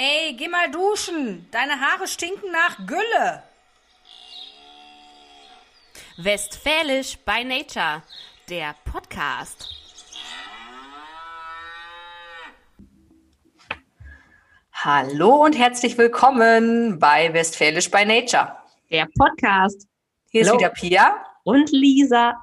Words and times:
Ey, 0.00 0.32
geh 0.34 0.46
mal 0.46 0.70
duschen. 0.70 1.48
Deine 1.50 1.80
Haare 1.80 2.06
stinken 2.06 2.52
nach 2.52 2.86
Gülle. 2.86 3.42
Westfälisch 6.18 7.18
by 7.26 7.42
Nature, 7.42 8.04
der 8.48 8.76
Podcast. 8.84 9.68
Hallo 14.72 15.44
und 15.44 15.58
herzlich 15.58 15.98
willkommen 15.98 17.00
bei 17.00 17.34
Westfälisch 17.34 17.90
by 17.90 18.04
Nature. 18.04 18.56
Der 18.92 19.08
Podcast. 19.18 19.88
Hier 20.30 20.44
Hallo. 20.44 20.54
ist 20.54 20.60
wieder 20.60 20.70
Pia 20.70 21.26
Und 21.42 21.72
Lisa. 21.72 22.36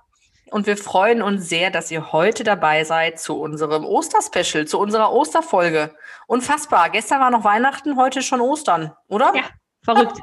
Und 0.55 0.67
wir 0.67 0.77
freuen 0.77 1.21
uns 1.21 1.49
sehr, 1.49 1.69
dass 1.69 1.91
ihr 1.91 2.13
heute 2.13 2.45
dabei 2.45 2.85
seid 2.85 3.19
zu 3.19 3.37
unserem 3.37 3.83
Osterspecial, 3.83 4.65
zu 4.65 4.79
unserer 4.79 5.11
Osterfolge. 5.11 5.93
Unfassbar. 6.27 6.89
Gestern 6.91 7.19
war 7.19 7.29
noch 7.29 7.43
Weihnachten, 7.43 7.97
heute 7.97 8.21
schon 8.21 8.39
Ostern, 8.39 8.93
oder? 9.09 9.33
Ja, 9.35 9.43
verrückt. 9.83 10.17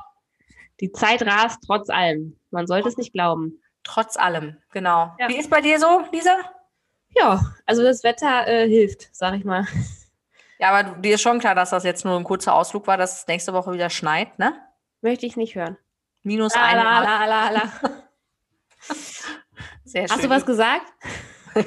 Die 0.80 0.90
Zeit 0.90 1.20
rast 1.26 1.58
trotz 1.66 1.90
allem. 1.90 2.40
Man 2.50 2.66
sollte 2.66 2.88
es 2.88 2.96
nicht 2.96 3.12
glauben. 3.12 3.60
Trotz 3.82 4.16
allem, 4.16 4.56
genau. 4.70 5.14
Ja. 5.18 5.28
Wie 5.28 5.36
ist 5.36 5.50
bei 5.50 5.60
dir 5.60 5.78
so, 5.78 6.02
Lisa? 6.12 6.34
Ja, 7.10 7.44
also 7.66 7.82
das 7.82 8.02
Wetter 8.02 8.48
äh, 8.48 8.66
hilft, 8.66 9.10
sag 9.12 9.34
ich 9.34 9.44
mal. 9.44 9.66
Ja, 10.58 10.70
aber 10.70 10.98
dir 10.98 11.16
ist 11.16 11.20
schon 11.20 11.40
klar, 11.40 11.54
dass 11.54 11.68
das 11.68 11.84
jetzt 11.84 12.06
nur 12.06 12.16
ein 12.16 12.24
kurzer 12.24 12.54
Ausflug 12.54 12.86
war, 12.86 12.96
dass 12.96 13.20
es 13.20 13.26
nächste 13.26 13.52
Woche 13.52 13.74
wieder 13.74 13.90
schneit, 13.90 14.38
ne? 14.38 14.54
Möchte 15.02 15.26
ich 15.26 15.36
nicht 15.36 15.56
hören. 15.56 15.76
Minus 16.22 16.54
La, 16.54 16.62
ein 16.62 16.76
la, 16.78 17.02
la, 17.02 17.26
la, 17.26 17.50
la. 17.50 17.72
Sehr 19.84 20.08
schön. 20.08 20.16
Hast 20.16 20.24
du 20.24 20.30
was 20.30 20.46
gesagt? 20.46 20.86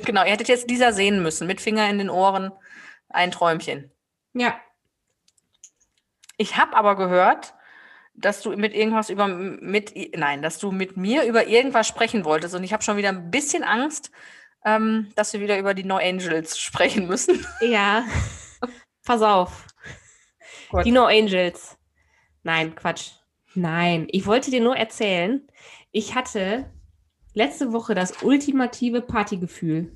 Genau, 0.04 0.24
ihr 0.24 0.32
hättet 0.32 0.48
jetzt 0.48 0.68
Lisa 0.68 0.92
sehen 0.92 1.22
müssen, 1.22 1.46
mit 1.46 1.62
Finger 1.62 1.88
in 1.88 2.00
den 2.00 2.10
Ohren, 2.10 2.52
ein 3.10 3.30
Träumchen. 3.30 3.92
Ja. 4.34 4.60
Ich 6.38 6.58
habe 6.58 6.76
aber 6.76 6.96
gehört, 6.96 7.54
dass 8.16 8.42
du 8.42 8.56
mit 8.56 8.74
irgendwas 8.74 9.10
über 9.10 9.28
mit 9.28 9.94
nein, 10.18 10.42
dass 10.42 10.58
du 10.58 10.72
mit 10.72 10.98
mir 10.98 11.24
über 11.26 11.48
irgendwas 11.48 11.88
sprechen 11.88 12.26
wolltest 12.26 12.56
und 12.56 12.64
ich 12.64 12.74
habe 12.74 12.84
schon 12.84 12.98
wieder 12.98 13.10
ein 13.10 13.30
bisschen 13.30 13.64
Angst, 13.64 14.12
ähm, 14.64 15.12
dass 15.16 15.34
wir 15.34 15.40
wieder 15.42 15.60
über 15.60 15.74
die 15.74 15.84
No 15.84 15.98
Angels 15.98 16.58
sprechen 16.58 17.08
müssen. 17.08 17.46
Ja. 17.62 18.06
Pass 19.06 19.22
auf. 19.22 19.68
Gut. 20.70 20.86
Die 20.86 20.92
No 20.92 21.06
Angels. 21.06 21.78
Nein, 22.42 22.74
Quatsch. 22.76 23.12
Nein, 23.54 24.08
ich 24.10 24.26
wollte 24.26 24.52
dir 24.52 24.62
nur 24.62 24.76
erzählen, 24.76 25.48
ich 25.92 26.16
hatte 26.16 26.70
letzte 27.36 27.72
Woche 27.72 27.94
das 27.94 28.24
ultimative 28.24 29.02
Partygefühl. 29.02 29.96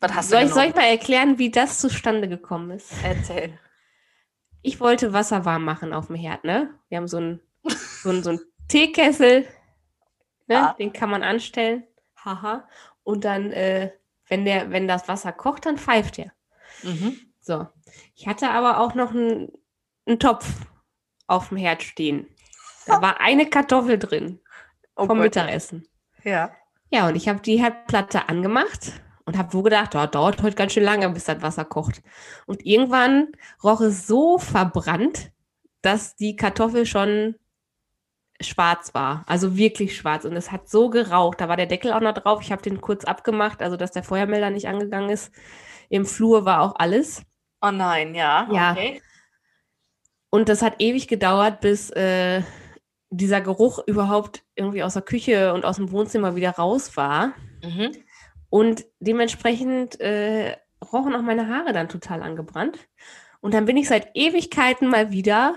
Was 0.00 0.14
hast 0.14 0.30
Soll 0.30 0.40
du 0.42 0.46
ich, 0.48 0.52
soll 0.52 0.64
ich 0.64 0.74
mal 0.74 0.82
erklären, 0.86 1.38
wie 1.38 1.50
das 1.50 1.78
zustande 1.78 2.28
gekommen 2.28 2.70
ist? 2.72 2.92
Erzähl. 3.02 3.58
Ich 4.62 4.80
wollte 4.80 5.12
Wasser 5.12 5.44
warm 5.44 5.64
machen 5.64 5.92
auf 5.92 6.08
dem 6.08 6.16
Herd, 6.16 6.44
ne? 6.44 6.74
Wir 6.88 6.98
haben 6.98 7.08
so 7.08 7.18
einen 7.18 7.40
so 8.02 8.10
einen- 8.10 8.22
so 8.22 8.30
einen 8.30 8.40
Teekessel, 8.68 9.42
ne? 10.48 10.54
Ja. 10.54 10.72
Den 10.78 10.92
kann 10.92 11.08
man 11.10 11.22
anstellen. 11.22 11.84
Haha. 12.24 12.68
Und 13.04 13.24
dann, 13.24 13.52
äh, 13.52 13.92
wenn, 14.28 14.44
der, 14.44 14.70
wenn 14.72 14.88
das 14.88 15.06
Wasser 15.08 15.32
kocht, 15.32 15.66
dann 15.66 15.78
pfeift 15.78 16.18
er. 16.18 16.32
Mhm. 16.82 17.16
So. 17.40 17.66
Ich 18.14 18.26
hatte 18.26 18.50
aber 18.50 18.80
auch 18.80 18.94
noch 18.94 19.12
einen, 19.12 19.52
einen 20.04 20.18
Topf 20.18 20.46
auf 21.28 21.48
dem 21.48 21.58
Herd 21.58 21.82
stehen. 21.82 22.26
Da 22.86 23.00
war 23.02 23.20
eine 23.20 23.48
Kartoffel 23.48 23.98
drin 23.98 24.40
Oh 24.96 25.06
vom 25.06 25.18
Gott. 25.18 25.24
Mittagessen. 25.24 25.86
Ja. 26.24 26.50
Ja, 26.90 27.08
und 27.08 27.16
ich 27.16 27.28
habe 27.28 27.40
die 27.40 27.62
Herdplatte 27.62 28.28
angemacht 28.28 28.92
und 29.24 29.36
habe 29.36 29.52
wohl 29.52 29.64
gedacht, 29.64 29.94
oh, 29.94 30.06
dauert 30.06 30.42
heute 30.42 30.56
ganz 30.56 30.72
schön 30.72 30.84
lange, 30.84 31.08
bis 31.10 31.24
das 31.24 31.42
Wasser 31.42 31.64
kocht. 31.64 32.02
Und 32.46 32.64
irgendwann 32.64 33.28
roch 33.62 33.80
es 33.80 34.06
so 34.06 34.38
verbrannt, 34.38 35.30
dass 35.82 36.16
die 36.16 36.36
Kartoffel 36.36 36.86
schon 36.86 37.34
schwarz 38.40 38.94
war. 38.94 39.24
Also 39.26 39.56
wirklich 39.56 39.96
schwarz. 39.96 40.24
Und 40.24 40.36
es 40.36 40.52
hat 40.52 40.68
so 40.68 40.90
geraucht. 40.90 41.40
Da 41.40 41.48
war 41.48 41.56
der 41.56 41.66
Deckel 41.66 41.92
auch 41.92 42.00
noch 42.00 42.14
drauf. 42.14 42.40
Ich 42.42 42.52
habe 42.52 42.62
den 42.62 42.80
kurz 42.80 43.04
abgemacht, 43.04 43.62
also 43.62 43.76
dass 43.76 43.92
der 43.92 44.02
Feuermelder 44.02 44.50
nicht 44.50 44.68
angegangen 44.68 45.10
ist. 45.10 45.32
Im 45.88 46.06
Flur 46.06 46.44
war 46.44 46.62
auch 46.62 46.74
alles. 46.76 47.22
Oh 47.62 47.70
nein, 47.70 48.14
ja. 48.14 48.48
Ja. 48.50 48.72
Okay. 48.72 49.02
Und 50.30 50.48
das 50.48 50.62
hat 50.62 50.74
ewig 50.80 51.08
gedauert, 51.08 51.60
bis 51.60 51.90
äh, 51.90 52.42
dieser 53.10 53.40
Geruch 53.40 53.78
überhaupt 53.86 54.42
irgendwie 54.54 54.82
aus 54.82 54.94
der 54.94 55.02
Küche 55.02 55.54
und 55.54 55.64
aus 55.64 55.76
dem 55.76 55.90
Wohnzimmer 55.90 56.36
wieder 56.36 56.50
raus 56.50 56.96
war. 56.96 57.34
Mhm. 57.62 57.92
Und 58.50 58.84
dementsprechend 59.00 60.00
äh, 60.00 60.56
rochen 60.92 61.14
auch 61.14 61.22
meine 61.22 61.48
Haare 61.48 61.72
dann 61.72 61.88
total 61.88 62.22
angebrannt. 62.22 62.78
Und 63.40 63.54
dann 63.54 63.64
bin 63.64 63.76
ich 63.76 63.88
seit 63.88 64.10
Ewigkeiten 64.14 64.88
mal 64.88 65.10
wieder 65.10 65.56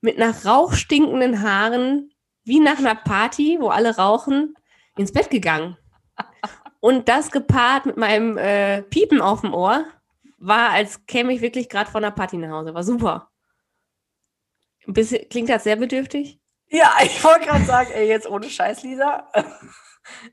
mit 0.00 0.18
nach 0.18 0.44
Rauch 0.44 0.72
stinkenden 0.72 1.42
Haaren, 1.42 2.12
wie 2.44 2.60
nach 2.60 2.78
einer 2.78 2.94
Party, 2.94 3.58
wo 3.60 3.68
alle 3.68 3.96
rauchen, 3.96 4.54
ins 4.96 5.12
Bett 5.12 5.30
gegangen. 5.30 5.76
Und 6.80 7.08
das 7.08 7.30
gepaart 7.30 7.86
mit 7.86 7.96
meinem 7.96 8.38
äh, 8.38 8.82
Piepen 8.82 9.20
auf 9.20 9.42
dem 9.42 9.52
Ohr, 9.52 9.84
war, 10.38 10.70
als 10.70 11.06
käme 11.06 11.32
ich 11.32 11.42
wirklich 11.42 11.68
gerade 11.68 11.90
von 11.90 12.02
der 12.02 12.10
Party 12.10 12.38
nach 12.38 12.50
Hause. 12.50 12.74
War 12.74 12.82
super. 12.82 13.30
Bisschen, 14.86 15.28
klingt 15.28 15.50
das 15.50 15.64
sehr 15.64 15.76
bedürftig? 15.76 16.39
Ja, 16.70 16.94
ich 17.02 17.22
wollte 17.22 17.46
gerade 17.46 17.64
sagen, 17.64 17.90
ey, 17.92 18.08
jetzt 18.08 18.28
ohne 18.28 18.48
Scheiß, 18.48 18.82
Lisa. 18.82 19.28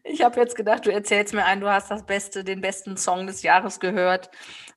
Ich 0.03 0.23
habe 0.23 0.39
jetzt 0.39 0.55
gedacht, 0.55 0.87
du 0.87 0.91
erzählst 0.91 1.35
mir 1.35 1.45
ein, 1.45 1.59
du 1.59 1.69
hast 1.69 1.91
das 1.91 2.03
beste, 2.03 2.43
den 2.43 2.61
besten 2.61 2.97
Song 2.97 3.27
des 3.27 3.43
Jahres 3.43 3.79
gehört. 3.79 4.31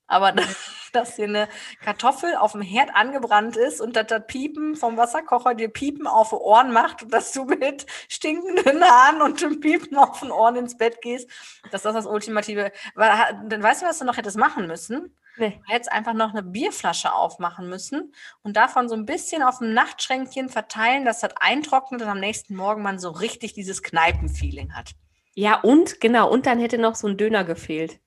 Aber 0.07 0.35
dass 0.93 1.17
hier 1.17 1.27
eine 1.27 1.49
Kartoffel 1.83 2.35
auf 2.35 2.53
dem 2.53 2.61
Herd 2.61 2.95
angebrannt 2.95 3.57
ist 3.57 3.81
und 3.81 3.97
dass 3.97 4.09
das 4.09 4.27
Piepen 4.27 4.75
vom 4.75 4.99
Wasserkocher 4.99 5.55
dir 5.55 5.69
Piepen 5.69 6.07
auf 6.07 6.31
die 6.31 6.35
Ohren 6.35 6.73
macht 6.73 7.05
und 7.05 7.15
dass 7.15 7.33
du 7.33 7.45
mit 7.45 7.87
stinkenden 8.09 8.85
Haaren 8.85 9.23
und 9.23 9.41
dem 9.41 9.61
Piepen 9.61 9.97
auf 9.97 10.21
den 10.21 10.33
Ohren 10.33 10.57
ins 10.57 10.77
Bett 10.77 11.01
gehst, 11.01 11.31
dass 11.71 11.83
das 11.83 11.95
das 11.95 12.07
Ultimative 12.07 12.73
war. 12.95 13.33
Dann 13.47 13.63
weißt 13.63 13.81
du, 13.81 13.87
was 13.87 14.01
du 14.01 14.05
noch 14.05 14.19
hättest 14.19 14.37
machen 14.37 14.67
müssen? 14.67 15.17
Nee. 15.41 15.61
Du 15.67 15.73
hättest 15.73 15.91
einfach 15.91 16.15
noch 16.15 16.31
eine 16.31 16.43
Bierflasche 16.43 17.13
aufmachen 17.13 17.69
müssen 17.69 18.15
und 18.43 18.57
davon 18.57 18.89
so 18.89 18.95
ein 18.95 19.07
bisschen 19.07 19.43
auf 19.43 19.59
dem 19.59 19.73
Nachtschränkchen 19.73 20.49
verteilen, 20.49 21.05
dass 21.05 21.21
das 21.21 21.35
eintrocknet 21.41 22.03
und 22.03 22.09
am 22.09 22.21
nächsten 22.21 22.55
Morgen 22.55 22.83
man 22.83 22.99
so 22.99 23.11
richtig 23.11 23.55
dieses 23.55 23.83
Kneipenfeeling 23.83 24.75
hat. 24.75 24.93
Ja, 25.35 25.61
und 25.61 26.01
genau, 26.01 26.31
und 26.31 26.47
dann 26.47 26.61
hätte 26.61 26.79
noch 26.79 26.95
so 26.95 27.09
ein 27.09 27.17
Döner 27.17 27.45
gefehlt. 27.45 27.99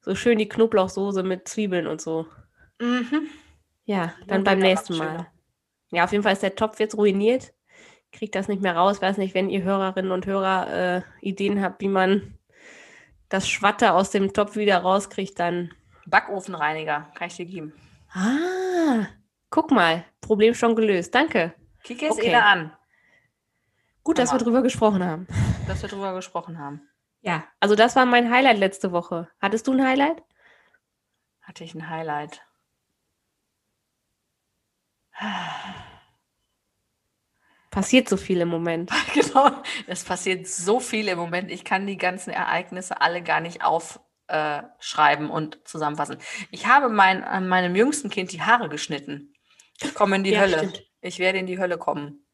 So 0.00 0.14
schön 0.14 0.38
die 0.38 0.48
Knoblauchsoße 0.48 1.22
mit 1.22 1.48
Zwiebeln 1.48 1.86
und 1.86 2.00
so. 2.00 2.26
Mhm. 2.80 3.28
Ja, 3.84 4.12
dann 4.26 4.44
beim 4.44 4.60
Döner 4.60 4.68
nächsten 4.68 4.96
Mal. 4.96 5.08
schöner. 5.08 5.26
Ja, 5.90 6.04
auf 6.04 6.12
jeden 6.12 6.22
Fall 6.22 6.34
ist 6.34 6.42
der 6.42 6.56
Topf 6.56 6.78
jetzt 6.80 6.96
ruiniert. 6.96 7.52
Kriegt 8.12 8.34
das 8.34 8.48
nicht 8.48 8.62
mehr 8.62 8.76
raus. 8.76 9.02
Weiß 9.02 9.16
nicht, 9.16 9.34
wenn 9.34 9.50
ihr 9.50 9.62
Hörerinnen 9.62 10.12
und 10.12 10.26
Hörer 10.26 10.72
äh, 10.98 11.02
Ideen 11.20 11.62
habt, 11.62 11.80
wie 11.80 11.88
man 11.88 12.38
das 13.28 13.48
Schwatte 13.48 13.92
aus 13.92 14.10
dem 14.10 14.32
Topf 14.32 14.56
wieder 14.56 14.78
rauskriegt, 14.78 15.38
dann. 15.38 15.72
Backofenreiniger 16.06 17.10
kann 17.14 17.28
ich 17.28 17.36
dir 17.36 17.46
geben. 17.46 17.72
Ah, 18.12 19.06
guck 19.50 19.70
mal, 19.70 20.04
Problem 20.20 20.54
schon 20.54 20.76
gelöst. 20.76 21.14
Danke. 21.14 21.54
Kicke 21.82 22.06
es 22.06 22.12
Okay. 22.12 22.28
okay. 22.28 22.34
an, 22.34 22.76
Gut, 24.02 24.18
dass 24.18 24.32
wir 24.32 24.38
drüber 24.38 24.62
gesprochen 24.62 25.02
haben. 25.04 25.26
dass 25.66 25.80
wir 25.82 25.88
drüber 25.88 26.14
gesprochen 26.14 26.58
haben. 26.58 26.82
Ja, 27.22 27.44
also 27.58 27.74
das 27.74 27.96
war 27.96 28.04
mein 28.04 28.30
Highlight 28.30 28.58
letzte 28.58 28.92
Woche. 28.92 29.28
Hattest 29.40 29.66
du 29.66 29.72
ein 29.72 29.82
Highlight? 29.82 30.22
Hatte 31.40 31.64
ich 31.64 31.74
ein 31.74 31.88
Highlight. 31.88 32.42
Passiert 37.70 38.08
so 38.08 38.16
viel 38.16 38.40
im 38.40 38.48
Moment. 38.48 38.90
genau. 39.14 39.50
Es 39.86 40.04
passiert 40.04 40.46
so 40.46 40.80
viel 40.80 41.08
im 41.08 41.18
Moment. 41.18 41.50
Ich 41.50 41.64
kann 41.64 41.86
die 41.86 41.96
ganzen 41.96 42.30
Ereignisse 42.30 43.00
alle 43.00 43.22
gar 43.22 43.40
nicht 43.40 43.62
aufschreiben 44.28 45.30
und 45.30 45.58
zusammenfassen. 45.66 46.18
Ich 46.50 46.66
habe 46.66 46.88
mein, 46.88 47.22
an 47.24 47.46
meinem 47.48 47.76
jüngsten 47.76 48.10
Kind 48.10 48.32
die 48.32 48.42
Haare 48.42 48.68
geschnitten. 48.68 49.34
Ich 49.82 49.94
komme 49.94 50.16
in 50.16 50.24
die 50.24 50.30
Ja, 50.32 50.40
Hölle. 50.40 50.58
stimmt. 50.58 50.82
Ich 51.00 51.18
werde 51.18 51.38
in 51.38 51.46
die 51.46 51.58
Hölle 51.58 51.76
kommen. 51.78 52.24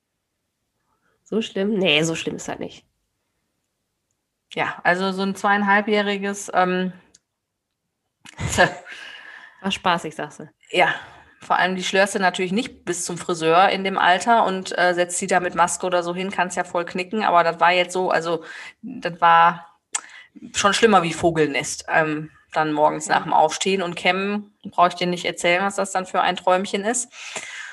So 1.25 1.43
schlimm? 1.43 1.79
Nee, 1.79 2.03
so 2.03 2.15
schlimm 2.15 2.37
ist 2.37 2.49
das 2.49 2.59
nicht. 2.59 2.85
Ja, 4.55 4.81
also 4.85 5.13
so 5.13 5.23
ein 5.23 5.35
zweieinhalbjähriges, 5.37 6.51
ähm, 6.55 6.93
War 9.61 9.71
spaßig, 9.71 10.15
sagst 10.15 10.41
du. 10.41 10.49
ja, 10.71 10.95
vor 11.41 11.57
allem 11.57 11.75
die 11.77 11.85
schlörst 11.85 12.15
du 12.15 12.19
natürlich 12.19 12.53
nicht 12.53 12.85
bis 12.85 13.05
zum 13.05 13.17
Friseur 13.17 13.69
in 13.71 13.85
dem 13.85 13.97
Alter 13.99 14.45
und 14.45 14.77
äh, 14.79 14.93
setzt 14.95 15.19
sie 15.19 15.27
da 15.27 15.41
mit 15.41 15.55
Maske 15.55 15.87
oder 15.87 16.03
so 16.03 16.15
hin, 16.15 16.31
kannst 16.31 16.57
ja 16.57 16.65
voll 16.65 16.85
knicken, 16.85 17.23
aber 17.25 17.45
das 17.45 17.61
war 17.61 17.73
jetzt 17.73 17.93
so, 17.93 18.11
also 18.11 18.45
das 18.83 19.21
war 19.21 19.70
schon 20.55 20.75
schlimmer 20.75 21.03
wie 21.03 21.13
Vogelnest. 21.13 21.85
Ähm, 21.89 22.31
dann 22.53 22.73
morgens 22.73 23.07
Ja. 23.07 23.17
nach 23.17 23.23
dem 23.25 23.33
Aufstehen 23.33 23.83
und 23.83 23.95
Kämmen, 23.95 24.53
brauche 24.71 24.89
ich 24.89 24.95
dir 24.95 25.07
nicht 25.07 25.25
erzählen, 25.25 25.63
was 25.65 25.77
das 25.77 25.93
dann 25.93 26.07
für 26.07 26.21
ein 26.21 26.37
Träumchen 26.37 26.85
ist. 26.85 27.09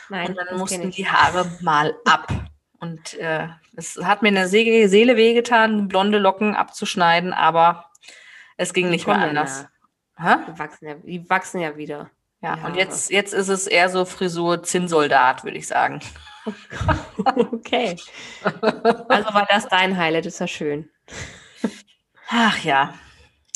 Nein, 0.10 0.30
und 0.30 0.36
dann 0.38 0.58
mussten 0.58 0.92
die 0.92 1.08
Haare 1.10 1.50
mal 1.62 1.96
ab. 2.06 2.32
Und 2.80 3.16
äh, 3.16 3.48
es 3.76 3.98
hat 4.04 4.22
mir 4.22 4.28
eine 4.30 4.48
Se 4.48 4.88
Seele 4.88 5.18
wehgetan, 5.18 5.88
blonde 5.88 6.20
Locken 6.20 6.56
abzuschneiden, 6.56 7.34
aber 7.34 7.90
es 8.56 8.72
ging 8.74 8.90
nicht 8.92 9.08
mehr 9.08 9.18
ja 9.18 9.24
anders. 9.24 9.66
Hä? 10.20 10.36
Die 10.48 10.60
wachsen 10.60 10.88
ja, 10.88 10.94
die 10.96 11.30
wachsen 11.30 11.60
ja 11.60 11.76
wieder. 11.76 12.10
Ja, 12.42 12.56
Ja. 12.58 12.66
und 12.68 12.76
jetzt, 12.76 13.10
jetzt 13.10 13.34
ist 13.34 13.48
es 13.50 13.66
eher 13.66 13.90
so 13.90 14.06
Frisur 14.06 14.62
Zinnsoldat, 14.62 15.44
würde 15.44 15.58
ich 15.58 15.68
sagen. 15.68 16.00
okay. 17.52 17.98
Also 18.44 19.34
war 19.34 19.48
das 19.50 19.68
dein 19.68 19.98
Highlight, 19.98 20.28
ist 20.28 20.40
ja 20.40 20.48
schön. 20.48 20.90
Ach 22.30 22.58
ja, 22.64 22.94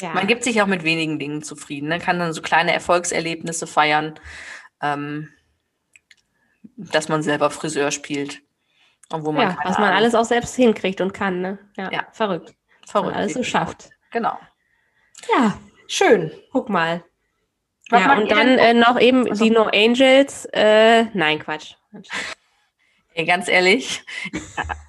Ja. 0.02 0.14
man 0.14 0.28
gibt 0.28 0.44
sich 0.44 0.62
auch 0.62 0.68
mit 0.68 0.84
wenigen 0.84 1.20
Dingen 1.20 1.44
zufrieden. 1.44 1.90
Ne? 1.90 2.00
Kann 2.00 2.20
dann 2.20 2.34
so 2.34 2.42
kleine 2.42 2.74
Erfolgserlebnisse 2.74 3.68
feiern, 3.68 4.20
ähm, 4.82 5.30
dass 6.78 7.10
man 7.10 7.22
selber 7.24 7.50
Friseur 7.50 7.92
spielt. 7.92 8.42
Und 9.12 9.26
wo 9.26 9.32
man 9.32 9.50
ja, 9.50 9.58
was 9.64 9.78
man 9.78 9.88
Ahnung- 9.90 9.98
alles 9.98 10.16
auch 10.16 10.24
selbst 10.26 10.56
hinkriegt 10.56 11.02
und 11.02 11.14
kann, 11.14 11.42
ne? 11.42 11.60
Ja, 11.76 11.92
Ja. 11.92 12.08
verrückt. 12.14 12.54
Verrückt 12.88 13.16
alles 13.16 13.34
so 13.34 13.44
schafft. 13.44 13.90
Genau. 14.12 14.38
Ja, 15.34 15.58
Schön. 15.88 16.32
guck 16.52 16.70
mal. 16.70 17.04
Was 17.90 18.02
ja, 18.02 18.18
und 18.18 18.32
dann 18.32 18.48
äh, 18.58 18.74
noch 18.74 18.98
eben 19.00 19.28
Ach 19.30 19.36
so. 19.36 19.44
die 19.44 19.50
No 19.52 19.64
Angels. 19.66 20.46
Äh, 20.54 21.06
nein, 21.14 21.40
Quatsch. 21.40 21.76
Ganz 23.28 23.48
ehrlich, 23.50 24.04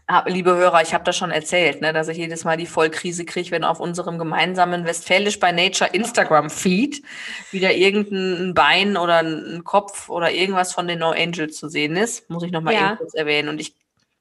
hab- 0.09 0.29
liebe 0.29 0.55
Hörer, 0.55 0.81
ich 0.83 0.95
habe 0.95 1.03
das 1.05 1.17
schon 1.17 1.33
erzählt, 1.33 1.81
ne, 1.81 1.93
dass 1.93 2.07
ich 2.09 2.17
jedes 2.19 2.45
Mal 2.45 2.57
die 2.57 2.67
Vollkrise 2.67 3.25
kriege, 3.25 3.51
wenn 3.51 3.65
auf 3.65 3.81
unserem 3.81 4.17
gemeinsamen 4.17 4.85
Westfälisch 4.85 5.41
by 5.41 5.53
Nature 5.53 5.91
Instagram-Feed 5.91 7.03
wieder 7.51 7.73
irgendein 7.75 8.55
Bein 8.55 8.97
oder 8.97 9.19
ein 9.19 9.63
Kopf 9.65 10.09
oder 10.09 10.31
irgendwas 10.31 10.73
von 10.73 10.87
den 10.87 11.01
No 11.01 11.11
Angels 11.11 11.57
zu 11.57 11.69
sehen 11.69 11.97
ist. 11.97 12.31
Muss 12.31 12.45
ich 12.45 12.53
noch 12.53 12.61
mal 12.61 12.73
Ja. 12.73 12.91
eben 12.91 12.99
kurz 12.99 13.15
erwähnen. 13.15 13.49
Und 13.49 13.61
ich 13.61 13.75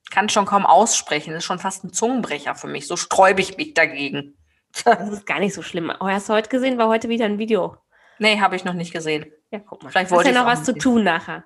kann 0.10 0.30
schon 0.30 0.46
kaum 0.46 0.66
aussprechen. 0.66 1.30
Das 1.34 1.40
ist 1.44 1.46
schon 1.46 1.60
fast 1.60 1.84
ein 1.84 1.94
Zungenbrecher 1.94 2.56
für 2.56 2.68
mich. 2.68 2.88
So 2.88 2.98
sträube 2.98 3.42
ich 3.42 3.56
mich 3.58 3.76
dagegen. 3.76 4.36
Das 4.84 5.10
ist 5.10 5.26
gar 5.28 5.40
nicht 5.40 5.54
so 5.54 5.62
schlimm. 5.62 5.92
Oh, 6.00 6.08
hast 6.08 6.28
du 6.28 6.34
heute 6.34 6.50
gesehen? 6.50 6.78
War 6.80 6.88
heute 6.88 7.08
wieder 7.08 7.26
ein 7.26 7.38
Video. 7.38 7.78
Nee, 8.20 8.40
habe 8.40 8.56
ich 8.56 8.64
noch 8.66 8.74
nicht 8.74 8.94
gesehen. 8.94 9.26
Ja, 9.52 9.60
guck 9.60 9.84
mal. 9.84 9.90
Vielleicht 9.90 10.06
Hast 10.12 10.18
wollte 10.18 10.32
ja 10.32 10.40
noch 10.40 10.48
was 10.48 10.64
zu 10.64 10.74
tun 10.74 11.04
nachher. 11.04 11.44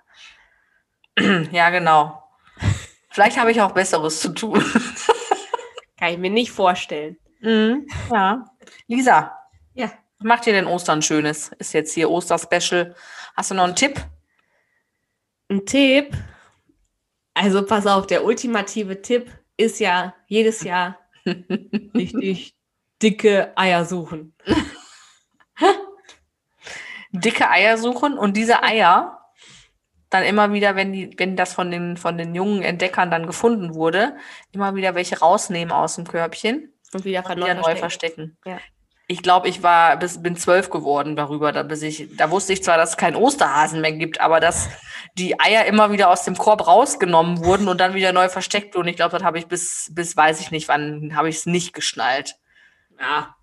Ja, 1.51 1.69
genau. 1.69 2.21
Vielleicht 3.15 3.37
habe 3.39 3.49
ich 3.49 3.61
auch 3.61 3.71
Besseres 3.71 4.19
zu 4.19 4.33
tun. 4.33 4.61
Kann 5.97 6.11
ich 6.11 6.17
mir 6.17 6.29
nicht 6.29 6.51
vorstellen. 6.51 7.17
Mhm, 7.39 7.87
ja. 8.11 8.43
Lisa, 8.87 9.31
Ja. 9.73 9.85
was 10.17 10.27
macht 10.27 10.47
ihr 10.47 10.51
denn 10.51 10.67
Ostern 10.67 11.01
Schönes? 11.01 11.49
Ist 11.57 11.71
jetzt 11.73 11.93
hier 11.93 12.09
Osterspecial. 12.11 12.93
Hast 13.37 13.51
du 13.51 13.55
noch 13.55 13.63
einen 13.63 13.75
Tipp? 13.77 14.03
Ein 15.49 15.65
Tipp. 15.65 16.13
Also 17.33 17.65
pass 17.65 17.87
auf, 17.87 18.05
der 18.05 18.25
ultimative 18.25 19.01
Tipp 19.01 19.31
ist 19.55 19.79
ja 19.79 20.13
jedes 20.27 20.63
Jahr 20.63 20.99
richtig 21.95 22.53
dicke 23.01 23.53
Eier 23.57 23.85
suchen. 23.85 24.35
Dicke 27.13 27.49
Eier 27.49 27.77
suchen 27.77 28.17
und 28.17 28.35
diese 28.35 28.61
Eier 28.61 29.24
dann 30.09 30.23
immer 30.23 30.53
wieder, 30.53 30.75
wenn 30.75 30.93
die, 30.93 31.11
wenn 31.17 31.35
das 31.35 31.53
von 31.53 31.71
den, 31.71 31.97
von 31.97 32.17
den 32.17 32.35
jungen 32.35 32.61
Entdeckern 32.61 33.11
dann 33.11 33.27
gefunden 33.27 33.73
wurde, 33.73 34.15
immer 34.51 34.75
wieder 34.75 34.95
welche 34.95 35.19
rausnehmen 35.19 35.73
aus 35.73 35.95
dem 35.95 36.07
Körbchen 36.07 36.73
Und 36.93 37.05
wieder, 37.05 37.25
und 37.29 37.37
wieder 37.37 37.55
neu 37.55 37.75
verstecken. 37.75 38.37
Ja. 38.45 38.59
Ich 39.07 39.21
glaube, 39.21 39.47
ich 39.47 39.61
war 39.61 39.97
bis 39.97 40.21
bin 40.23 40.35
zwölf 40.35 40.71
geworden 40.71 41.15
darüber, 41.15 41.51
da 41.51 41.61
bis 41.61 41.83
ich, 41.83 42.15
da 42.17 42.31
wusste 42.31 42.53
ich 42.53 42.63
zwar, 42.63 42.77
dass 42.77 42.91
es 42.91 42.97
keinen 42.97 43.15
Osterhasen 43.15 43.81
mehr 43.81 43.91
gibt, 43.91 44.19
aber 44.19 44.39
dass 44.39 44.67
die 45.15 45.39
Eier 45.39 45.65
immer 45.65 45.91
wieder 45.91 46.09
aus 46.09 46.23
dem 46.23 46.35
Korb 46.35 46.65
rausgenommen 46.65 47.43
wurden 47.45 47.67
und 47.67 47.79
dann 47.79 47.93
wieder 47.93 48.13
neu 48.13 48.29
versteckt 48.29 48.73
wurden. 48.73 48.87
Ich 48.87 48.95
glaube, 48.95 49.11
das 49.11 49.23
habe 49.23 49.37
ich 49.37 49.47
bis, 49.47 49.91
bis 49.93 50.17
weiß 50.17 50.39
ich 50.39 50.49
nicht, 50.49 50.67
wann 50.69 51.15
habe 51.15 51.29
ich 51.29 51.35
es 51.35 51.45
nicht 51.45 51.73
geschnallt. 51.73 52.35
Ja. 52.99 53.35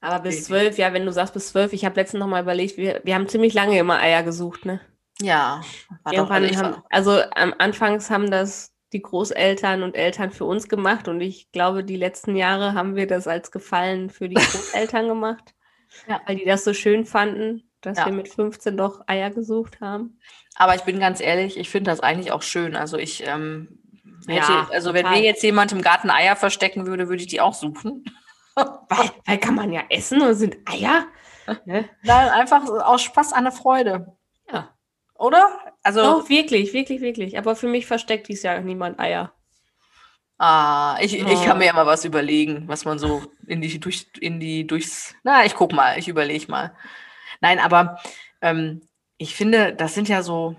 Aber 0.00 0.18
bis 0.18 0.44
zwölf, 0.44 0.78
ja, 0.78 0.92
wenn 0.92 1.06
du 1.06 1.12
sagst 1.12 1.32
bis 1.32 1.48
zwölf, 1.48 1.72
ich 1.72 1.84
habe 1.84 1.94
letztens 1.94 2.20
noch 2.20 2.26
mal 2.26 2.42
überlegt, 2.42 2.76
wir, 2.76 3.00
wir 3.04 3.14
haben 3.14 3.28
ziemlich 3.28 3.54
lange 3.54 3.78
immer 3.78 4.00
Eier 4.00 4.22
gesucht, 4.22 4.66
ne? 4.66 4.80
Ja. 5.20 5.60
Irgendwann 6.10 6.44
also 6.44 6.58
haben, 6.62 6.82
also 6.90 7.20
am 7.34 7.54
Anfangs 7.58 8.10
haben 8.10 8.30
das 8.30 8.72
die 8.92 9.02
Großeltern 9.02 9.82
und 9.82 9.96
Eltern 9.96 10.30
für 10.30 10.44
uns 10.44 10.68
gemacht 10.68 11.08
und 11.08 11.20
ich 11.20 11.50
glaube, 11.52 11.82
die 11.84 11.96
letzten 11.96 12.36
Jahre 12.36 12.74
haben 12.74 12.94
wir 12.96 13.06
das 13.06 13.26
als 13.26 13.50
Gefallen 13.50 14.10
für 14.10 14.28
die 14.28 14.34
Großeltern 14.52 15.08
gemacht, 15.08 15.54
Ja. 16.08 16.20
weil 16.26 16.36
die 16.36 16.44
das 16.44 16.64
so 16.64 16.72
schön 16.74 17.04
fanden, 17.04 17.68
dass 17.80 17.98
Ja. 17.98 18.06
wir 18.06 18.12
mit 18.12 18.28
15 18.28 18.76
doch 18.76 19.02
Eier 19.06 19.30
gesucht 19.30 19.80
haben. 19.80 20.18
aber 20.56 20.74
ich 20.76 20.82
bin 20.82 21.00
ganz 21.00 21.20
ehrlich, 21.20 21.56
ich 21.58 21.68
finde 21.70 21.90
das 21.90 22.00
eigentlich 22.00 22.30
auch 22.30 22.42
schön. 22.42 22.76
Also 22.76 22.96
ich, 22.96 23.26
ähm, 23.26 23.80
hätte, 24.28 24.52
Ja, 24.52 24.68
also 24.72 24.94
wenn 24.94 25.02
total. 25.04 25.18
mir 25.20 25.24
jetzt 25.26 25.42
jemand 25.42 25.72
im 25.72 25.82
Garten 25.82 26.10
Eier 26.10 26.36
verstecken 26.36 26.86
würde, 26.86 27.08
würde 27.08 27.22
ich 27.22 27.28
die 27.28 27.40
auch 27.40 27.54
suchen. 27.54 28.04
Weil, 28.56 29.10
weil 29.26 29.38
kann 29.38 29.56
man 29.56 29.72
ja 29.72 29.82
essen 29.90 30.22
und 30.22 30.34
sind 30.34 30.56
Eier. 30.66 31.06
Ne? 31.66 31.84
Nein, 32.04 32.28
einfach 32.30 32.66
aus 32.68 33.02
Spaß 33.02 33.32
an 33.34 33.44
der 33.44 33.52
Freude. 33.52 34.16
Oder? 35.14 35.74
Also, 35.82 36.00
Doch, 36.02 36.28
wirklich, 36.28 36.72
wirklich, 36.72 37.00
wirklich. 37.00 37.36
Aber 37.36 37.56
für 37.56 37.66
mich 37.68 37.86
versteckt 37.86 38.28
dies 38.28 38.42
Jahr 38.44 38.60
niemand 38.60 39.00
Eier. 39.00 39.34
ah, 40.38 40.96
ich, 41.00 41.14
ich 41.18 41.42
Oh. 41.42 41.44
kann 41.44 41.58
mir 41.58 41.66
ja 41.66 41.72
mal 41.72 41.86
was 41.86 42.04
überlegen, 42.04 42.68
was 42.68 42.84
man 42.84 42.98
so 42.98 43.22
in 43.46 43.60
die, 43.60 43.78
durch, 43.80 44.06
in 44.20 44.40
die, 44.40 44.66
durchs, 44.66 45.14
na, 45.24 45.44
ich 45.44 45.54
guck 45.54 45.72
mal, 45.72 45.98
ich 45.98 46.08
überlege 46.08 46.50
mal. 46.50 46.74
Nein, 47.40 47.58
aber 47.60 47.98
ähm, 48.42 48.88
ich 49.18 49.34
finde, 49.36 49.74
das 49.74 49.94
sind 49.94 50.08
ja 50.08 50.22
so, 50.22 50.56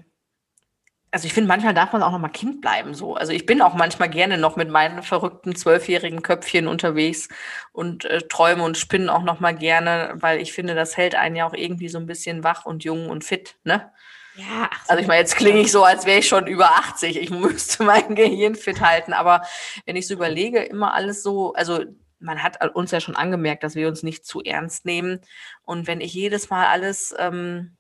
also 1.12 1.28
ich 1.28 1.34
finde, 1.34 1.48
manchmal 1.48 1.74
darf 1.74 1.94
man 1.94 2.04
auch 2.04 2.12
noch 2.12 2.20
mal 2.20 2.28
Kind 2.30 2.60
bleiben 2.60 2.94
so. 2.94 3.16
Also 3.16 3.32
ich 3.32 3.46
bin 3.46 3.62
auch 3.62 3.74
manchmal 3.74 4.10
gerne 4.10 4.38
noch 4.38 4.58
mit 4.58 4.70
meinen 4.70 5.02
verrückten 5.02 5.56
zwölfjährigen 5.56 6.22
Köpfchen 6.22 6.68
unterwegs 6.68 7.30
und 7.72 8.04
äh, 8.06 8.20
träume 8.28 8.64
und 8.64 8.78
spinne 8.78 9.14
auch 9.14 9.24
noch 9.24 9.40
mal 9.40 9.56
gerne, 9.56 10.14
weil 10.16 10.42
ich 10.42 10.52
finde, 10.52 10.76
das 10.76 10.98
hält 10.98 11.16
einen 11.16 11.38
ja 11.38 11.48
auch 11.48 11.54
irgendwie 11.54 11.88
so 11.88 12.00
ein 12.00 12.06
bisschen 12.06 12.44
wach 12.44 12.66
und 12.66 12.84
jung 12.84 13.10
und 13.10 13.24
fit, 13.24 13.56
ne? 13.64 13.92
Ja, 14.36 14.70
so. 14.84 14.92
Also 14.92 15.02
ich 15.02 15.08
meine, 15.08 15.22
jetzt 15.22 15.36
klinge 15.36 15.60
ich 15.60 15.72
so, 15.72 15.84
als 15.84 16.06
wäre 16.06 16.20
ich 16.20 16.28
schon 16.28 16.48
über 16.48 16.76
80. 16.76 17.18
Ich 17.18 17.30
müsste 17.32 17.84
mein 17.84 18.16
Gehirn 18.16 18.56
fit 18.56 18.82
halten. 18.82 19.14
Aber 19.14 19.42
wenn 19.86 19.96
ich 19.96 20.08
so 20.08 20.14
überlege, 20.14 20.62
immer 20.64 20.94
alles 20.94 21.24
so, 21.24 21.54
also 21.54 21.84
man 22.20 22.42
hat 22.42 22.64
uns 22.76 22.92
ja 22.92 23.00
schon 23.00 23.16
angemerkt, 23.16 23.64
dass 23.64 23.76
wir 23.76 23.88
uns 23.88 24.04
nicht 24.04 24.26
zu 24.26 24.42
ernst 24.42 24.86
nehmen. 24.86 25.22
Und 25.64 25.88
wenn 25.88 26.02
ich 26.02 26.14
jedes 26.14 26.50
Mal 26.50 26.68
alles 26.68 27.14
ähm, 27.18 27.78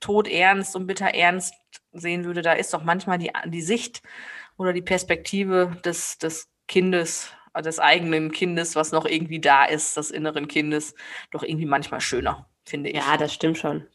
todernst 0.00 0.76
und 0.76 0.86
bitter 0.86 1.14
ernst 1.14 1.54
sehen 1.92 2.24
würde, 2.24 2.42
da 2.42 2.52
ist 2.52 2.72
doch 2.72 2.84
manchmal 2.84 3.18
die, 3.18 3.32
die 3.46 3.62
Sicht 3.62 4.02
oder 4.56 4.72
die 4.72 4.82
Perspektive 4.82 5.76
des, 5.84 6.18
des 6.18 6.48
Kindes, 6.66 7.32
äh, 7.54 7.62
des 7.62 7.78
eigenen 7.78 8.30
Kindes, 8.30 8.76
was 8.76 8.92
noch 8.92 9.06
irgendwie 9.06 9.40
da 9.40 9.64
ist, 9.64 9.96
des 9.96 10.10
inneren 10.10 10.48
Kindes, 10.48 10.94
doch 11.30 11.42
irgendwie 11.42 11.66
manchmal 11.66 12.00
schöner, 12.00 12.48
finde 12.64 12.90
ich. 12.90 12.96
Ja, 12.96 13.16
das 13.16 13.32
stimmt 13.34 13.58
schon. 13.58 13.86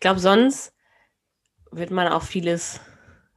Ich 0.00 0.02
glaube, 0.02 0.18
sonst 0.18 0.72
wird 1.72 1.90
man 1.90 2.08
auch 2.08 2.22
vieles, 2.22 2.80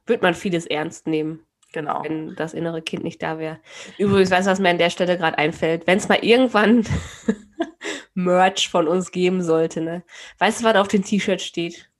wird 0.06 0.22
man 0.22 0.32
vieles 0.32 0.64
ernst 0.64 1.06
nehmen, 1.06 1.44
genau. 1.74 2.02
wenn 2.02 2.34
das 2.36 2.54
innere 2.54 2.80
Kind 2.80 3.04
nicht 3.04 3.22
da 3.22 3.38
wäre. 3.38 3.60
Übrigens, 3.98 4.30
weißt 4.30 4.46
du, 4.46 4.50
was 4.50 4.60
mir 4.60 4.70
an 4.70 4.78
der 4.78 4.88
Stelle 4.88 5.18
gerade 5.18 5.36
einfällt? 5.36 5.86
Wenn 5.86 5.98
es 5.98 6.08
mal 6.08 6.24
irgendwann 6.24 6.86
Merch 8.14 8.70
von 8.70 8.88
uns 8.88 9.12
geben 9.12 9.42
sollte, 9.42 9.82
ne? 9.82 10.04
Weißt 10.38 10.60
du, 10.60 10.64
was 10.64 10.76
auf 10.76 10.88
dem 10.88 11.04
T-Shirt 11.04 11.42
steht? 11.42 11.90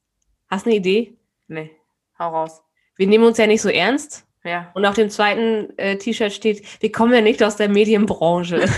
Hast 0.49 0.65
du 0.65 0.71
eine 0.71 0.79
Idee? 0.79 1.15
Nee, 1.47 1.77
hau 2.19 2.31
raus. 2.31 2.63
Wir 2.97 3.07
nehmen 3.07 3.25
uns 3.25 3.37
ja 3.37 3.47
nicht 3.47 3.61
so 3.61 3.69
ernst. 3.69 4.27
Ja. 4.45 4.71
Und 4.73 4.87
auf 4.87 4.95
dem 4.95 5.11
zweiten 5.11 5.79
äh, 5.79 5.99
T-Shirt 5.99 6.33
steht, 6.33 6.81
wir 6.81 6.91
kommen 6.91 7.13
ja 7.13 7.21
nicht 7.21 7.43
aus 7.43 7.57
der 7.57 7.69
Medienbranche. 7.69 8.65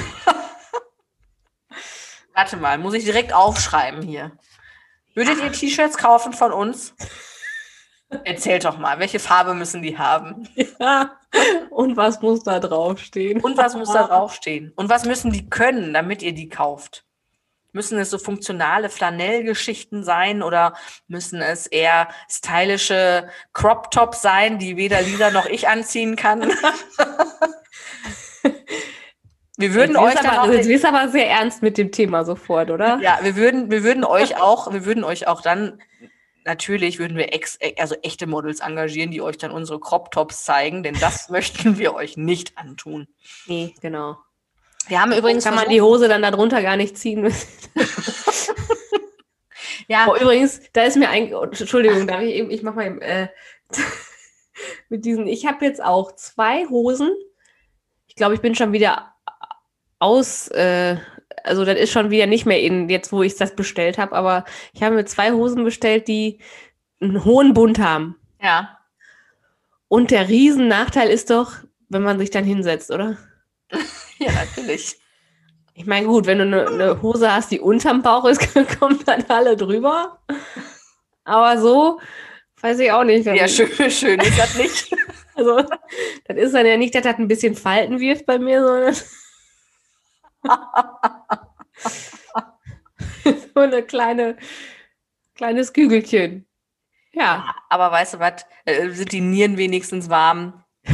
Warte 2.35 2.57
mal, 2.57 2.77
muss 2.77 2.95
ich 2.95 3.05
direkt 3.05 3.33
aufschreiben 3.33 4.03
hier. 4.03 4.33
Würdet 5.17 5.43
ihr 5.43 5.51
T-Shirts 5.51 5.97
kaufen 5.97 6.35
von 6.35 6.53
uns? 6.53 6.95
Erzählt 8.25 8.67
doch 8.67 8.77
mal, 8.77 8.99
welche 8.99 9.19
Farbe 9.19 9.55
müssen 9.55 9.81
die 9.81 9.97
haben? 9.97 10.47
ja. 10.79 11.19
Und 11.71 11.97
was 11.97 12.21
muss 12.21 12.45
da 12.45 12.61
draufstehen? 12.61 13.41
Und 13.41 13.57
was 13.57 13.75
muss 13.75 13.91
da 13.91 14.07
draufstehen? 14.07 14.73
Und 14.77 14.91
was 14.91 15.07
müssen 15.07 15.33
die 15.33 15.49
können, 15.49 15.95
damit 15.95 16.23
ihr 16.23 16.35
die 16.35 16.51
kauft? 16.51 17.07
Müssen 17.73 17.99
es 17.99 18.11
so 18.11 18.19
funktionale 18.19 18.91
Flanellgeschichten 18.91 20.05
sein 20.05 20.43
oder 20.43 20.75
müssen 21.09 21.41
es 21.41 21.67
eher 21.67 22.09
stylische 22.29 23.29
Crop 23.55 23.91
Tops 23.91 24.21
sein, 24.21 24.59
die 24.59 24.77
weder 24.77 25.01
Lisa 25.01 25.31
noch 25.31 25.47
ich 25.47 25.67
anziehen 25.67 26.17
kann? 26.17 26.53
Wir 29.57 29.75
würden 29.75 29.93
jetzt 29.93 30.19
euch 30.19 30.29
aber, 30.29 30.43
auch 30.43 30.53
jetzt 30.53 30.69
wirst 30.69 30.85
aber 30.85 31.09
sehr 31.09 31.31
ernst 31.31 31.63
mit 31.63 31.79
dem 31.79 31.91
Thema 31.91 32.25
sofort, 32.25 32.71
oder? 32.71 32.99
Ja, 33.01 33.19
wir 33.23 33.37
würden, 33.37 33.71
wir 33.71 33.83
würden 33.83 34.05
euch 34.05 34.39
auch, 34.41 34.71
wir 34.73 34.85
würden 34.85 35.03
euch 35.03 35.27
auch 35.27 35.41
dann, 35.41 35.81
natürlich 36.45 36.99
würden 36.99 37.17
wir 37.17 37.33
ex, 37.33 37.59
also 37.79 37.95
echte 38.03 38.27
Models 38.27 38.61
engagieren, 38.61 39.11
die 39.11 39.23
euch 39.23 39.39
dann 39.39 39.51
unsere 39.51 39.81
Crop 39.81 40.11
Tops 40.11 40.45
zeigen, 40.45 40.83
denn 40.83 40.95
das 41.01 41.29
möchten 41.31 41.79
wir 41.79 41.95
euch 41.95 42.19
nicht 42.19 42.59
antun. 42.59 43.09
Nee, 43.47 43.75
genau. 43.81 44.19
Wir 44.89 45.01
haben 45.01 45.13
übrigens 45.13 45.45
Kann 45.45 45.55
man 45.55 45.69
die 45.69 45.81
Hose 45.81 46.07
dann 46.07 46.23
darunter 46.23 46.63
gar 46.63 46.77
nicht 46.77 46.97
ziehen. 46.99 47.27
ja, 49.89 50.07
Oh, 50.09 50.15
übrigens, 50.15 50.61
da 50.73 50.85
ist 50.85 50.97
mir 50.97 51.09
ein, 51.09 51.35
oh, 51.35 51.43
Entschuldigung, 51.43 52.07
darf 52.07 52.21
ich 52.21 52.35
eben, 52.35 52.51
ich 52.51 52.63
mach 52.63 52.75
mal 52.75 52.87
eben, 52.87 53.01
äh, 53.01 53.29
mit 54.91 55.05
diesen, 55.05 55.27
ich 55.27 55.47
habe 55.47 55.65
jetzt 55.65 55.83
auch 55.83 56.13
zwei 56.13 56.67
Hosen. 56.67 57.11
Ich 58.07 58.15
glaube, 58.15 58.35
ich 58.35 58.41
bin 58.41 58.55
schon 58.55 58.73
wieder 58.73 59.16
aus, 59.99 60.49
äh, 60.49 60.97
also 61.45 61.65
das 61.65 61.79
ist 61.79 61.93
schon 61.93 62.11
wieder 62.11 62.27
nicht 62.27 62.47
mehr 62.47 62.61
in, 62.61 62.89
jetzt 62.89 63.13
wo 63.13 63.23
ich 63.23 63.37
das 63.37 63.55
bestellt 63.55 63.99
habe, 63.99 64.15
aber 64.15 64.45
ich 64.73 64.83
habe 64.83 64.95
mir 64.95 65.05
zwei 65.05 65.33
Hosen 65.33 65.65
bestellt, 65.65 66.09
die 66.09 66.39
einen 67.01 67.25
hohen 67.25 67.55
Bund 67.55 67.79
haben. 67.79 68.17
Ja. 68.43 68.79
Und 69.89 70.11
der 70.11 70.29
Riesennachteil 70.29 71.09
ist 71.09 71.31
doch, 71.31 71.53
wenn 71.89 72.03
man 72.03 72.19
sich 72.19 72.31
dann 72.31 72.45
hinsetzt, 72.45 72.91
oder? 72.91 73.17
Ja, 74.19 74.33
natürlich. 74.33 74.97
Ich 75.75 75.85
meine, 75.85 76.07
gut, 76.07 76.25
wenn 76.25 76.39
du 76.39 76.45
eine, 76.45 76.67
eine 76.69 77.03
Hose 77.03 77.31
hast, 77.31 77.51
die 77.51 77.61
unterm 77.61 78.01
Bauch 78.01 78.25
ist, 78.25 78.41
kommen 78.81 78.99
dann 79.05 79.25
alle 79.29 79.59
drüber. 79.59 80.19
Aber 81.25 81.61
so 81.61 82.01
weiß 82.63 82.79
ich 82.79 82.91
auch 82.91 83.05
nicht. 83.05 83.27
Ja, 83.27 83.47
schön, 83.47 83.69
schön 83.91 84.21
ist 84.21 84.39
das 84.39 84.57
nicht. 84.57 84.97
Also, 85.39 85.63
das 86.25 86.37
ist 86.39 86.55
dann 86.55 86.65
ja 86.65 86.79
nicht, 86.79 86.95
dass 86.95 87.03
das 87.03 87.19
ein 87.19 87.29
bisschen 87.29 87.55
Falten 87.55 88.01
wirft 88.01 88.25
bei 88.25 88.39
mir, 88.39 88.63
sondern 88.63 88.97
so 93.55 93.61
eine 93.61 93.83
kleine, 93.83 94.37
kleines 95.35 95.73
Kügelchen. 95.73 96.47
Ja, 97.13 97.55
Aber 97.71 97.91
weißt 97.93 98.15
du 98.15 98.19
was? 98.19 98.45
Äh, 98.65 98.91
Sind 98.91 99.13
die 99.13 99.21
Nieren 99.21 99.57
wenigstens 99.57 100.09
warm? 100.11 100.63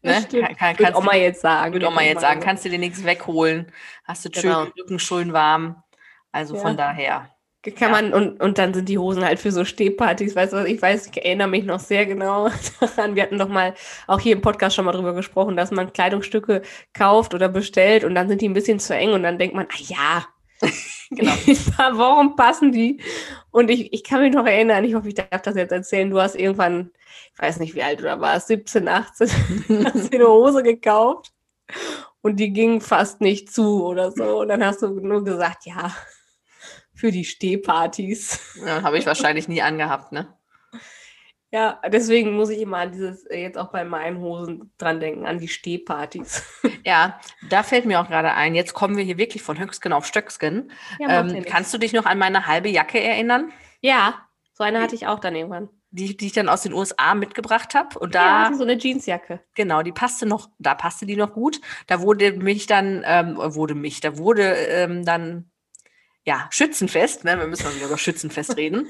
Ne? 0.00 0.12
Kann, 0.30 0.56
kann, 0.56 0.78
Würde 0.78 0.84
kannst 0.84 0.98
Oma 1.00 1.12
du, 1.12 1.18
jetzt 1.18 1.40
sagen. 1.40 1.72
würde 1.72 1.88
Oma 1.88 2.02
jetzt 2.02 2.20
sagen, 2.20 2.38
kannst 2.40 2.64
du 2.64 2.68
dir 2.68 2.78
nichts 2.78 3.02
wegholen? 3.04 3.72
Hast 4.04 4.24
du 4.24 4.30
schön 4.32 4.42
Genau. 4.42 4.64
den 4.66 4.72
Rücken 4.78 4.98
schön 5.00 5.32
warm? 5.32 5.82
Also 6.30 6.54
Ja. 6.54 6.60
von 6.60 6.76
daher. 6.76 7.34
Kann 7.62 7.74
Ja. 7.80 7.88
man, 7.90 8.12
und, 8.14 8.40
und 8.40 8.56
dann 8.58 8.72
sind 8.72 8.88
die 8.88 8.98
Hosen 8.98 9.24
halt 9.24 9.40
für 9.40 9.50
so 9.52 9.64
Stehpartys, 9.64 10.36
weißt 10.36 10.52
du, 10.52 10.56
was, 10.58 10.66
ich 10.66 10.80
weiß, 10.80 11.06
ich 11.08 11.16
erinnere 11.24 11.48
mich 11.48 11.64
noch 11.64 11.80
sehr 11.80 12.06
genau 12.06 12.48
daran. 12.80 13.14
Wir 13.16 13.24
hatten 13.24 13.38
doch 13.38 13.48
mal 13.48 13.74
auch 14.06 14.20
hier 14.20 14.34
im 14.36 14.40
Podcast 14.42 14.76
schon 14.76 14.84
mal 14.84 14.92
drüber 14.92 15.12
gesprochen, 15.12 15.56
dass 15.56 15.70
man 15.72 15.92
Kleidungsstücke 15.92 16.62
kauft 16.94 17.34
oder 17.34 17.48
bestellt 17.48 18.04
und 18.04 18.14
dann 18.14 18.28
sind 18.28 18.40
die 18.42 18.48
ein 18.48 18.54
bisschen 18.54 18.78
zu 18.78 18.94
eng 18.94 19.12
und 19.12 19.22
dann 19.24 19.38
denkt 19.38 19.56
man, 19.56 19.66
ah 19.70 19.78
ja, 19.88 20.26
Genau. 21.10 21.32
in 21.46 21.56
ein 21.56 21.72
paar 21.76 21.96
Wochen 21.98 22.36
passen 22.36 22.70
die. 22.72 23.00
Und 23.50 23.70
ich, 23.70 23.92
ich 23.92 24.04
kann 24.04 24.20
mich 24.20 24.32
noch 24.34 24.46
erinnern, 24.46 24.84
ich 24.84 24.94
hoffe, 24.94 25.08
ich 25.08 25.14
darf 25.14 25.42
das 25.42 25.56
jetzt 25.56 25.72
erzählen, 25.72 26.10
du 26.10 26.20
hast 26.20 26.34
irgendwann, 26.36 26.90
ich 27.34 27.40
weiß 27.42 27.60
nicht, 27.60 27.74
wie 27.74 27.82
alt 27.82 28.00
du 28.00 28.04
da 28.04 28.20
warst, 28.20 28.48
17, 28.48 28.88
18, 28.88 29.28
hast 29.84 30.12
dir 30.12 30.20
eine 30.20 30.28
Hose 30.28 30.62
gekauft 30.62 31.32
und 32.22 32.36
die 32.38 32.52
ging 32.52 32.80
fast 32.80 33.20
nicht 33.20 33.52
zu 33.52 33.84
oder 33.86 34.12
so. 34.12 34.40
Und 34.40 34.48
dann 34.48 34.64
hast 34.64 34.82
du 34.82 34.88
nur 34.88 35.24
gesagt, 35.24 35.66
ja, 35.66 35.92
für 36.98 37.12
die 37.12 37.24
Stehpartys. 37.24 38.40
Ja, 38.64 38.82
Habe 38.82 38.98
ich 38.98 39.06
wahrscheinlich 39.06 39.48
nie 39.48 39.62
angehabt, 39.62 40.12
ne? 40.12 40.34
Ja, 41.50 41.80
deswegen 41.90 42.32
muss 42.32 42.50
ich 42.50 42.60
immer 42.60 42.78
an 42.78 42.92
dieses, 42.92 43.24
äh, 43.24 43.40
jetzt 43.40 43.56
auch 43.56 43.70
bei 43.72 43.82
meinen 43.84 44.18
Hosen 44.20 44.70
dran 44.76 45.00
denken, 45.00 45.24
an 45.26 45.38
die 45.38 45.48
Stehpartys. 45.48 46.42
Ja, 46.84 47.20
da 47.50 47.62
fällt 47.62 47.84
mir 47.84 48.00
auch 48.00 48.08
gerade 48.08 48.32
ein, 48.32 48.54
jetzt 48.54 48.72
kommen 48.72 48.96
wir 48.96 49.04
hier 49.04 49.18
wirklich 49.18 49.42
von 49.42 49.58
Höchsken 49.58 49.92
auf 49.92 50.06
Stöcksken. 50.06 50.70
Ja, 50.98 51.08
ja 51.08 51.20
Ähm, 51.20 51.44
kannst 51.44 51.74
du 51.74 51.78
dich 51.78 51.92
noch 51.92 52.06
an 52.06 52.18
meine 52.18 52.46
halbe 52.46 52.68
Jacke 52.70 52.98
erinnern, 53.00 53.52
ja 53.80 54.24
so 54.54 54.64
eine 54.64 54.80
hatte 54.80 54.94
ich 54.94 55.06
auch 55.06 55.18
dann 55.20 55.36
irgendwann. 55.36 55.68
die, 55.90 56.16
die 56.16 56.26
ich 56.26 56.32
dann 56.32 56.48
aus 56.48 56.62
den 56.62 56.72
USA 56.72 57.14
mitgebracht 57.14 57.74
habe? 57.74 57.98
Und 57.98 58.14
Ja, 58.14 58.50
da, 58.50 58.54
so 58.54 58.62
eine 58.62 58.78
Jeansjacke. 58.78 59.40
genau, 59.54 59.82
die 59.82 59.92
passte 59.92 60.26
noch, 60.26 60.48
da 60.58 60.74
passte 60.74 61.06
die 61.06 61.16
noch 61.16 61.32
gut. 61.32 61.60
Da 61.86 62.00
wurde 62.00 62.32
mich 62.32 62.66
dann, 62.66 63.02
ähm, 63.06 63.36
wurde 63.36 63.74
mich, 63.74 64.00
da 64.00 64.16
wurde 64.18 64.42
ähm, 64.54 65.04
dann, 65.04 65.50
ja, 66.28 66.46
Schützenfest, 66.50 67.24
ne? 67.24 67.38
wir 67.38 67.46
müssen 67.46 67.64
mal 67.64 67.74
wieder 67.74 67.86
über 67.86 67.96
Schützenfest 67.96 68.54
reden. 68.58 68.86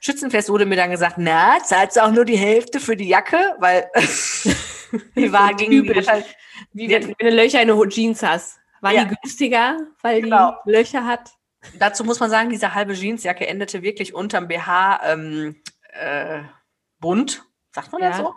Schützenfest 0.00 0.48
wurde 0.48 0.66
mir 0.66 0.76
dann 0.76 0.92
gesagt, 0.92 1.16
na, 1.18 1.58
zahlst 1.64 1.96
du 1.96 2.04
auch 2.04 2.12
nur 2.12 2.24
die 2.24 2.36
Hälfte 2.36 2.78
für 2.78 2.96
die 2.96 3.08
Jacke, 3.08 3.56
weil 3.58 3.90
die 5.16 5.32
war 5.32 5.48
hat 5.48 5.60
halt, 5.60 6.36
Wie 6.72 6.88
wenn, 6.88 7.08
wenn 7.18 7.26
du 7.26 7.34
Löcher 7.34 7.60
in 7.60 7.68
eine 7.72 7.88
Jeans 7.88 8.22
hast. 8.22 8.58
War 8.82 8.92
Ja. 8.92 9.04
die 9.04 9.16
günstiger, 9.20 9.78
weil 10.02 10.22
Genau. 10.22 10.54
die 10.64 10.70
Löcher 10.70 11.04
hat? 11.04 11.30
Dazu 11.80 12.04
muss 12.04 12.20
man 12.20 12.30
sagen, 12.30 12.50
diese 12.50 12.72
halbe 12.72 12.92
Jeansjacke 12.92 13.48
endete 13.48 13.82
wirklich 13.82 14.14
unterm 14.14 14.46
BH 14.46 15.00
ähm, 15.02 15.60
äh, 15.92 16.42
bunt. 17.00 17.42
Sagt 17.74 17.90
man 17.90 18.00
das 18.00 18.18
Ja. 18.18 18.24
so? 18.24 18.34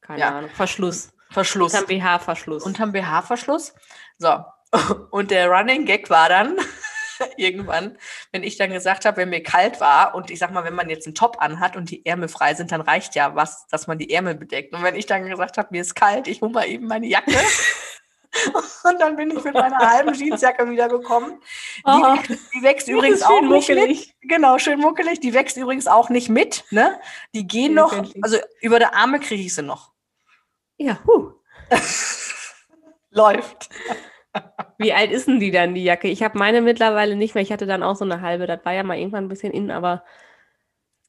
Keine 0.00 0.20
Ja. 0.20 0.38
Ahnung. 0.38 0.50
Verschluss. 0.54 1.12
Verschluss. 1.30 1.74
Unterm 1.74 1.86
BH-Verschluss. 1.86 2.62
Unterm 2.64 2.92
BH-Verschluss. 2.92 3.74
So. 4.16 4.42
Und 5.10 5.30
der 5.30 5.50
Running 5.50 5.84
Gag 5.84 6.08
war 6.08 6.30
dann 6.30 6.56
irgendwann, 7.36 7.98
wenn 8.32 8.42
ich 8.42 8.56
dann 8.56 8.70
gesagt 8.70 9.04
habe, 9.04 9.18
wenn 9.18 9.30
mir 9.30 9.42
kalt 9.42 9.80
war 9.80 10.14
und 10.14 10.30
ich 10.30 10.38
sag 10.38 10.52
mal, 10.52 10.64
wenn 10.64 10.74
man 10.74 10.90
jetzt 10.90 11.06
einen 11.06 11.14
Top 11.14 11.36
anhat 11.40 11.76
und 11.76 11.90
die 11.90 12.04
Ärmel 12.06 12.28
frei 12.28 12.54
sind, 12.54 12.72
dann 12.72 12.80
reicht 12.80 13.14
ja 13.14 13.34
was, 13.34 13.66
dass 13.68 13.86
man 13.86 13.98
die 13.98 14.12
Ärmel 14.12 14.34
bedeckt. 14.34 14.74
Und 14.74 14.82
wenn 14.82 14.94
ich 14.94 15.06
dann 15.06 15.28
gesagt 15.28 15.58
habe, 15.58 15.68
mir 15.70 15.82
ist 15.82 15.94
kalt, 15.94 16.28
ich 16.28 16.40
hole 16.40 16.52
mal 16.52 16.66
eben 16.68 16.86
meine 16.86 17.06
Jacke. 17.06 17.32
Und 18.84 19.00
dann 19.00 19.16
bin 19.16 19.30
ich 19.36 19.42
mit 19.42 19.54
meiner 19.54 19.78
halben 19.78 20.14
Jeansjacke 20.14 20.70
wiedergekommen. 20.70 21.40
Oh, 21.84 22.14
Die, 22.28 22.38
die 22.54 22.62
wächst 22.62 22.88
übrigens 22.88 23.22
auch 23.22 23.42
nicht 23.42 23.68
mit. 23.68 23.78
muckelig. 23.78 24.14
Genau, 24.22 24.58
schön 24.58 24.78
muckelig. 24.78 25.20
Die 25.20 25.34
wächst 25.34 25.56
übrigens 25.56 25.86
auch 25.86 26.10
nicht 26.10 26.28
mit. 26.28 26.64
Ne? 26.70 26.98
Die 27.34 27.46
gehen 27.46 27.74
noch, 27.74 27.92
also 28.22 28.38
über 28.60 28.78
der 28.78 28.94
Arme 28.94 29.18
kriege 29.18 29.42
ich 29.42 29.54
sie 29.54 29.62
noch. 29.62 29.92
Ja, 30.76 30.98
huh. 31.06 31.32
Läuft. 33.10 33.68
Wie 34.80 34.92
alt 34.92 35.10
ist 35.12 35.26
denn 35.28 35.40
die 35.40 35.50
dann, 35.50 35.74
die 35.74 35.84
Jacke? 35.84 36.08
Ich 36.08 36.22
habe 36.22 36.38
meine 36.38 36.60
mittlerweile 36.62 37.14
nicht 37.16 37.34
mehr. 37.34 37.42
Ich 37.42 37.52
hatte 37.52 37.66
dann 37.66 37.82
auch 37.82 37.96
so 37.96 38.04
eine 38.04 38.20
halbe. 38.22 38.46
Das 38.46 38.64
war 38.64 38.72
ja 38.72 38.82
mal 38.82 38.96
irgendwann 38.98 39.24
ein 39.24 39.28
bisschen 39.28 39.52
innen, 39.52 39.70
aber 39.70 40.04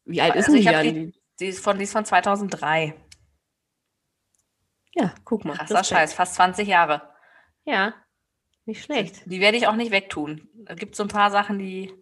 wie 0.05 0.21
alt 0.21 0.35
ist 0.35 0.47
Also 0.49 0.51
denn 0.51 0.59
ich 0.61 0.67
die 0.67 0.73
dann? 0.73 0.83
die- 1.11 1.13
Die 1.39 1.45
ist 1.47 1.63
von, 1.63 1.77
die 1.77 1.85
ist 1.85 1.93
von 1.93 2.05
2003. 2.05 2.93
Ja, 4.93 5.13
guck 5.23 5.45
mal. 5.45 5.55
Krasser. 5.55 5.83
Scheiß, 5.83 6.13
fast 6.13 6.35
20 6.35 6.67
Jahre. 6.67 7.01
Ja, 7.63 7.93
nicht 8.65 8.83
schlecht. 8.83 9.23
Die 9.25 9.39
werde 9.39 9.57
ich 9.57 9.67
auch 9.67 9.75
nicht 9.75 9.91
wegtun. 9.91 10.49
Es 10.65 10.75
gibt 10.75 10.95
so 10.95 11.03
ein 11.03 11.09
paar 11.09 11.31
Sachen, 11.31 11.57
die 11.59 11.93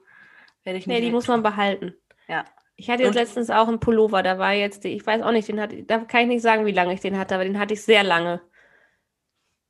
werde 0.64 0.80
ich 0.80 0.88
nicht 0.88 0.96
Nee, 0.98 1.02
die 1.06 1.12
muss 1.12 1.28
man 1.28 1.44
behalten. 1.44 1.94
Ja. 2.28 2.46
Ich 2.76 2.90
hatte 2.90 3.04
jetzt 3.04 3.16
letztens 3.16 3.50
auch 3.50 3.68
einen 3.68 3.80
Pullover, 3.82 4.24
da 4.24 4.38
war 4.40 4.54
jetzt, 4.54 4.86
ich 4.86 5.06
weiß 5.06 5.22
auch 5.22 5.32
nicht, 5.32 5.48
den 5.50 5.60
hatte, 5.60 5.84
da 5.84 6.00
kann 6.00 6.22
ich 6.22 6.28
nicht 6.28 6.42
sagen, 6.42 6.66
wie 6.66 6.72
lange 6.72 6.94
ich 6.94 7.02
den 7.02 7.18
hatte, 7.18 7.36
aber 7.36 7.44
den 7.44 7.60
hatte 7.60 7.74
ich 7.74 7.84
sehr 7.84 8.04
lange. 8.04 8.42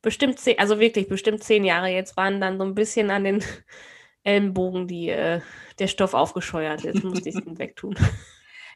Bestimmt 0.02 0.38
zehn, 0.38 0.58
also 0.58 0.80
wirklich 0.80 1.08
bestimmt 1.08 1.42
zehn 1.44 1.64
Jahre. 1.64 1.88
Jetzt 1.88 2.16
waren 2.16 2.40
dann 2.40 2.58
so 2.58 2.64
ein 2.64 2.74
bisschen 2.74 3.10
an 3.10 3.24
den 3.24 3.44
Ellenbogen 4.24 4.86
die, 4.86 5.10
äh, 5.10 5.40
der 5.78 5.86
Stoff 5.88 6.14
aufgescheuert. 6.14 6.82
Jetzt 6.82 7.04
musste 7.04 7.28
ich 7.28 7.34
ihn 7.34 7.58
wegtun. 7.58 7.96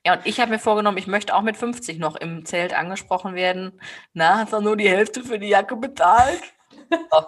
Ja, 0.06 0.16
und 0.16 0.26
ich 0.26 0.38
habe 0.38 0.50
mir 0.50 0.58
vorgenommen, 0.58 0.98
ich 0.98 1.06
möchte 1.06 1.34
auch 1.34 1.40
mit 1.40 1.56
50 1.56 1.98
noch 1.98 2.14
im 2.16 2.44
Zelt 2.44 2.74
angesprochen 2.74 3.34
werden. 3.34 3.80
Na, 4.12 4.40
hast 4.40 4.52
du 4.52 4.60
nur 4.60 4.76
die 4.76 4.86
Hälfte 4.86 5.22
für 5.24 5.38
die 5.38 5.48
Jacke 5.48 5.76
bezahlt? 5.76 6.42
So. 6.90 7.24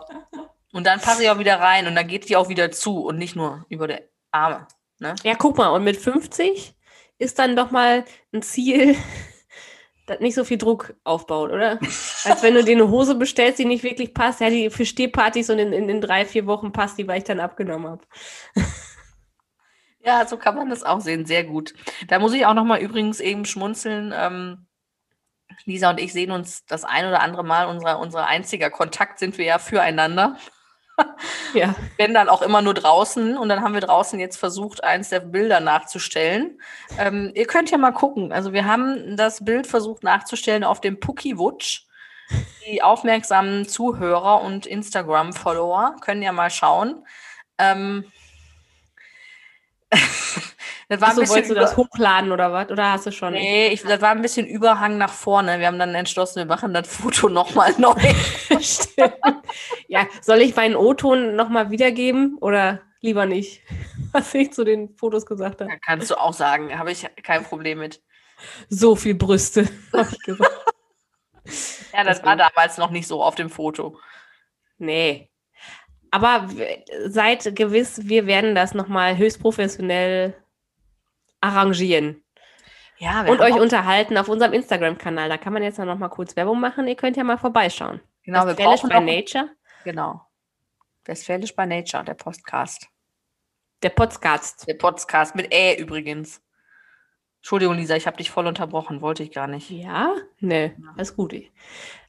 Und 0.72 0.86
dann 0.86 1.00
passe 1.00 1.22
ich 1.22 1.30
auch 1.30 1.38
wieder 1.38 1.58
rein 1.58 1.86
und 1.86 1.94
dann 1.94 2.06
geht 2.06 2.28
die 2.28 2.36
auch 2.36 2.50
wieder 2.50 2.70
zu 2.70 3.06
und 3.06 3.16
nicht 3.16 3.34
nur 3.34 3.64
über 3.70 3.88
die 3.88 3.96
Arme. 4.30 4.66
Ne? 4.98 5.14
Ja, 5.22 5.34
guck 5.34 5.56
mal, 5.56 5.68
und 5.68 5.84
mit 5.84 5.96
50 5.96 6.74
ist 7.18 7.38
dann 7.38 7.56
doch 7.56 7.70
mal 7.70 8.04
ein 8.32 8.42
Ziel, 8.42 8.94
das 10.06 10.20
nicht 10.20 10.34
so 10.34 10.44
viel 10.44 10.58
Druck 10.58 10.94
aufbaut, 11.04 11.50
oder? 11.50 11.78
Als 12.24 12.42
wenn 12.42 12.54
du 12.54 12.64
dir 12.64 12.76
eine 12.76 12.88
Hose 12.88 13.16
bestellst, 13.16 13.58
die 13.58 13.64
nicht 13.64 13.82
wirklich 13.82 14.14
passt, 14.14 14.40
ja, 14.40 14.50
die 14.50 14.70
für 14.70 14.86
Stehpartys 14.86 15.50
und 15.50 15.58
in, 15.58 15.72
in, 15.72 15.88
in 15.88 16.00
drei, 16.00 16.24
vier 16.24 16.46
Wochen 16.46 16.72
passt 16.72 16.96
die, 16.98 17.06
weil 17.08 17.18
ich 17.18 17.24
dann 17.24 17.40
abgenommen 17.40 17.88
habe. 17.88 18.04
Ja, 20.06 20.24
so 20.24 20.36
kann 20.36 20.54
man 20.54 20.70
das 20.70 20.84
auch 20.84 21.00
sehen. 21.00 21.26
Sehr 21.26 21.42
gut. 21.42 21.74
Da 22.06 22.20
muss 22.20 22.32
ich 22.32 22.46
auch 22.46 22.54
noch 22.54 22.64
mal 22.64 22.80
übrigens 22.80 23.18
eben 23.18 23.44
schmunzeln. 23.44 24.14
Ähm, 24.16 24.68
Lisa 25.64 25.90
und 25.90 25.98
ich 25.98 26.12
sehen 26.12 26.30
uns 26.30 26.64
das 26.64 26.84
ein 26.84 27.06
oder 27.06 27.22
andere 27.22 27.42
Mal. 27.42 27.66
Unser, 27.66 27.98
unser 27.98 28.28
einziger 28.28 28.70
Kontakt 28.70 29.18
sind 29.18 29.36
wir 29.36 29.44
ja 29.44 29.58
füreinander. 29.58 30.36
Ja. 31.54 31.74
Wenn 31.96 32.14
dann 32.14 32.28
auch 32.28 32.42
immer 32.42 32.62
nur 32.62 32.74
draußen. 32.74 33.36
Und 33.36 33.48
dann 33.48 33.62
haben 33.62 33.74
wir 33.74 33.80
draußen 33.80 34.18
jetzt 34.18 34.36
versucht, 34.36 34.84
eins 34.84 35.08
der 35.08 35.20
Bilder 35.20 35.60
nachzustellen. 35.60 36.60
Ähm, 36.98 37.32
ihr 37.34 37.46
könnt 37.46 37.70
ja 37.70 37.78
mal 37.78 37.92
gucken. 37.92 38.32
Also 38.32 38.52
wir 38.52 38.66
haben 38.66 39.16
das 39.16 39.44
Bild 39.44 39.66
versucht 39.66 40.02
nachzustellen 40.02 40.64
auf 40.64 40.80
dem 40.80 41.00
Puckiwutsch. 41.00 41.84
Die 42.66 42.82
aufmerksamen 42.82 43.68
Zuhörer 43.68 44.42
und 44.42 44.66
Instagram-Follower 44.66 45.96
können 46.00 46.22
ja 46.22 46.32
mal 46.32 46.50
schauen. 46.50 47.06
Ähm, 47.58 48.10
das 49.90 51.00
war 51.00 51.08
ein 51.08 51.10
Achso, 51.10 51.20
bisschen 51.20 51.34
wolltest 51.34 51.50
du 51.50 51.54
das 51.54 51.76
hochladen 51.76 52.32
oder 52.32 52.52
was? 52.52 52.70
Oder 52.70 52.92
hast 52.92 53.06
du 53.06 53.12
schon? 53.12 53.32
Nee, 53.32 53.68
ich, 53.68 53.82
das 53.82 54.00
war 54.00 54.10
ein 54.10 54.22
bisschen 54.22 54.46
Überhang 54.46 54.98
nach 54.98 55.12
vorne. 55.12 55.58
Wir 55.60 55.66
haben 55.68 55.78
dann 55.78 55.94
entschlossen, 55.94 56.36
wir 56.36 56.46
machen 56.46 56.74
das 56.74 56.88
Foto 56.88 57.28
nochmal 57.30 57.74
neu. 57.78 57.94
Ja, 59.88 60.06
soll 60.20 60.42
ich 60.42 60.56
meinen 60.56 60.76
O-Ton 60.76 61.36
nochmal 61.36 61.70
wiedergeben 61.70 62.36
oder 62.40 62.82
lieber 63.00 63.24
nicht? 63.26 63.62
Was 64.12 64.34
ich 64.34 64.52
zu 64.52 64.64
den 64.64 64.94
Fotos 64.96 65.24
gesagt 65.26 65.60
habe. 65.60 65.70
Da 65.70 65.78
kannst 65.78 66.10
du 66.10 66.20
auch 66.20 66.32
sagen, 66.32 66.76
habe 66.78 66.92
ich 66.92 67.06
kein 67.22 67.44
Problem 67.44 67.78
mit. 67.78 68.02
So 68.68 68.96
viel 68.96 69.14
Brüste, 69.14 69.68
habe 69.92 70.08
ich 70.12 70.22
gesagt. 70.22 70.52
Ja, 71.92 72.04
das 72.04 72.18
Deswegen. 72.18 72.26
war 72.26 72.36
damals 72.36 72.76
noch 72.76 72.90
nicht 72.90 73.06
so 73.06 73.22
auf 73.22 73.34
dem 73.34 73.48
Foto. 73.48 73.98
Nee. 74.78 75.30
Aber 76.16 76.48
seid 77.08 77.54
gewiss, 77.54 78.08
wir 78.08 78.26
werden 78.26 78.54
das 78.54 78.72
nochmal 78.72 79.18
höchst 79.18 79.38
professionell 79.38 80.34
arrangieren 81.42 82.24
Ja, 82.96 83.26
wir 83.26 83.32
und 83.32 83.42
euch 83.42 83.52
unterhalten 83.52 84.16
auf 84.16 84.30
unserem 84.30 84.54
Instagram-Kanal. 84.54 85.28
Da 85.28 85.36
kann 85.36 85.52
man 85.52 85.62
jetzt 85.62 85.78
noch 85.78 85.98
mal 85.98 86.08
kurz 86.08 86.34
Werbung 86.34 86.58
machen. 86.58 86.88
Ihr 86.88 86.96
könnt 86.96 87.18
ja 87.18 87.24
mal 87.24 87.36
vorbeischauen. 87.36 88.00
genau, 88.22 88.46
wir 88.46 88.56
Westfälisch 88.56 88.80
brauchen 88.80 89.06
by 89.06 89.16
Nature. 89.16 89.50
genau. 89.84 90.26
Westfälisch 91.04 91.54
by 91.54 91.66
Nature, 91.66 92.02
der 92.02 92.14
Podcast. 92.14 92.88
Der 93.82 93.90
Podcast. 93.90 94.66
Der 94.66 94.74
Podcast 94.74 95.34
mit 95.34 95.52
Ä 95.52 95.74
übrigens. 95.78 96.40
Entschuldigung, 97.46 97.76
Lisa, 97.76 97.94
ich 97.94 98.08
habe 98.08 98.16
dich 98.16 98.32
voll 98.32 98.48
unterbrochen, 98.48 99.02
wollte 99.02 99.22
ich 99.22 99.30
gar 99.30 99.46
nicht. 99.46 99.70
Ja? 99.70 100.16
Nee, 100.40 100.74
alles 100.96 101.14
gut. 101.14 101.32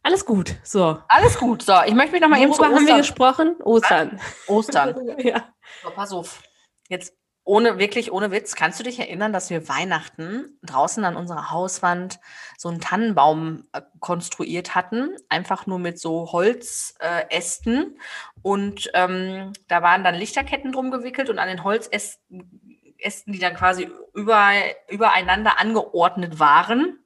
Alles 0.02 0.26
gut. 0.26 0.56
So. 0.64 0.98
Alles 1.08 1.38
gut. 1.38 1.62
So, 1.62 1.76
ich 1.86 1.94
möchte 1.94 2.14
mich 2.14 2.22
noch 2.22 2.28
mal 2.28 2.42
eben 2.42 2.52
zu 2.52 2.58
Worüber 2.58 2.76
haben 2.76 2.88
wir 2.88 2.96
Ostern. 2.96 2.98
gesprochen? 2.98 3.56
Ostern. 3.62 4.20
Ostern. 4.48 4.96
ja. 5.20 5.54
So, 5.84 5.92
pass 5.92 6.12
auf. 6.12 6.42
Jetzt 6.90 7.14
ohne, 7.44 7.78
wirklich 7.78 8.12
ohne 8.12 8.32
Witz, 8.32 8.56
kannst 8.56 8.80
du 8.80 8.84
dich 8.84 8.98
erinnern, 8.98 9.32
dass 9.32 9.52
wir 9.52 9.70
Weihnachten 9.70 10.58
draußen 10.64 11.06
an 11.06 11.16
unserer 11.16 11.52
Hauswand 11.52 12.20
so 12.58 12.70
einen 12.70 12.82
Tannenbaum 12.82 13.66
äh, 13.74 13.82
konstruiert 14.00 14.74
hatten? 14.74 15.18
Einfach 15.30 15.68
nur 15.68 15.78
mit 15.78 16.00
so 16.00 16.32
Holzästen. 16.32 17.96
Äh, 17.96 18.00
und 18.42 18.90
ähm, 18.96 19.54
da 19.68 19.84
waren 19.84 20.04
dann 20.04 20.16
Lichterketten 20.16 20.72
drum 20.72 20.90
gewickelt 20.90 21.30
und 21.30 21.38
an 21.38 21.48
den 21.48 21.64
Holzästen, 21.64 22.67
Ästen, 23.00 23.34
die 23.34 23.40
dann 23.40 23.56
quasi 23.56 23.90
über, 24.14 24.52
übereinander 24.90 25.60
angeordnet 25.60 26.40
waren, 26.40 27.00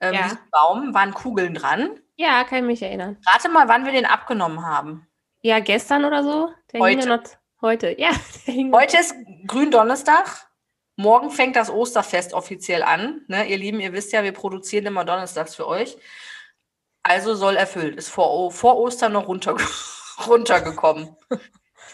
ähm, 0.00 0.14
Ja. 0.14 0.22
diesem 0.24 0.38
Baum, 0.50 0.94
waren 0.94 1.14
Kugeln 1.14 1.54
dran. 1.54 1.98
ja, 2.16 2.44
kann 2.44 2.58
ich 2.58 2.64
mich 2.64 2.82
erinnern. 2.82 3.16
Rate 3.26 3.48
mal, 3.48 3.68
wann 3.68 3.84
wir 3.84 3.92
den 3.92 4.06
abgenommen 4.06 4.64
haben. 4.66 5.06
Ja, 5.42 5.58
gestern 5.60 6.04
oder 6.04 6.22
so? 6.22 6.52
Der 6.72 6.80
Heute. 6.80 7.08
noch 7.08 7.22
heute. 7.60 7.98
Ja, 8.00 8.10
Heute 8.72 8.96
ist 8.98 9.14
Gründonnerstag. 9.46 10.46
Morgen 10.96 11.30
fängt 11.30 11.56
das 11.56 11.70
Osterfest 11.70 12.34
offiziell 12.34 12.82
an. 12.82 13.22
Ne, 13.26 13.46
ihr 13.46 13.56
Lieben, 13.58 13.80
ihr 13.80 13.92
wisst 13.92 14.12
ja, 14.12 14.22
wir 14.22 14.32
produzieren 14.32 14.86
immer 14.86 15.04
donnerstags 15.04 15.54
für 15.56 15.66
euch. 15.66 15.96
Also 17.02 17.34
soll 17.34 17.56
erfüllt. 17.56 17.96
Ist 17.96 18.10
vor, 18.10 18.52
vor 18.52 18.78
Ostern 18.78 19.12
noch 19.12 19.26
runter, 19.26 19.56
runtergekommen. 20.26 21.16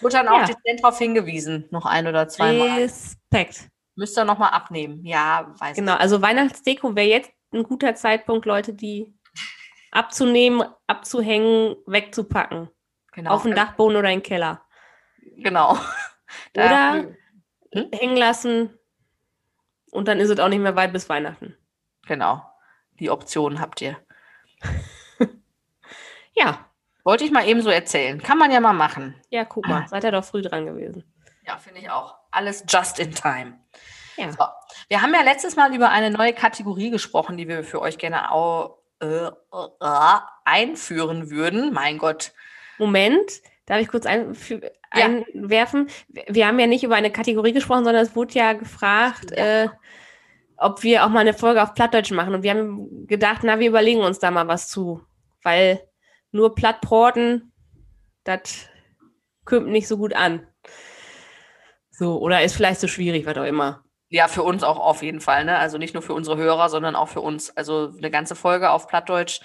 Wurde 0.00 0.12
dann 0.16 0.28
auch 0.28 0.40
Ja. 0.40 0.44
dezent 0.46 0.82
darauf 0.82 0.98
hingewiesen, 0.98 1.66
noch 1.70 1.86
ein 1.86 2.06
oder 2.06 2.28
zweimal. 2.28 2.90
Respekt. 3.32 3.68
Müsst 3.94 4.16
ihr 4.18 4.24
nochmal 4.24 4.50
abnehmen. 4.52 5.04
Ja, 5.04 5.52
weiß 5.58 5.76
Genau, 5.76 5.94
also 5.94 6.22
Weihnachtsdeko 6.22 6.94
wäre 6.94 7.08
jetzt 7.08 7.30
ein 7.52 7.62
guter 7.64 7.94
Zeitpunkt, 7.94 8.46
Leute, 8.46 8.72
die 8.74 9.12
abzunehmen, 9.90 10.62
abzuhängen, 10.86 11.76
wegzupacken. 11.86 12.70
Genau. 13.12 13.30
Auf 13.32 13.42
den 13.42 13.54
Dachboden 13.54 13.96
oder 13.96 14.10
in 14.10 14.20
den 14.20 14.22
Keller. 14.22 14.62
Genau. 15.36 15.76
Oder 16.54 17.04
Da- 17.72 17.84
hängen 17.92 18.16
lassen 18.16 18.78
und 19.90 20.06
dann 20.08 20.20
ist 20.20 20.28
es 20.30 20.38
auch 20.40 20.48
nicht 20.48 20.58
mehr 20.60 20.76
weit 20.76 20.92
bis 20.92 21.08
Weihnachten. 21.08 21.56
genau. 22.06 22.42
Die 23.00 23.08
Option 23.10 23.60
habt 23.60 23.80
ihr. 23.80 23.96
Ja, 26.34 26.66
Wollte 27.04 27.24
ich 27.24 27.30
mal 27.30 27.46
eben 27.48 27.62
so 27.62 27.70
erzählen. 27.70 28.20
Kann 28.22 28.36
man 28.38 28.50
ja 28.50 28.60
mal 28.60 28.72
machen. 28.74 29.14
ja, 29.30 29.44
guck 29.44 29.66
mal, 29.66 29.86
seid 29.88 30.04
ihr 30.04 30.12
doch 30.12 30.24
früh 30.24 30.42
dran 30.42 30.66
gewesen. 30.66 31.04
Ja, 31.46 31.56
finde 31.56 31.80
ich 31.80 31.90
auch. 31.90 32.14
Alles 32.38 32.64
just 32.68 33.00
in 33.00 33.12
time. 33.12 33.58
Ja. 34.16 34.30
So. 34.30 34.44
Wir 34.88 35.02
haben 35.02 35.12
ja 35.12 35.22
letztes 35.22 35.56
Mal 35.56 35.74
über 35.74 35.90
eine 35.90 36.10
neue 36.10 36.32
Kategorie 36.32 36.90
gesprochen, 36.90 37.36
die 37.36 37.48
wir 37.48 37.64
für 37.64 37.82
euch 37.82 37.98
gerne 37.98 38.30
au, 38.30 38.78
äh, 39.00 39.26
äh, 39.26 40.18
einführen 40.44 41.30
würden. 41.30 41.72
Mein 41.72 41.98
Gott. 41.98 42.32
Moment, 42.78 43.28
darf 43.66 43.80
ich 43.80 43.88
kurz 43.88 44.06
ein, 44.06 44.36
für, 44.36 44.70
einwerfen? 44.90 45.88
Wir 46.28 46.46
haben 46.46 46.60
ja 46.60 46.68
nicht 46.68 46.84
über 46.84 46.94
eine 46.94 47.10
Kategorie 47.10 47.52
gesprochen, 47.52 47.84
sondern 47.84 48.04
es 48.04 48.14
wurde 48.14 48.34
ja 48.34 48.52
gefragt, 48.52 49.32
Ja. 49.36 49.64
Äh, 49.64 49.68
ob 50.60 50.82
wir 50.82 51.04
auch 51.04 51.08
mal 51.08 51.20
eine 51.20 51.34
Folge 51.34 51.62
auf 51.62 51.74
Plattdeutsch 51.74 52.10
machen. 52.10 52.34
Und 52.34 52.42
wir 52.42 52.50
haben 52.50 53.06
gedacht, 53.06 53.42
na, 53.44 53.60
wir 53.60 53.68
überlegen 53.68 54.00
uns 54.00 54.18
da 54.18 54.30
mal 54.30 54.48
was 54.48 54.68
zu. 54.68 55.00
Weil 55.42 55.80
nur 56.32 56.54
Plattporten, 56.54 57.52
das 58.24 58.68
kommt 59.44 59.68
nicht 59.68 59.86
so 59.86 59.96
gut 59.96 60.14
an. 60.14 60.47
So, 61.98 62.20
oder 62.20 62.44
ist 62.44 62.54
vielleicht 62.54 62.78
so 62.78 62.86
schwierig, 62.86 63.26
was 63.26 63.36
auch 63.36 63.42
immer. 63.42 63.82
Ja, 64.08 64.28
für 64.28 64.44
uns 64.44 64.62
auch 64.62 64.78
auf 64.78 65.02
jeden 65.02 65.20
Fall. 65.20 65.44
Ne? 65.44 65.58
Also 65.58 65.78
nicht 65.78 65.94
nur 65.94 66.02
für 66.04 66.14
unsere 66.14 66.36
Hörer, 66.36 66.68
sondern 66.68 66.94
auch 66.94 67.08
für 67.08 67.20
uns. 67.20 67.50
Also 67.56 67.92
eine 67.98 68.12
ganze 68.12 68.36
Folge 68.36 68.70
auf 68.70 68.86
Plattdeutsch. 68.86 69.40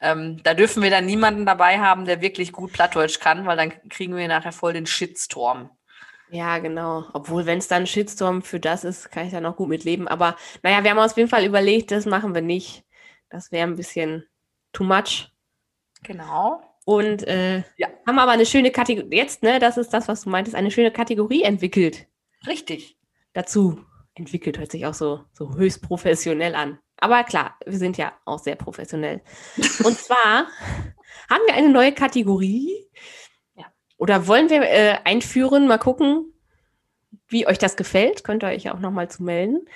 Ähm, 0.00 0.42
da 0.42 0.54
dürfen 0.54 0.82
wir 0.82 0.90
dann 0.90 1.06
niemanden 1.06 1.46
dabei 1.46 1.78
haben, 1.78 2.04
der 2.04 2.20
wirklich 2.20 2.50
gut 2.50 2.72
Plattdeutsch 2.72 3.20
kann, 3.20 3.46
weil 3.46 3.56
dann 3.56 3.72
kriegen 3.88 4.16
wir 4.16 4.26
nachher 4.26 4.50
voll 4.50 4.72
den 4.72 4.86
Shitstorm. 4.86 5.70
Ja, 6.28 6.58
genau. 6.58 7.04
Obwohl, 7.12 7.46
wenn 7.46 7.58
es 7.58 7.68
dann 7.68 7.84
ein 7.84 7.86
Shitstorm 7.86 8.42
für 8.42 8.58
das 8.58 8.82
ist, 8.82 9.12
kann 9.12 9.26
ich 9.26 9.32
da 9.32 9.40
noch 9.40 9.54
gut 9.54 9.68
mit 9.68 9.84
leben. 9.84 10.08
Aber 10.08 10.34
naja, 10.64 10.82
wir 10.82 10.90
haben 10.90 10.98
uns 10.98 11.12
auf 11.12 11.18
jeden 11.18 11.30
Fall 11.30 11.44
überlegt, 11.44 11.92
das 11.92 12.04
machen 12.04 12.34
wir 12.34 12.42
nicht. 12.42 12.84
Das 13.28 13.52
wäre 13.52 13.68
ein 13.68 13.76
bisschen 13.76 14.26
too 14.72 14.82
much. 14.82 15.30
Genau. 16.02 16.71
Und 16.84 17.26
äh, 17.28 17.58
Ja. 17.76 17.88
haben 18.06 18.18
aber 18.18 18.32
eine 18.32 18.46
schöne 18.46 18.70
Kategorie, 18.70 19.16
jetzt, 19.16 19.42
ne, 19.42 19.58
das 19.58 19.76
ist 19.76 19.90
das, 19.90 20.08
was 20.08 20.22
du 20.22 20.30
meintest, 20.30 20.56
eine 20.56 20.70
schöne 20.70 20.90
Kategorie 20.90 21.42
entwickelt. 21.42 22.06
Richtig. 22.46 22.96
Dazu 23.34 23.80
entwickelt, 24.14 24.58
hört 24.58 24.72
sich 24.72 24.84
auch 24.86 24.94
so, 24.94 25.20
so 25.32 25.54
höchst 25.54 25.82
professionell 25.82 26.54
an. 26.54 26.78
Aber 26.98 27.24
klar, 27.24 27.56
wir 27.64 27.78
sind 27.78 27.96
ja 27.98 28.12
auch 28.24 28.38
sehr 28.38 28.56
professionell. 28.56 29.22
Und 29.84 29.98
zwar 29.98 30.46
haben 31.30 31.42
wir 31.46 31.54
eine 31.54 31.68
neue 31.70 31.92
Kategorie. 31.92 32.70
Ja. 33.54 33.66
Oder 33.96 34.26
wollen 34.26 34.50
wir 34.50 34.62
äh, 34.62 34.98
einführen, 35.04 35.66
mal 35.66 35.78
gucken, 35.78 36.32
wie 37.28 37.46
euch 37.46 37.58
das 37.58 37.76
gefällt. 37.76 38.24
Könnt 38.24 38.42
ihr 38.44 38.48
euch 38.48 38.70
auch 38.70 38.78
nochmal 38.80 39.08
zu 39.10 39.22
melden. 39.22 39.66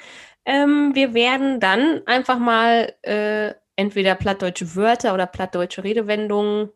Ähm, 0.45 0.95
wir 0.95 1.15
werden 1.15 1.59
dann 1.59 2.03
einfach 2.07 2.39
mal 2.39 2.95
äh, 3.03 3.55
entweder 3.77 4.15
plattdeutsche 4.15 4.77
Wörter 4.77 5.15
oder 5.15 5.27
plattdeutsche 5.27 5.83
Redewendungen 5.83 6.71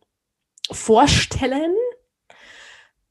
vorstellen 0.72 1.74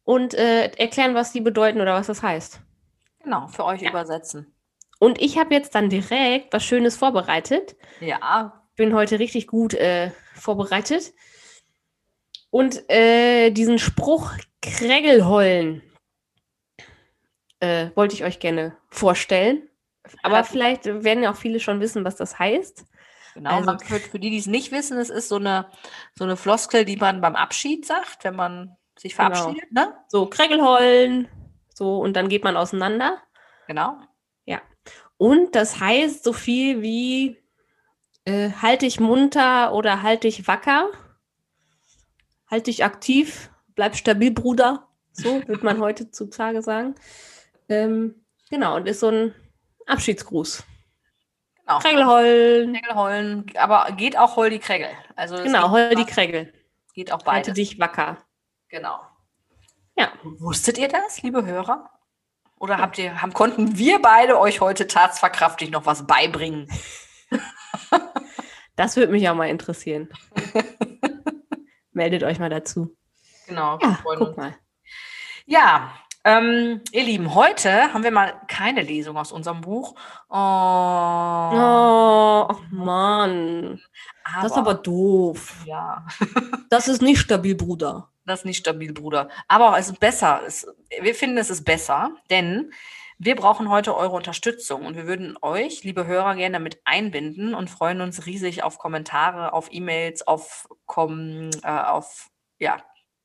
und 0.03 0.33
äh, 0.33 0.67
erklären, 0.77 1.13
was 1.15 1.31
die 1.31 1.41
bedeuten 1.41 1.81
oder 1.81 1.93
was 1.93 2.07
das 2.07 2.23
heißt. 2.23 2.59
Genau, 3.23 3.47
für 3.47 3.65
euch 3.65 3.81
Ja. 3.81 3.89
übersetzen. 3.89 4.53
Und 4.99 5.21
ich 5.21 5.37
habe 5.37 5.53
jetzt 5.53 5.75
dann 5.75 5.89
direkt 5.89 6.53
was 6.53 6.63
Schönes 6.63 6.97
vorbereitet. 6.97 7.75
Ja, 8.01 8.63
Bin 8.75 8.93
heute 8.93 9.19
richtig 9.19 9.47
gut 9.47 9.73
äh, 9.73 10.11
vorbereitet. 10.35 11.13
Und 12.49 12.89
äh, 12.89 13.51
diesen 13.51 13.77
Spruch 13.79 14.33
Krägelhollen 14.61 15.81
äh, 17.59 17.89
wollte 17.95 18.15
ich 18.15 18.23
euch 18.23 18.39
gerne 18.39 18.75
vorstellen. 18.89 19.69
Aber 20.23 20.43
vielleicht 20.43 20.85
werden 20.85 21.23
ja 21.23 21.31
auch 21.31 21.35
viele 21.37 21.59
schon 21.59 21.79
wissen, 21.79 22.03
was 22.03 22.15
das 22.15 22.39
heißt. 22.39 22.85
Genau. 23.33 23.49
Also- 23.51 23.65
man, 23.65 23.79
für, 23.79 23.99
für 23.99 24.19
die, 24.19 24.29
die 24.29 24.37
es 24.37 24.47
nicht 24.47 24.71
wissen, 24.71 24.97
es 24.97 25.09
ist 25.09 25.29
so 25.29 25.35
eine, 25.37 25.69
so 26.15 26.23
eine 26.23 26.35
Floskel, 26.37 26.85
die 26.85 26.97
man 26.97 27.21
beim 27.21 27.35
Abschied 27.35 27.85
sagt, 27.85 28.23
wenn 28.23 28.35
man 28.35 28.75
sich 28.97 29.15
Genau. 29.15 29.33
verabschiedet. 29.35 29.71
Ne? 29.71 29.93
So, 30.07 30.25
Krägelhollen, 30.25 31.27
so, 31.73 31.99
und 31.99 32.13
dann 32.15 32.27
geht 32.29 32.43
man 32.43 32.57
auseinander. 32.57 33.21
Genau. 33.67 33.97
Und 35.21 35.53
das 35.53 35.81
heißt 35.81 36.23
so 36.23 36.31
viel 36.31 36.81
wie 36.81 37.43
äh, 38.23 38.51
halt 38.61 38.83
dich 38.83 39.01
munter 39.01 39.73
oder 39.73 40.01
halt 40.01 40.23
dich 40.23 40.47
wacker, 40.47 40.87
halt 42.49 42.67
dich 42.67 42.85
aktiv, 42.85 43.49
bleib 43.75 43.97
stabil, 43.97 44.31
Bruder. 44.31 44.87
So 45.11 45.41
wird 45.47 45.61
man 45.61 45.81
heutzutage 45.81 46.61
sagen. 46.61 46.95
Ähm, 47.67 48.15
genau, 48.49 48.77
und 48.77 48.87
ist 48.87 49.01
so 49.01 49.09
ein 49.09 49.35
Abschiedsgruß. 49.87 50.63
Genau. 51.69 51.79
Krägelhollen. 51.79 52.73
Krägelhollen, 52.73 53.45
aber 53.58 53.91
geht 53.93 54.17
auch 54.17 54.36
hol 54.36 54.49
die 54.49 54.60
Krägel. 54.60 54.89
Also 55.15 55.41
Genau, 55.41 55.71
hol 55.71 55.93
die 55.95 56.05
Krägel. 56.05 56.53
geht 56.93 57.12
auch 57.12 57.25
Halte 57.25 57.51
beides. 57.51 57.53
dich 57.53 57.79
wacker. 57.79 58.17
Genau. 58.69 58.99
Ja. 59.95 60.12
Wusstet 60.23 60.77
ihr 60.77 60.88
das, 60.88 61.21
liebe 61.21 61.45
Hörer? 61.45 61.89
Oder 62.60 62.77
habt 62.77 62.97
ihr, 62.97 63.21
haben, 63.21 63.34
konnten 63.34 63.77
wir 63.77 64.01
beide 64.01 64.38
euch 64.39 64.60
heute 64.62 64.88
tatsverkraftig 64.88 65.71
noch 65.71 65.86
was 65.86 66.05
beibringen? 66.05 66.67
Das 68.75 68.95
würde 68.95 69.12
mich 69.12 69.27
auch 69.27 69.36
mal 69.36 69.49
interessieren. 69.49 70.08
Meldet 71.91 72.23
euch 72.23 72.39
mal 72.39 72.49
dazu. 72.49 72.95
Genau. 73.45 73.77
Ja, 73.82 73.99
guck 74.01 74.38
mal. 74.38 74.55
Ja, 75.45 75.93
ähm, 76.25 76.82
ihr 76.91 77.03
Lieben, 77.03 77.34
heute 77.34 77.93
haben 77.93 78.03
wir 78.03 78.12
mal 78.12 78.34
keine 78.47 78.82
Lesung 78.82 79.17
aus 79.17 79.32
unserem 79.32 79.62
Buch. 79.62 79.95
Oh, 80.29 80.36
Oh, 81.51 82.55
Mann. 82.71 83.82
Das 84.36 84.51
ist 84.51 84.58
aber 84.58 84.73
doof. 84.75 85.55
ja, 85.65 86.05
Das 86.69 86.88
ist 86.88 87.01
nicht 87.01 87.19
stabil, 87.19 87.55
Bruder. 87.55 88.10
das 88.25 88.39
ist 88.41 88.45
nicht 88.45 88.58
stabil, 88.60 88.93
Bruder. 88.93 89.29
Aber 89.47 89.77
es 89.79 89.89
ist 89.89 89.99
besser. 89.99 90.41
Es, 90.45 90.67
wir 91.01 91.15
finden, 91.15 91.38
es 91.38 91.49
ist 91.49 91.63
besser, 91.63 92.12
denn 92.29 92.71
wir 93.17 93.36
brauchen 93.36 93.69
heute 93.69 93.95
eure 93.97 94.15
Unterstützung 94.15 94.86
und 94.86 94.95
wir 94.95 95.08
würden 95.08 95.36
euch, 95.41 95.84
liebe 95.84 96.05
Hörer, 96.05 96.36
gerne 96.36 96.53
damit 96.53 96.79
einbinden 96.86 97.53
und 97.53 97.69
freuen 97.69 98.01
uns 98.01 98.25
riesig 98.25 98.63
auf 98.63 98.77
Kommentare, 98.77 99.51
auf 99.53 99.67
E-Mails, 99.71 100.25
auf, 100.27 100.67
kom, 100.86 101.49
äh, 101.63 101.67
auf 101.69 102.29
ja, 102.60 102.77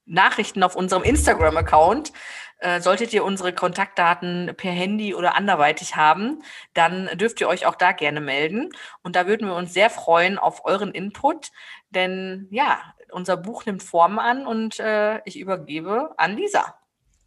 Nachrichten 0.07 0.63
auf 0.63 0.77
unserem 0.77 1.03
Instagram-Account. 1.03 2.13
Äh, 2.59 2.81
solltet 2.81 3.13
ihr 3.13 3.25
unsere 3.25 3.53
Kontaktdaten 3.53 4.55
per 4.57 4.71
Handy 4.71 5.15
oder 5.15 5.35
anderweitig 5.35 5.97
haben, 5.97 6.43
dann 6.73 7.11
dürft 7.19 7.41
ihr 7.41 7.49
euch 7.49 7.67
auch 7.67 7.75
da 7.75 7.93
gerne 7.93 8.21
melden. 8.21 8.71
Und 9.03 9.17
da 9.17 9.27
würden 9.27 9.49
wir 9.49 9.55
uns 9.55 9.75
sehr 9.75 9.91
freuen 9.91 10.39
auf 10.39 10.65
euren 10.65 10.93
Input, 10.93 11.51
denn 11.91 12.47
ja, 12.51 12.79
unser 13.11 13.37
Buch 13.37 13.67
nimmt 13.67 13.83
Form 13.83 14.19
an 14.19 14.47
und 14.47 14.81
äh, 14.81 15.21
ich 15.25 15.39
übergebe 15.39 16.15
an 16.17 16.37
Lisa. 16.37 16.75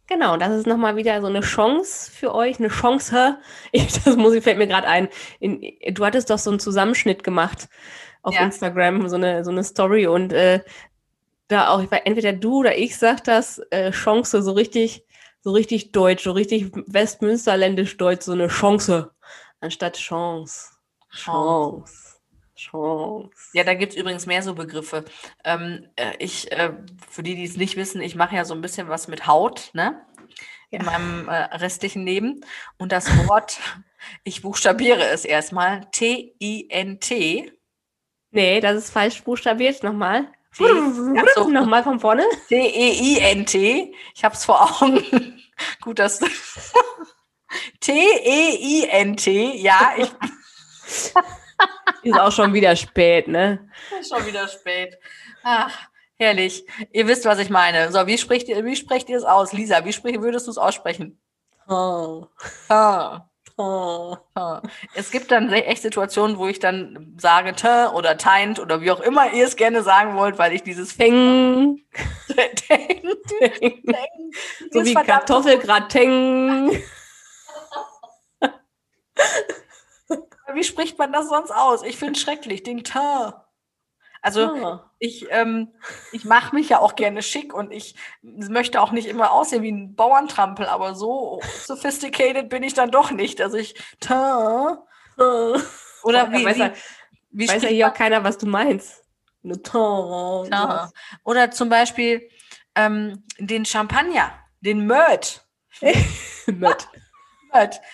Genau, 0.08 0.38
das 0.38 0.52
ist 0.52 0.66
nochmal 0.66 0.96
wieder 0.96 1.20
so 1.20 1.26
eine 1.26 1.40
Chance 1.40 2.10
für 2.10 2.34
euch, 2.34 2.58
eine 2.58 2.68
Chance. 2.68 3.38
Ich, 3.72 4.02
das 4.02 4.16
muss 4.16 4.32
ich, 4.34 4.42
fällt 4.42 4.58
mir 4.58 4.66
gerade 4.66 4.88
ein. 4.88 5.08
In, 5.38 5.60
du 5.92 6.04
hattest 6.04 6.30
doch 6.30 6.38
so 6.38 6.50
einen 6.50 6.60
Zusammenschnitt 6.60 7.22
gemacht 7.22 7.68
auf 8.22 8.34
Ja. 8.34 8.40
Instagram, 8.42 9.08
so 9.08 9.16
eine, 9.16 9.44
so 9.44 9.50
eine 9.50 9.62
Story 9.62 10.06
und 10.06 10.32
äh, 10.32 10.60
da 11.48 11.70
auch, 11.70 11.80
weiß, 11.90 12.02
entweder 12.04 12.32
du 12.32 12.58
oder 12.60 12.76
ich 12.76 12.96
sag 12.98 13.24
das, 13.24 13.58
äh, 13.70 13.90
Chance, 13.90 14.42
so 14.42 14.52
richtig, 14.52 15.04
so 15.40 15.52
richtig 15.52 15.92
deutsch, 15.92 16.24
so 16.24 16.32
richtig 16.32 16.70
westmünsterländisch 16.86 17.96
deutsch, 17.96 18.22
so 18.24 18.32
eine 18.32 18.48
Chance, 18.48 19.10
anstatt 19.60 19.96
Chance. 19.96 20.70
Chance. 21.10 22.16
Chance. 22.54 23.30
Ja, 23.52 23.62
da 23.64 23.74
gibt 23.74 23.92
es 23.92 23.98
übrigens 23.98 24.26
mehr 24.26 24.42
so 24.42 24.54
Begriffe. 24.54 25.04
Ähm, 25.44 25.86
äh, 25.96 26.12
ich, 26.18 26.50
äh, 26.52 26.72
für 27.08 27.22
die, 27.22 27.34
die 27.36 27.44
es 27.44 27.56
nicht 27.56 27.76
wissen, 27.76 28.00
ich 28.02 28.14
mache 28.16 28.34
ja 28.36 28.44
so 28.44 28.52
ein 28.54 28.60
bisschen 28.60 28.88
was 28.88 29.06
mit 29.08 29.26
Haut, 29.26 29.70
ne? 29.74 30.04
In 30.70 30.80
Ja. 30.80 30.86
meinem 30.86 31.28
äh, 31.28 31.34
restlichen 31.56 32.04
Leben. 32.04 32.44
Und 32.78 32.92
das 32.92 33.06
Wort, 33.28 33.58
ich 34.24 34.42
buchstabiere 34.42 35.04
es 35.06 35.24
erstmal, 35.24 35.86
T-I-N-T. 35.92 37.52
Nee, 38.32 38.60
das 38.60 38.76
ist 38.76 38.90
falsch 38.90 39.22
buchstabiert, 39.22 39.82
nochmal. 39.82 40.28
So. 40.52 41.48
Nochmal 41.48 41.84
von 41.84 42.00
vorne. 42.00 42.24
T-E-I-N-T. 42.48 43.94
Ich 44.14 44.24
habe 44.24 44.34
es 44.34 44.44
vor 44.44 44.82
Augen. 44.82 45.40
Gut, 45.80 45.98
dass. 45.98 46.20
T-E-I-N-T. 47.80 49.56
Ja, 49.56 49.92
ich 49.96 50.10
Ist 52.02 52.18
auch 52.18 52.32
schon 52.32 52.52
wieder 52.54 52.76
spät, 52.76 53.28
ne? 53.28 53.68
Ist 54.00 54.14
schon 54.14 54.24
wieder 54.26 54.46
spät. 54.48 54.96
Ach, 55.42 55.72
herrlich. 56.16 56.64
Ihr 56.92 57.06
wisst, 57.06 57.24
was 57.24 57.38
ich 57.38 57.50
meine. 57.50 57.90
So, 57.90 58.06
wie 58.06 58.18
spricht 58.18 58.48
ihr, 58.48 58.64
wie 58.64 58.76
sprecht 58.76 59.08
ihr 59.08 59.18
es 59.18 59.24
aus? 59.24 59.52
Lisa, 59.52 59.84
wie 59.84 59.92
sprich, 59.92 60.20
würdest 60.20 60.46
du 60.46 60.50
es 60.50 60.58
aussprechen? 60.58 61.20
Oh. 61.68 62.26
Ah, 62.68 63.27
Oh. 63.60 64.16
Es 64.94 65.10
gibt 65.10 65.32
dann 65.32 65.52
echt 65.52 65.82
Situationen, 65.82 66.38
wo 66.38 66.46
ich 66.46 66.60
dann 66.60 67.16
sage 67.18 67.54
te 67.54 67.90
oder 67.92 68.16
teint 68.16 68.60
oder 68.60 68.80
wie 68.80 68.92
auch 68.92 69.00
immer 69.00 69.32
ihr 69.32 69.44
es 69.44 69.56
gerne 69.56 69.82
sagen 69.82 70.14
wollt, 70.14 70.38
weil 70.38 70.52
ich 70.52 70.62
dieses. 70.62 70.96
Ding, 70.96 71.84
so 74.70 74.84
wie 74.84 74.94
Kartoffelgratin. 74.94 76.80
Wie 80.54 80.64
spricht 80.64 80.98
man 80.98 81.12
das 81.12 81.28
sonst 81.28 81.50
aus? 81.50 81.82
Ich 81.82 81.98
finde 81.98 82.14
es 82.14 82.20
schrecklich, 82.22 82.62
den 82.62 82.82
te. 82.82 83.34
Also 84.22 84.50
Oh. 84.52 84.78
ich, 84.98 85.26
ähm, 85.30 85.68
ich 86.12 86.24
mache 86.24 86.54
mich 86.54 86.68
ja 86.70 86.80
auch 86.80 86.96
gerne 86.96 87.22
schick 87.22 87.54
und 87.54 87.70
ich 87.72 87.94
möchte 88.22 88.80
auch 88.80 88.90
nicht 88.92 89.06
immer 89.06 89.30
aussehen 89.32 89.62
wie 89.62 89.70
ein 89.72 89.94
Bauerntrampel, 89.94 90.66
aber 90.66 90.94
so 90.94 91.40
sophisticated 91.64 92.48
bin 92.48 92.62
ich 92.62 92.74
dann 92.74 92.90
doch 92.90 93.10
nicht. 93.10 93.40
Also 93.40 93.56
ich, 93.56 93.74
ta, 94.00 94.84
oder 95.16 96.24
Ja, 96.24 96.32
wie, 96.32 96.44
weiß 96.44 96.56
wie, 96.56 96.60
ja- 96.60 96.72
wie 97.30 97.48
Weiß 97.48 97.62
ja 97.62 97.68
hier 97.68 97.88
auch 97.88 97.94
keiner, 97.94 98.24
was 98.24 98.38
du 98.38 98.46
meinst. 98.46 99.04
Tonne. 99.62 100.50
ta? 100.50 100.90
Oder 101.24 101.50
zum 101.50 101.68
Beispiel 101.68 102.28
ähm, 102.74 103.24
den 103.38 103.64
Champagner, 103.64 104.32
den 104.60 104.84
Mört. 104.86 105.46
Mört. 106.46 106.88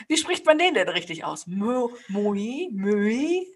Wie 0.08 0.16
spricht 0.16 0.44
man 0.46 0.58
den 0.58 0.74
denn 0.74 0.88
richtig 0.88 1.24
aus? 1.24 1.46
Mö, 1.46 1.88
Möi? 2.08 2.70
Mui- 2.72 3.46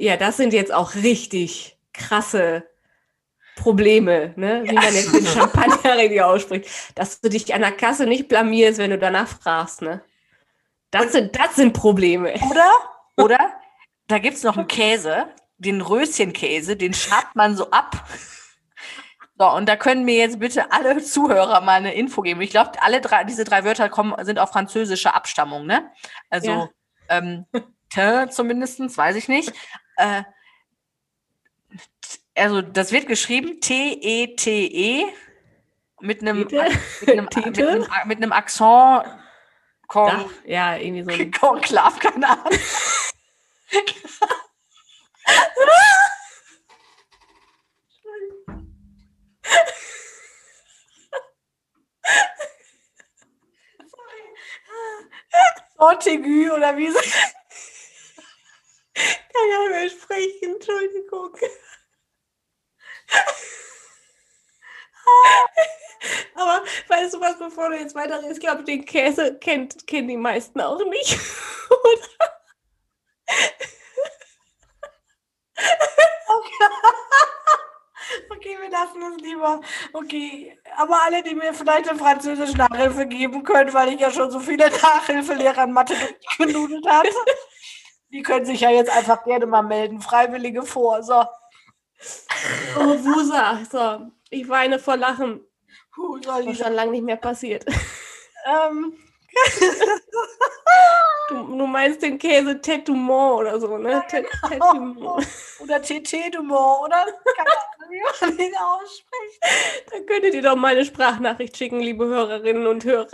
Ja, 0.00 0.16
das 0.16 0.36
sind 0.36 0.52
jetzt 0.52 0.72
auch 0.72 0.94
richtig 0.94 1.78
krasse 1.92 2.64
Probleme, 3.56 4.32
ne? 4.36 4.62
wie 4.64 4.74
man 4.74 4.94
jetzt 4.94 5.14
den 5.14 5.26
Champagner 5.26 5.96
richtig 5.96 6.22
ausspricht. 6.22 6.68
Dass 6.94 7.20
du 7.20 7.28
dich 7.28 7.52
an 7.54 7.60
der 7.60 7.72
Kasse 7.72 8.06
nicht 8.06 8.28
blamierst, 8.28 8.78
wenn 8.78 8.90
du 8.90 8.98
danach 8.98 9.28
fragst. 9.28 9.82
Ne? 9.82 10.02
Das, 10.90 11.12
sind, 11.12 11.38
das 11.38 11.56
sind 11.56 11.72
Probleme. 11.72 12.34
Oder, 12.50 12.70
oder, 13.16 13.38
da 14.08 14.18
gibt 14.18 14.36
es 14.36 14.42
noch 14.42 14.56
einen 14.56 14.66
Käse, 14.66 15.28
den 15.58 15.80
Röschenkäse, 15.82 16.76
den 16.76 16.94
schabt 16.94 17.36
man 17.36 17.56
so 17.56 17.70
ab. 17.70 18.04
So, 19.38 19.50
und 19.50 19.68
da 19.68 19.76
können 19.76 20.04
mir 20.04 20.16
jetzt 20.16 20.38
bitte 20.38 20.70
alle 20.72 21.02
Zuhörer 21.02 21.60
mal 21.60 21.76
eine 21.76 21.94
Info 21.94 22.20
geben. 22.22 22.40
Ich 22.42 22.50
glaube, 22.50 22.72
alle 22.82 23.00
drei, 23.00 23.24
diese 23.24 23.44
drei 23.44 23.64
Wörter 23.64 23.88
kommen, 23.88 24.14
sind 24.24 24.38
auf 24.38 24.50
französische 24.50 25.14
Abstammung, 25.14 25.64
ne? 25.64 25.90
Also, 26.28 26.50
Ja. 26.50 26.68
ähm, 27.08 27.46
zumindestens, 28.30 28.96
weiß 28.96 29.16
ich 29.16 29.28
nicht. 29.28 29.52
Äh, 29.96 30.22
also, 32.34 32.62
das 32.62 32.92
wird 32.92 33.06
geschrieben 33.06 33.60
T-E-T-E 33.60 35.06
mit 36.00 36.22
einem, 36.22 36.38
mit 36.38 36.54
einem, 36.54 36.78
mit 37.24 37.58
einem, 37.58 37.86
mit 38.06 38.16
einem 38.16 38.32
Akzent. 38.32 39.04
Kon 39.86 40.30
ja, 40.44 40.76
irgendwie 40.76 41.02
so 41.02 41.10
ein. 41.10 41.30
Konklav, 41.32 41.98
keine 41.98 42.28
Ahnung. 42.28 42.58
Sortigü 55.76 56.50
oder 56.50 56.76
wie 56.76 56.90
so. 56.90 56.98
Nicht 59.50 59.70
mehr 59.70 59.90
sprechen, 59.90 60.54
Entschuldigung. 60.54 61.36
Aber 66.34 66.64
weißt 66.88 67.14
du 67.14 67.20
was, 67.20 67.38
bevor 67.38 67.70
du 67.70 67.76
jetzt 67.76 67.94
weiterredest, 67.94 68.34
ich 68.34 68.40
glaube, 68.40 68.62
den 68.62 68.84
Käse 68.84 69.38
kennt, 69.38 69.86
kennen 69.86 70.08
die 70.08 70.16
meisten 70.16 70.60
auch 70.60 70.82
nicht. 70.84 71.18
Oder? 71.70 72.40
Okay, 78.30 78.56
wir 78.60 78.70
lassen 78.70 79.02
es 79.02 79.22
lieber. 79.22 79.60
Okay, 79.92 80.58
aber 80.76 81.02
alle, 81.04 81.22
die 81.22 81.34
mir 81.34 81.52
vielleicht 81.52 81.88
eine 81.88 81.98
französische 81.98 82.56
Nachhilfe 82.56 83.06
geben 83.06 83.42
können, 83.42 83.74
weil 83.74 83.92
ich 83.92 84.00
ja 84.00 84.10
schon 84.10 84.30
so 84.30 84.40
viele 84.40 84.70
Nachhilfelehrer 84.70 85.64
in 85.64 85.72
Mathe 85.72 85.94
genudelt 86.38 86.86
habe, 86.86 87.08
die 88.12 88.22
können 88.22 88.44
sich 88.44 88.60
ja 88.60 88.70
jetzt 88.70 88.90
einfach 88.90 89.24
gerne 89.24 89.46
mal 89.46 89.62
melden. 89.62 90.00
Freiwillige 90.00 90.62
vor. 90.62 91.02
So. 91.02 91.24
Oh, 92.78 92.98
Wusa. 93.04 93.60
So, 93.70 94.10
ich 94.30 94.48
weine 94.48 94.78
vor 94.78 94.96
Lachen. 94.96 95.44
Soll 96.24 96.44
Das 96.44 96.54
ist 96.54 96.62
schon 96.64 96.72
lange 96.72 96.92
nicht 96.92 97.04
mehr 97.04 97.16
passiert. 97.16 97.64
Ähm, 98.46 98.94
Du, 101.28 101.36
du 101.56 101.66
meinst 101.66 102.02
den 102.02 102.18
Käse 102.18 102.60
Tetumont 102.60 103.42
oder 103.42 103.60
so, 103.60 103.78
ne? 103.78 104.02
Tet- 104.08 104.26
Tetumont. 104.48 105.24
oder 105.60 105.80
TT 105.80 106.34
Dumont, 106.34 106.86
oder? 106.86 107.06
Wie 107.88 108.00
man 108.26 108.36
den 108.36 108.52
ausspricht. 108.56 109.40
Da 109.92 110.00
könntet 110.00 110.34
ihr 110.34 110.42
doch 110.42 110.56
mal 110.56 110.72
eine 110.72 110.84
Sprachnachricht 110.84 111.56
schicken, 111.56 111.78
liebe 111.80 112.06
Hörerinnen 112.06 112.66
und 112.66 112.84
Hörer. 112.84 113.06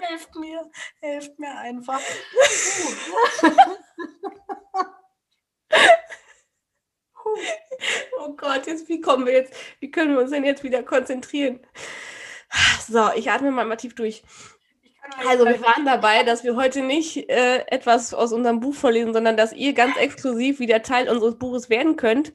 Helft 0.00 0.34
mir, 0.36 0.70
helft 1.00 1.38
mir 1.38 1.56
einfach. 1.58 2.00
Oh 8.18 8.34
Gott, 8.36 8.66
jetzt, 8.66 8.88
wie 8.88 9.00
kommen 9.00 9.26
wir 9.26 9.32
jetzt, 9.32 9.54
wie 9.80 9.90
können 9.90 10.14
wir 10.14 10.20
uns 10.20 10.30
denn 10.30 10.44
jetzt 10.44 10.62
wieder 10.62 10.82
konzentrieren? 10.82 11.60
So, 12.88 13.10
ich 13.14 13.30
atme 13.30 13.50
mal, 13.50 13.64
mal 13.64 13.76
tief 13.76 13.94
durch. 13.94 14.22
Also 15.26 15.44
wir 15.44 15.60
waren 15.60 15.84
dabei, 15.84 16.22
dass 16.24 16.44
wir 16.44 16.56
heute 16.56 16.82
nicht 16.82 17.30
äh, 17.30 17.64
etwas 17.68 18.14
aus 18.14 18.32
unserem 18.32 18.60
Buch 18.60 18.74
vorlesen, 18.74 19.12
sondern 19.12 19.36
dass 19.36 19.52
ihr 19.52 19.72
ganz 19.72 19.96
exklusiv 19.96 20.58
wieder 20.60 20.82
Teil 20.82 21.08
unseres 21.08 21.36
Buches 21.38 21.70
werden 21.70 21.96
könnt, 21.96 22.32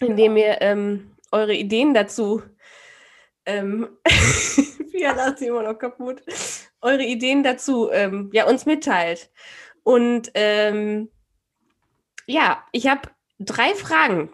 indem 0.00 0.36
ihr 0.36 0.60
ähm, 0.60 1.16
eure 1.32 1.54
Ideen 1.54 1.94
dazu, 1.94 2.42
ähm, 3.46 3.88
Pia 5.04 5.12
lacht 5.12 5.38
sie 5.38 5.48
immer 5.48 5.62
noch 5.62 5.78
kaputt, 5.78 6.22
eure 6.80 7.02
Ideen 7.02 7.42
dazu 7.42 7.90
ähm, 7.90 8.30
ja, 8.32 8.46
uns 8.46 8.64
mitteilt. 8.64 9.30
Und 9.82 10.30
ähm, 10.32 11.10
ja, 12.26 12.64
ich 12.72 12.86
habe 12.86 13.10
drei 13.38 13.74
Fragen 13.74 14.32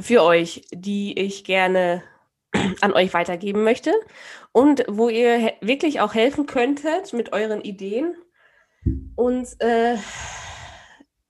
für 0.00 0.24
euch, 0.24 0.66
die 0.72 1.16
ich 1.16 1.44
gerne 1.44 2.02
an 2.80 2.92
euch 2.92 3.14
weitergeben 3.14 3.62
möchte 3.62 3.92
und 4.50 4.84
wo 4.88 5.08
ihr 5.08 5.52
wirklich 5.60 6.00
auch 6.00 6.14
helfen 6.14 6.46
könntet 6.46 7.12
mit 7.12 7.32
euren 7.32 7.60
Ideen 7.60 8.16
uns 9.14 9.54
äh, 9.60 9.96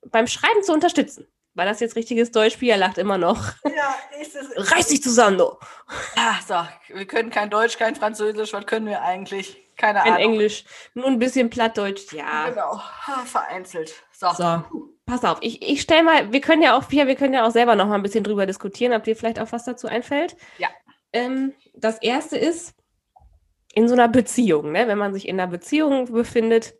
beim 0.07 0.27
Schreiben 0.27 0.62
zu 0.62 0.73
unterstützen. 0.73 1.27
War 1.55 1.67
das 1.67 1.81
jetzt 1.81 1.97
richtiges 1.97 2.31
Deutsch? 2.31 2.57
Pia 2.57 2.77
lacht 2.77 2.99
immer 2.99 3.19
noch. 3.19 3.53
Ja, 3.65 3.95
ist 4.21 4.37
es. 4.37 4.73
Reiß 4.73 4.88
dich 4.88 5.03
zusammen, 5.03 5.38
du. 5.38 5.57
Ah, 6.15 6.37
so, 6.47 6.95
wir 6.95 7.07
können 7.07 7.31
kein 7.31 7.51
Deutsch, 7.51 7.79
kein 7.79 7.97
Französisch. 7.97 8.53
Was 8.53 8.67
können 8.67 8.87
wir 8.87 9.03
eigentlich? 9.03 9.59
Keine 9.77 10.03
Ein 10.03 10.12
Ahnung. 10.12 10.33
Englisch, 10.35 10.65
nur 10.95 11.07
ein 11.07 11.19
bisschen 11.19 11.51
Plattdeutsch. 11.51 12.12
Ja. 12.12 12.51
Genau, 12.51 12.81
vereinzelt. 13.25 13.95
So. 14.12 14.31
So, 14.31 14.62
pass 15.07 15.25
auf, 15.25 15.38
ich, 15.41 15.62
ich 15.62 15.81
stelle 15.81 16.05
mal, 16.05 16.33
wir 16.33 16.41
können 16.41 16.62
ja 16.62 16.77
auch, 16.77 16.91
wir, 16.91 17.07
wir 17.07 17.17
können 17.17 17.35
ja 17.35 17.47
auch 17.47 17.51
selber 17.51 17.75
noch 17.75 17.87
mal 17.87 17.97
ein 17.97 18.03
bisschen 18.03 18.23
drüber 18.23 18.47
diskutieren, 18.47 18.93
ob 18.93 19.05
dir 19.05 19.17
vielleicht 19.17 19.41
auch 19.41 19.51
was 19.51 19.65
dazu 19.65 19.88
einfällt. 19.88 20.37
Ja. 20.59 20.69
Ähm, 21.12 21.55
das 21.75 22.01
erste 22.01 22.37
ist, 22.38 22.75
in 23.75 23.88
so 23.88 23.95
einer 23.95 24.09
Beziehung, 24.09 24.73
ne, 24.73 24.87
wenn 24.87 24.99
man 24.99 25.15
sich 25.15 25.27
in 25.27 25.41
einer 25.41 25.51
Beziehung 25.51 26.12
befindet, 26.12 26.75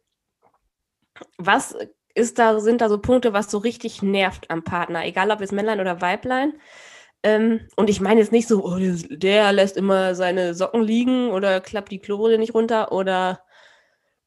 was 1.39 1.77
ist 2.15 2.39
da, 2.39 2.61
sind 2.61 2.81
da 2.81 2.89
so 2.89 2.99
Punkte, 2.99 3.33
was 3.33 3.51
so 3.51 3.59
richtig 3.59 4.03
nervt 4.03 4.51
am 4.51 4.65
Partner, 4.65 5.05
egal 5.05 5.31
ob 5.31 5.41
es 5.41 5.53
Männlein 5.53 5.81
oder 5.81 6.01
Weiblein. 6.01 6.55
Ähm, 7.23 7.69
und 7.77 7.89
ich 7.89 8.01
meine 8.01 8.21
jetzt 8.21 8.33
nicht 8.33 8.49
so, 8.49 8.65
oh, 8.65 8.79
der 8.79 9.53
lässt 9.53 9.77
immer 9.77 10.15
seine 10.15 10.55
Socken 10.55 10.83
liegen 10.83 11.31
oder 11.31 11.61
klappt 11.61 11.93
die 11.93 12.01
Klobrille 12.01 12.39
nicht 12.39 12.55
runter 12.55 12.93
oder 12.93 13.43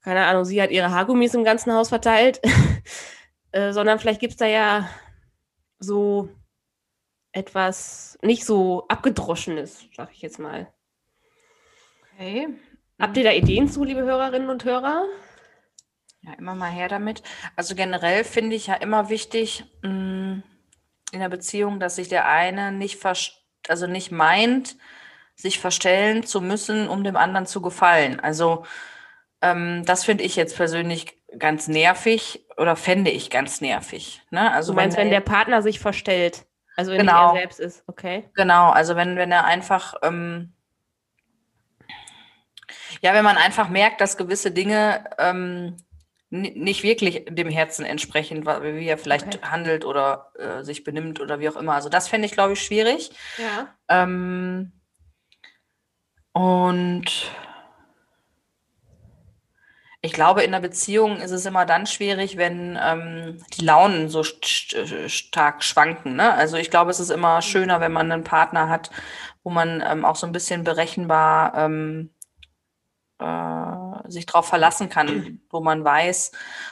keine 0.02 0.26
Ahnung, 0.26 0.45
sie 0.45 0.62
hat 0.62 0.69
ihre 0.69 0.91
Haargummis 0.91 1.34
im 1.34 1.43
ganzen 1.43 1.74
Haus 1.74 1.89
verteilt, 1.89 2.39
äh, 3.52 3.74
sondern 3.74 4.00
vielleicht 4.00 4.21
gibt 4.21 4.34
es 4.34 4.38
da 4.38 4.45
ja 4.45 4.88
so 5.80 6.30
etwas 7.32 8.17
nicht 8.21 8.45
so 8.45 8.86
abgedroschenes, 8.88 9.88
sag 9.95 10.12
ich 10.13 10.21
jetzt 10.21 10.39
mal. 10.39 10.71
Okay. 12.13 12.48
Habt 13.00 13.17
ihr 13.17 13.24
da 13.26 13.32
Ideen 13.32 13.67
zu, 13.67 13.84
liebe 13.84 14.04
Hörerinnen 14.04 14.50
und 14.50 14.63
Hörer? 14.63 15.06
Ja, 16.25 16.33
immer 16.33 16.55
mal 16.55 16.71
her 16.71 16.88
damit. 16.88 17.21
Also 17.55 17.75
generell 17.75 18.23
finde 18.23 18.55
ich 18.55 18.67
ja 18.67 18.75
immer 18.75 19.09
wichtig 19.09 19.65
mh, 19.81 19.89
mm, 19.89 20.43
in 21.11 21.19
der 21.19 21.29
Beziehung, 21.29 21.79
dass 21.79 21.95
sich 21.95 22.07
der 22.07 22.27
eine 22.27 22.71
nicht 22.71 22.99
also 23.67 23.88
nicht 23.88 24.11
meint, 24.11 24.75
sich 25.35 25.59
verstellen 25.59 26.23
zu 26.23 26.41
müssen, 26.41 26.88
um 26.88 27.03
dem 27.03 27.15
anderen 27.15 27.45
zu 27.45 27.61
gefallen. 27.61 28.19
Also 28.19 28.65
ähm, 29.41 29.83
das 29.85 30.03
finde 30.03 30.23
ich 30.23 30.35
jetzt 30.35 30.55
persönlich 30.55 31.17
ganz 31.38 31.67
nervig 31.67 32.45
oder 32.57 32.75
fände 32.75 33.11
ich 33.11 33.29
ganz 33.29 33.61
nervig. 33.61 34.21
Ne? 34.31 34.51
Also 34.51 34.71
du 34.71 34.77
meinst, 34.77 34.97
wenn, 34.97 35.05
wenn 35.05 35.11
der 35.11 35.21
Partner 35.21 35.61
sich 35.61 35.79
verstellt, 35.79 36.45
also 36.77 36.91
wenn 36.91 36.99
genau, 36.99 37.33
er 37.33 37.41
selbst 37.41 37.59
ist, 37.59 37.83
okay? 37.88 38.29
Genau, 38.33 38.69
also 38.69 38.95
wenn, 38.95 39.15
wenn 39.17 39.31
er 39.31 39.45
einfach 39.45 39.95
ähm, 40.03 40.53
ja, 43.01 43.13
wenn 43.13 43.23
man 43.23 43.38
einfach 43.38 43.69
merkt, 43.69 44.01
dass 44.01 44.17
gewisse 44.17 44.51
Dinge 44.51 45.05
ähm, 45.17 45.77
nicht 46.29 46.83
wirklich 46.83 47.25
dem 47.29 47.49
Herzen 47.49 47.85
entsprechen, 47.85 48.45
wie 48.45 48.88
er 48.88 48.97
vielleicht 48.97 49.27
okay. 49.27 49.39
handelt 49.43 49.85
oder 49.85 50.31
äh, 50.38 50.63
sich 50.63 50.83
benimmt 50.83 51.21
oder 51.21 51.39
wie 51.39 51.49
auch 51.49 51.55
immer. 51.55 51.73
Also 51.73 51.89
das 51.89 52.07
fände 52.07 52.25
ich, 52.25 52.33
glaube 52.33 52.53
ich, 52.53 52.61
schwierig. 52.61 53.11
Ja. 53.38 53.75
Ähm, 53.89 54.71
und 56.33 57.31
ich 60.01 60.13
glaube, 60.13 60.43
in 60.43 60.53
einer 60.53 60.61
Beziehung 60.61 61.17
ist 61.19 61.31
es 61.31 61.45
immer 61.45 61.65
dann 61.65 61.88
schwierig, 61.88 62.38
wenn 62.38 62.77
ähm, 62.81 63.43
die 63.53 63.65
Launen 63.65 64.09
so 64.09 64.21
st 64.23 64.75
stark 65.07 65.63
schwanken. 65.63 66.15
Ne? 66.15 66.31
Also 66.33 66.57
ich 66.57 66.69
glaube, 66.69 66.91
es 66.91 66.99
ist 66.99 67.09
immer 67.09 67.41
schöner, 67.41 67.79
wenn 67.79 67.91
man 67.91 68.11
einen 68.11 68.23
Partner 68.23 68.69
hat, 68.69 68.91
wo 69.43 69.49
man 69.49 69.83
ähm, 69.88 70.05
auch 70.05 70.15
so 70.15 70.27
ein 70.27 70.31
bisschen 70.31 70.63
berechenbar 70.63 71.53
ähm, 71.55 72.11
äh, 73.19 74.10
sich 74.10 74.25
darauf 74.25 74.47
verlassen 74.47 74.89
kann, 74.89 75.41
wo 75.49 75.62
man 75.62 75.84
weiß, 75.84 76.32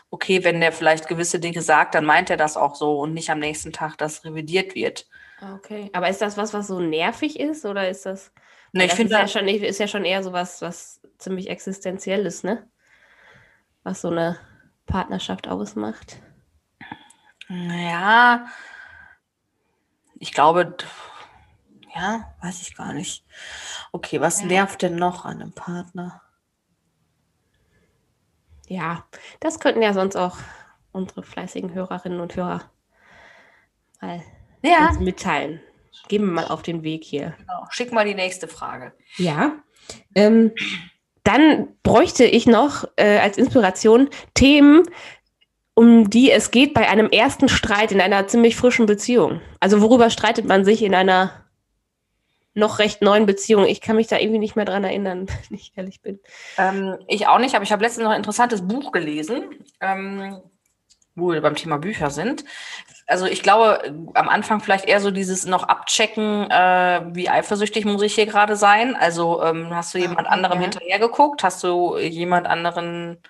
okay, 0.09 0.43
wenn 0.43 0.61
der 0.61 0.71
vielleicht 0.71 1.07
gewisse 1.07 1.39
Dinge 1.39 1.61
sagt, 1.61 1.95
dann 1.95 2.05
meint 2.05 2.29
er 2.29 2.37
das 2.37 2.57
auch 2.57 2.75
so 2.75 2.99
und 2.99 3.13
nicht 3.13 3.29
am 3.29 3.39
nächsten 3.39 3.71
Tag, 3.71 3.97
dass 3.97 4.25
revidiert 4.25 4.75
wird. 4.75 5.07
Okay, 5.55 5.89
aber 5.93 6.09
ist 6.09 6.21
das 6.21 6.37
was, 6.37 6.53
was 6.53 6.67
so 6.67 6.79
nervig 6.79 7.39
ist 7.39 7.65
oder 7.65 7.89
ist 7.89 8.05
das? 8.05 8.31
Nee, 8.71 8.85
ich 8.85 8.93
finde 8.93 9.13
ja 9.13 9.27
schon, 9.27 9.47
ist 9.47 9.79
ja 9.79 9.87
schon 9.87 10.05
eher 10.05 10.23
so 10.23 10.33
was, 10.33 10.61
was 10.61 11.01
ziemlich 11.17 11.49
existenzielles, 11.49 12.43
ne? 12.43 12.67
Was 13.83 14.01
so 14.01 14.09
eine 14.09 14.39
Partnerschaft 14.85 15.47
ausmacht. 15.47 16.21
Ja, 17.49 18.47
ich 20.17 20.31
glaube, 20.31 20.75
ja, 21.95 22.33
weiß 22.41 22.61
ich 22.61 22.75
gar 22.75 22.93
nicht. 22.93 23.25
Okay, 23.91 24.19
was 24.21 24.43
nervt 24.43 24.81
denn 24.81 24.95
noch 24.95 25.25
an 25.25 25.41
einem 25.41 25.53
Partner? 25.53 26.22
Ja, 28.67 29.05
das 29.39 29.59
könnten 29.59 29.81
ja 29.81 29.93
sonst 29.93 30.15
auch 30.15 30.37
unsere 30.91 31.23
fleißigen 31.23 31.73
Hörerinnen 31.73 32.19
und 32.19 32.35
Hörer 32.35 32.61
mal 34.01 34.21
ja. 34.61 34.89
uns 34.89 34.99
mitteilen. 34.99 35.61
Geben 36.07 36.25
wir 36.25 36.33
mal 36.33 36.47
auf 36.47 36.61
den 36.61 36.83
Weg 36.83 37.03
hier. 37.03 37.33
Genau. 37.39 37.65
Schick 37.69 37.91
mal 37.91 38.05
die 38.05 38.15
nächste 38.15 38.47
Frage. 38.47 38.93
Ja. 39.17 39.53
Ähm, 40.15 40.51
dann 41.23 41.67
bräuchte 41.83 42.25
ich 42.25 42.45
noch 42.47 42.85
äh, 42.97 43.19
als 43.19 43.37
Inspiration 43.37 44.09
Themen, 44.33 44.83
um 45.75 46.09
die 46.09 46.31
es 46.31 46.51
geht 46.51 46.73
bei 46.73 46.89
einem 46.89 47.09
ersten 47.09 47.47
Streit 47.47 47.91
in 47.91 48.01
einer 48.01 48.27
ziemlich 48.27 48.55
frischen 48.55 48.85
Beziehung. 48.85 49.41
Also 49.59 49.81
worüber 49.81 50.09
streitet 50.09 50.45
man 50.45 50.65
sich 50.65 50.83
in 50.83 50.93
einer 50.93 51.42
noch 52.53 52.79
recht 52.79 53.01
neuen 53.01 53.25
Beziehung. 53.25 53.65
Ich 53.65 53.81
kann 53.81 53.95
mich 53.95 54.07
da 54.07 54.17
irgendwie 54.17 54.39
nicht 54.39 54.55
mehr 54.55 54.65
dran 54.65 54.83
erinnern, 54.83 55.27
wenn 55.49 55.57
ich 55.57 55.73
ehrlich 55.75 56.01
bin. 56.01 56.19
Ähm, 56.57 56.97
ich 57.07 57.27
auch 57.27 57.39
nicht, 57.39 57.55
aber 57.55 57.63
ich 57.63 57.71
habe 57.71 57.83
letztens 57.83 58.03
noch 58.03 58.11
ein 58.11 58.17
interessantes 58.17 58.67
Buch 58.67 58.91
gelesen, 58.91 59.65
ähm, 59.81 60.41
wo 61.15 61.31
wir 61.31 61.41
beim 61.41 61.55
Thema 61.55 61.77
Bücher 61.77 62.09
sind. 62.09 62.43
Also 63.05 63.25
ich 63.25 63.43
glaube, 63.43 63.93
am 64.13 64.29
Anfang 64.29 64.61
vielleicht 64.61 64.85
eher 64.85 65.01
so 65.01 65.11
dieses 65.11 65.45
noch 65.45 65.63
abchecken, 65.63 66.49
äh, 66.49 67.01
wie 67.13 67.29
eifersüchtig 67.29 67.85
muss 67.85 68.01
ich 68.01 68.15
hier 68.15 68.25
gerade 68.25 68.55
sein. 68.55 68.95
Also 68.95 69.43
ähm, 69.43 69.75
hast 69.75 69.93
du 69.93 69.99
jemand 69.99 70.21
okay, 70.21 70.29
anderem 70.29 70.59
ja. 70.59 70.61
hinterher 70.63 70.99
geguckt? 70.99 71.43
Hast 71.43 71.63
du 71.63 71.97
jemand 71.97 72.47
anderen, 72.47 73.21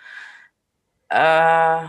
äh, 1.10 1.82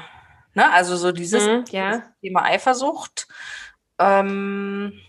ne? 0.55 0.73
also 0.73 0.97
so 0.97 1.12
dieses, 1.12 1.47
mhm, 1.47 1.64
ja. 1.70 2.03
Thema 2.23 2.44
Eifersucht. 2.44 3.29
Ähm, 3.99 5.01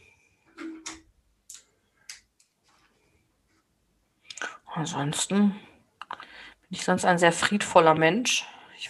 Ansonsten 4.75 5.51
bin 6.09 6.69
ich 6.69 6.83
sonst 6.83 7.05
ein 7.05 7.17
sehr 7.17 7.31
friedvoller 7.31 7.95
Mensch. 7.95 8.45
Ich, 8.77 8.89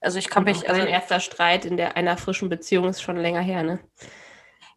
also 0.00 0.18
ich 0.18 0.28
kann 0.28 0.44
mich. 0.44 0.68
Also 0.68 0.82
ein 0.82 0.86
erster 0.88 1.18
Streit 1.18 1.64
in 1.64 1.78
der, 1.78 1.96
einer 1.96 2.18
frischen 2.18 2.50
Beziehung 2.50 2.88
ist 2.88 3.00
schon 3.00 3.16
länger 3.16 3.40
her, 3.40 3.62
ne? 3.62 3.80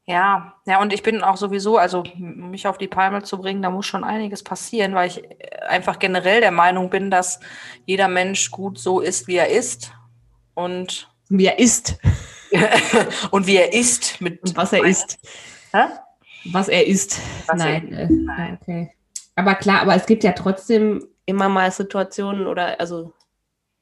Ja, 0.06 0.54
ja, 0.66 0.80
und 0.80 0.94
ich 0.94 1.04
bin 1.04 1.22
auch 1.22 1.36
sowieso, 1.36 1.78
also 1.78 2.06
mich 2.16 2.66
auf 2.66 2.78
die 2.78 2.88
Palme 2.88 3.24
zu 3.24 3.40
bringen, 3.40 3.62
da 3.62 3.70
muss 3.70 3.86
schon 3.86 4.06
einiges 4.06 4.42
passieren, 4.42 4.96
weil 4.96 5.10
ich 5.10 5.22
einfach 5.68 6.00
generell 6.00 6.40
der 6.40 6.52
Meinung 6.52 6.90
bin, 6.90 7.12
dass 7.12 7.42
jeder 7.86 8.08
Mensch 8.08 8.50
gut 8.50 8.80
so 8.80 9.02
ist, 9.02 9.28
wie 9.28 9.36
er 9.36 9.50
ist. 9.50 9.92
Und 10.54 11.14
wie 11.28 11.48
er 11.48 11.60
ist. 11.60 12.00
und 13.32 13.48
wie 13.48 13.58
er 13.58 13.74
ist 13.74 14.22
mit. 14.22 14.42
Und 14.44 14.56
was 14.56 14.72
er 14.72 14.86
ist. 14.86 15.20
Hä? 15.74 15.88
Was 16.46 16.70
er 16.70 16.88
ist. 16.88 17.20
Was 17.48 17.58
Nein. 17.58 17.92
Er, 17.92 18.00
äh, 18.00 18.08
Nein. 18.10 18.58
Okay. 18.62 18.97
Aber 19.38 19.54
klar, 19.54 19.82
aber 19.82 19.96
es 19.96 20.08
gibt 20.08 20.24
ja 20.24 20.32
trotzdem 20.32 21.08
immer 21.28 21.48
mal 21.48 21.72
Situationen 21.72 22.48
oder, 22.48 22.80
also, 22.80 23.14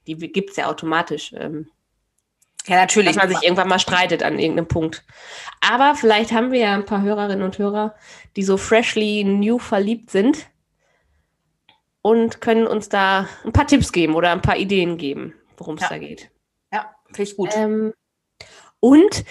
die 0.05 0.17
gibt 0.17 0.49
es 0.49 0.57
ja 0.57 0.67
automatisch. 0.67 1.33
Ähm, 1.33 1.69
ja, 2.67 2.75
natürlich. 2.75 3.15
Dass 3.15 3.23
man 3.23 3.29
sich 3.29 3.41
irgendwann 3.41 3.69
mal 3.69 3.79
streitet 3.79 4.21
an 4.21 4.37
irgendeinem 4.37 4.67
Punkt. 4.67 5.05
Aber 5.61 5.95
vielleicht 5.95 6.33
haben 6.33 6.51
wir 6.51 6.59
ja 6.59 6.73
ein 6.73 6.83
paar 6.83 7.01
Hörerinnen 7.01 7.43
und 7.43 7.57
Hörer, 7.57 7.95
die 8.35 8.43
so 8.43 8.57
freshly 8.57 9.23
new 9.23 9.57
verliebt 9.57 10.11
sind 10.11 10.47
und 12.01 12.41
können 12.41 12.67
uns 12.67 12.89
da 12.89 13.29
ein 13.45 13.53
paar 13.53 13.65
Tipps 13.65 13.93
geben 13.93 14.15
oder 14.15 14.31
ein 14.31 14.41
paar 14.41 14.57
Ideen 14.57 14.97
geben, 14.97 15.35
worum 15.55 15.75
es 15.75 15.83
ja. 15.83 15.89
da 15.89 15.97
geht. 15.99 16.31
Ja, 16.73 16.93
finde 17.05 17.23
ich 17.23 17.37
gut. 17.37 17.55
Ähm, 17.55 17.93
und 18.81 19.23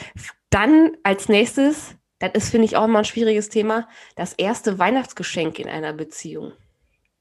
dann 0.49 0.97
als 1.03 1.29
nächstes 1.29 1.97
das 2.19 2.33
ist, 2.35 2.51
finde 2.51 2.67
ich, 2.67 2.77
auch 2.77 2.85
immer 2.85 3.01
ein 3.01 3.05
schwieriges 3.05 3.49
Thema. 3.49 3.89
Das 4.17 4.33
erste 4.33 4.79
Weihnachtsgeschenk 4.79 5.59
in 5.59 5.69
einer 5.69 5.93
Beziehung. 5.93 6.53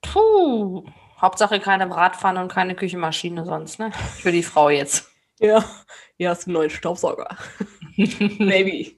Puh. 0.01 0.85
Hauptsache 1.19 1.59
keine 1.59 1.87
Bratpfanne 1.87 2.41
und 2.41 2.51
keine 2.51 2.75
Küchenmaschine 2.75 3.45
sonst, 3.45 3.79
ne? 3.79 3.91
Für 4.19 4.31
die 4.31 4.43
Frau 4.43 4.69
jetzt. 4.69 5.09
Ja, 5.39 5.65
hier 6.15 6.29
hast 6.29 6.45
du 6.45 6.51
einen 6.51 6.53
neuen 6.53 6.69
Staubsauger. 6.69 7.27
Baby. 7.97 8.97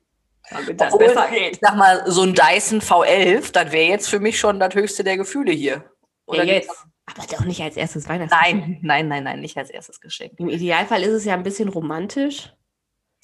Damit 0.50 0.80
das 0.80 0.94
Obwohl, 0.94 1.08
besser 1.08 1.28
geht. 1.30 1.54
Ich 1.54 1.60
sag 1.60 1.76
mal, 1.76 2.04
so 2.06 2.22
ein 2.22 2.36
Dyson 2.36 2.82
V11, 2.82 3.52
das 3.52 3.72
wäre 3.72 3.90
jetzt 3.90 4.10
für 4.10 4.20
mich 4.20 4.38
schon 4.38 4.60
das 4.60 4.76
höchste 4.76 5.04
der 5.04 5.18
Gefühle 5.18 5.54
hier. 5.54 5.90
Oder 6.28 6.44
ja, 6.44 6.56
jetzt. 6.56 6.86
Aber 7.06 7.26
doch 7.28 7.46
nicht 7.46 7.62
als 7.62 7.78
erstes 7.78 8.08
Weihnachtsgeschenk. 8.08 8.68
Nein, 8.68 8.80
nein, 8.82 9.08
nein, 9.08 9.24
nein, 9.24 9.40
nicht 9.40 9.58
als 9.58 9.70
erstes 9.70 10.02
Geschenk. 10.02 10.34
Im 10.38 10.50
Idealfall 10.50 11.02
ist 11.04 11.14
es 11.14 11.26
ja 11.26 11.34
ein 11.34 11.44
bisschen 11.44 11.70
romantisch. 11.70 12.54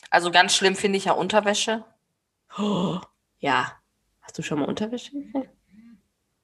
Also 0.10 0.32
ganz 0.32 0.56
schlimm 0.56 0.76
finde 0.76 0.98
ich 0.98 1.06
ja 1.06 1.12
Unterwäsche. 1.12 1.84
Oh, 2.58 3.00
ja. 3.40 3.72
Hast 4.22 4.38
du 4.38 4.44
schon 4.44 4.60
mal 4.60 4.66
Unterwäsche 4.66 5.12
gekriegt? 5.12 5.50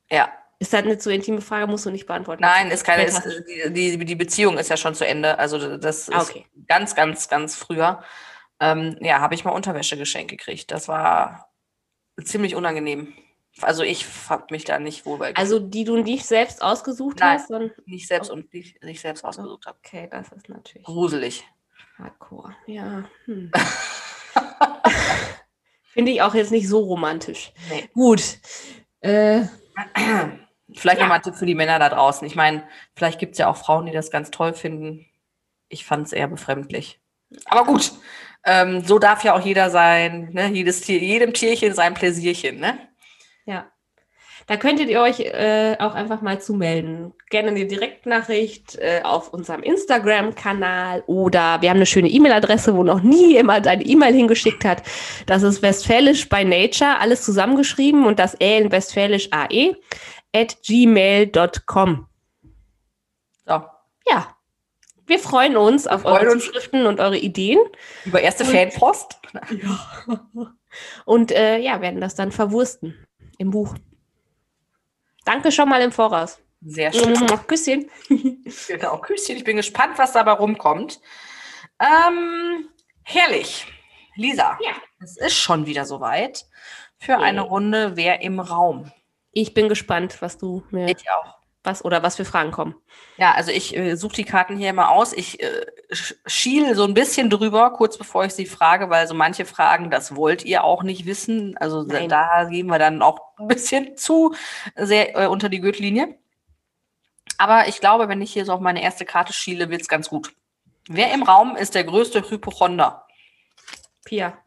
Ja. 0.10 0.32
Ist 0.60 0.74
das 0.74 0.84
eine 0.84 0.98
zu 0.98 1.14
intime 1.14 1.42
Frage, 1.42 1.68
musst 1.68 1.86
du 1.86 1.92
nicht 1.92 2.08
beantworten. 2.08 2.42
Nein, 2.42 2.72
ist 2.72 2.84
keine, 2.84 3.04
ist, 3.04 3.22
die, 3.70 3.98
die 3.98 4.16
Beziehung 4.16 4.58
ist 4.58 4.70
ja 4.70 4.78
schon 4.78 4.96
zu 4.96 5.06
Ende. 5.06 5.38
Also 5.38 5.78
das 5.78 6.10
ah, 6.10 6.22
okay. 6.22 6.48
ist 6.56 6.68
ganz, 6.68 6.96
ganz, 6.96 7.30
ganz 7.30 7.56
früher. 7.56 8.02
Ähm, 8.60 8.98
ja, 9.02 9.20
habe 9.20 9.36
ich 9.36 9.46
mal 9.46 9.52
Unterwäsche 9.52 9.98
geschenkt 9.98 10.32
gekriegt. 10.32 10.72
Das 10.72 10.88
war 10.88 11.52
ziemlich 12.24 12.56
unangenehm. 12.56 13.14
Also 13.62 13.84
ich 13.84 14.08
habe 14.30 14.46
mich 14.50 14.64
da 14.64 14.80
nicht 14.80 15.06
wohl 15.06 15.20
bei. 15.20 15.36
Also 15.36 15.60
die 15.60 15.84
du 15.84 15.98
nicht 15.98 16.26
selbst 16.26 16.64
ausgesucht 16.64 17.20
Nein, 17.20 17.38
hast? 17.38 17.50
Sondern 17.50 17.72
nicht 17.86 18.08
selbst 18.08 18.32
und 18.32 18.52
nicht, 18.52 18.84
nicht 18.84 19.02
selbst 19.02 19.24
ausgesucht 19.24 19.68
habe. 19.68 19.78
Okay, 19.86 20.08
das 20.10 20.32
ist 20.32 20.50
natürlich. 20.50 20.86
Gruselig. 20.86 21.48
Hardcore, 22.00 22.56
ja. 22.66 23.04
Hm. 23.26 23.52
Finde 25.98 26.12
ich 26.12 26.22
auch 26.22 26.36
jetzt 26.36 26.52
nicht 26.52 26.68
so 26.68 26.80
romantisch. 26.80 27.52
Nee. 27.72 27.90
Gut. 27.96 28.22
Äh, 29.02 29.46
Vielleicht 30.76 30.98
Ja. 31.00 31.06
nochmal 31.06 31.18
ein 31.18 31.24
Tipp 31.24 31.34
für 31.36 31.48
die 31.48 31.56
Männer 31.56 31.80
da 31.80 31.90
draußen. 31.90 32.28
Ich 32.28 32.36
meine, 32.36 32.68
vielleicht 32.96 33.18
gibt 33.20 33.32
es 33.32 33.40
ja 33.40 33.48
auch 33.50 33.58
Frauen, 33.58 33.88
die 33.88 33.92
das 33.94 34.12
ganz 34.12 34.30
toll 34.30 34.54
finden. 34.54 35.08
Ich 35.70 35.86
fand 35.86 36.06
es 36.06 36.14
eher 36.14 36.28
befremdlich. 36.28 37.00
Aber 37.46 37.66
gut, 37.66 37.94
ähm, 38.46 38.84
so 38.86 39.00
darf 39.00 39.24
ja 39.24 39.34
auch 39.34 39.42
jeder 39.44 39.72
sein, 39.72 40.30
ne? 40.34 40.50
Jedes 40.50 40.82
Tier, 40.82 41.00
jedem 41.00 41.34
Tierchen 41.34 41.74
sein 41.74 41.94
Pläsierchen, 41.96 42.60
ne? 42.60 42.78
ja. 43.46 43.72
Da 44.48 44.56
könntet 44.56 44.88
ihr 44.90 45.02
euch 45.02 45.20
äh, 45.20 45.76
auch 45.78 45.94
einfach 45.94 46.22
mal 46.22 46.40
zumelden. 46.40 47.14
Gerne 47.30 47.50
eine 47.50 47.66
Direktnachricht 47.66 48.78
äh, 48.78 49.02
auf 49.04 49.34
unserem 49.34 49.62
Instagram-Kanal 49.62 51.04
oder 51.06 51.62
wir 51.62 51.70
haben 51.70 51.76
eine 51.78 51.86
schöne 51.86 52.08
E-Mail-Adresse, 52.08 52.74
wo 52.74 52.84
noch 52.84 53.02
nie 53.02 53.34
jemand 53.34 53.68
eine 53.68 53.84
E-Mail 53.84 54.14
hingeschickt 54.14 54.64
hat. 54.64 54.84
Das 55.26 55.44
ist 55.44 55.62
Westfälisch 55.62 56.30
by 56.30 56.46
Nature, 56.46 56.98
alles 57.00 57.24
zusammengeschrieben 57.26 58.06
und 58.06 58.20
das 58.20 58.40
Ä 58.40 58.58
in 58.58 58.72
Westfälisch 58.72 59.28
AE 59.32 59.76
at 60.34 60.58
gmail.com. 60.66 62.08
So. 63.46 63.62
Ja, 64.10 64.36
wir 65.06 65.20
freuen 65.20 65.58
uns 65.58 65.88
auf 65.88 66.04
freuen 66.04 66.24
eure 66.26 66.32
uns. 66.36 66.46
Zuschriften 66.46 66.86
und 66.86 67.02
eure 67.02 67.18
Ideen. 67.18 67.60
Über 68.06 68.22
erste 68.22 68.46
Und- 68.46 68.52
Fanpost. 68.52 69.20
Und 71.06 71.32
äh, 71.32 71.58
ja, 71.58 71.82
werden 71.82 72.00
das 72.02 72.16
dann 72.16 72.32
verwursten 72.32 72.94
im 73.40 73.50
Buch. 73.52 73.74
Danke 75.28 75.52
schon 75.52 75.68
mal 75.68 75.82
im 75.82 75.92
Voraus. 75.92 76.40
Sehr 76.62 76.92
schön. 76.94 77.14
Küsschen. 77.48 77.92
Genau, 78.68 78.98
Küsschen. 79.00 79.36
Ich 79.36 79.44
bin 79.44 79.58
gespannt, 79.58 79.98
was 79.98 80.14
dabei 80.14 80.32
rumkommt. 80.32 81.02
Ähm, 81.80 82.70
herrlich. 83.04 83.68
Lisa, 84.16 84.58
Ja. 84.62 84.72
es 85.02 85.18
ist 85.18 85.36
schon 85.36 85.66
wieder 85.66 85.84
soweit 85.86 86.46
für 86.98 87.18
eine 87.18 87.42
Runde 87.42 87.98
Wer 87.98 88.22
im 88.22 88.40
Raum. 88.40 88.90
Ich 89.32 89.54
bin 89.54 89.68
gespannt, 89.68 90.22
was 90.22 90.38
du 90.38 90.64
mir 90.72 90.88
Ich 90.88 91.06
auch. 91.12 91.37
Was 91.68 91.86
oder 91.86 92.02
was 92.02 92.16
für 92.16 92.26
Fragen 92.26 92.50
kommen. 92.52 92.74
Ja, 93.18 93.34
also 93.34 93.52
ich 93.52 93.76
äh, 93.78 93.96
suche 93.96 94.16
die 94.16 94.24
Karten 94.26 94.58
hier 94.58 94.72
immer 94.72 94.90
aus. 94.90 95.14
Ich 95.14 95.40
äh, 95.44 95.66
sch- 95.92 96.16
schiel 96.26 96.74
so 96.74 96.84
ein 96.86 96.96
bisschen 96.96 97.30
drüber, 97.30 97.72
kurz 97.74 97.98
bevor 98.00 98.26
ich 98.26 98.34
sie 98.34 98.48
frage, 98.48 98.90
weil 98.90 99.08
so 99.08 99.14
manche 99.14 99.46
Fragen, 99.46 99.92
das 99.92 100.16
wollt 100.16 100.44
ihr 100.46 100.64
auch 100.64 100.82
nicht 100.82 101.06
wissen. 101.06 101.56
Also 101.58 101.84
da- 101.84 102.00
Nein. 102.00 102.10
da 102.10 102.46
gehen 102.46 102.66
wir 102.68 102.80
dann 102.80 103.04
auch 103.04 103.20
ein 103.38 103.48
bisschen 103.48 103.96
zu 103.98 104.34
sehr 104.76 105.16
äh, 105.16 105.28
unter 105.28 105.50
die 105.50 105.62
Gürtellinie. 105.62 106.18
Aber 107.38 107.68
ich 107.68 107.80
glaube, 107.80 108.10
wenn 108.10 108.22
ich 108.22 108.34
hier 108.34 108.46
so 108.46 108.54
auf 108.54 108.62
meine 108.62 108.82
erste 108.82 109.06
Karte 109.06 109.32
schiele, 109.34 109.70
wird's 109.70 109.88
ganz 109.88 110.10
gut. 110.10 110.34
Wer 110.90 111.14
im 111.14 111.22
Raum 111.22 111.56
ist 111.56 111.76
der 111.76 111.84
größte 111.84 112.28
Hypochonder? 112.30 113.06
Pia, 114.06 114.38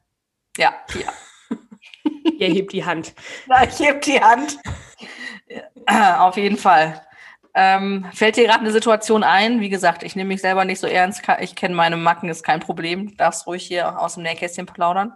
Ja, 0.57 0.75
Pia. 0.89 1.13
ihr 2.39 2.49
hebt 2.55 2.73
die 2.73 2.85
Hand. 2.85 3.15
Na, 3.47 3.63
ich 3.65 3.79
heb 3.79 4.01
die 4.03 4.21
Hand. 4.21 4.59
Ja, 5.89 6.27
Auf 6.27 6.37
jeden 6.37 6.57
Fall. 6.57 7.05
Ähm, 7.55 8.07
fällt 8.13 8.37
dir 8.37 8.47
gerade 8.47 8.61
eine 8.61 8.71
Situation 8.71 9.23
ein? 9.25 9.61
Wie 9.61 9.69
gesagt, 9.69 10.03
ich 10.03 10.15
nehme 10.17 10.29
mich 10.29 10.41
selber 10.41 10.65
nicht 10.65 10.81
so 10.81 10.87
ernst. 10.87 11.23
Ich 11.41 11.57
kenne 11.57 11.75
meine 11.75 11.97
Macken, 11.97 12.29
ist 12.29 12.45
kein 12.45 12.61
Problem. 12.61 13.17
Darfst 13.17 13.47
ruhig 13.47 13.67
hier 13.67 14.01
aus 14.01 14.15
dem 14.15 14.23
Nähkästchen 14.23 14.67
plaudern. 14.67 15.13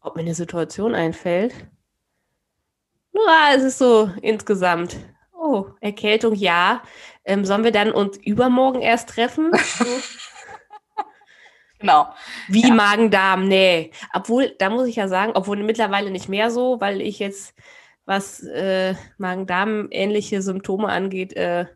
Ob 0.00 0.16
mir 0.16 0.22
eine 0.22 0.34
Situation 0.34 0.94
einfällt? 0.94 1.54
Na, 3.12 3.54
es 3.54 3.62
ist 3.62 3.78
so 3.78 4.10
insgesamt. 4.22 4.96
Oh, 5.32 5.66
Erkältung, 5.80 6.34
ja. 6.34 6.82
Ähm, 7.24 7.44
sollen 7.44 7.64
wir 7.64 7.72
dann 7.72 7.92
uns 7.92 8.16
übermorgen 8.18 8.80
erst 8.82 9.10
treffen? 9.10 9.52
Genau. 11.78 12.08
Wie 12.48 12.62
Ja. 12.62 12.74
Magen-Darm, 12.74 13.48
nee. 13.48 13.90
Obwohl, 14.14 14.54
da 14.58 14.70
muss 14.70 14.88
ich 14.88 14.96
ja 14.96 15.08
sagen, 15.08 15.32
obwohl 15.34 15.62
mittlerweile 15.62 16.10
nicht 16.10 16.28
mehr 16.28 16.50
so, 16.50 16.80
weil 16.80 17.00
ich 17.00 17.18
jetzt, 17.18 17.54
was 18.06 18.42
äh, 18.42 18.94
Magen-Darm-ähnliche 19.18 20.40
Symptome 20.40 20.88
angeht, 20.88 21.34
äh, 21.34 21.66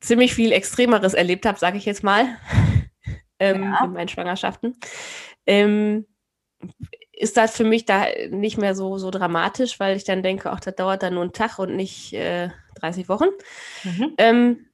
ziemlich 0.00 0.34
viel 0.34 0.52
Extremeres 0.52 1.14
erlebt 1.14 1.44
habe, 1.46 1.58
sage 1.58 1.76
ich 1.78 1.84
jetzt 1.84 2.02
mal, 2.04 2.26
ähm, 3.38 3.62
Ja. 3.64 3.84
in 3.84 3.92
meinen 3.92 4.08
Schwangerschaften. 4.08 4.76
Ähm, 5.46 6.06
ist 7.12 7.36
das 7.36 7.56
für 7.56 7.64
mich 7.64 7.84
da 7.86 8.06
nicht 8.30 8.58
mehr 8.58 8.74
so, 8.74 8.98
so 8.98 9.10
dramatisch, 9.10 9.80
weil 9.80 9.96
ich 9.96 10.04
dann 10.04 10.22
denke, 10.22 10.50
ach, 10.50 10.60
das 10.60 10.74
dauert 10.76 11.02
dann 11.02 11.14
nur 11.14 11.22
einen 11.22 11.32
Tag 11.32 11.58
und 11.58 11.74
nicht 11.74 12.12
äh, 12.12 12.50
30 12.76 13.08
Wochen. 13.08 13.28
Mhm. 13.84 14.14
Ähm, 14.18 14.66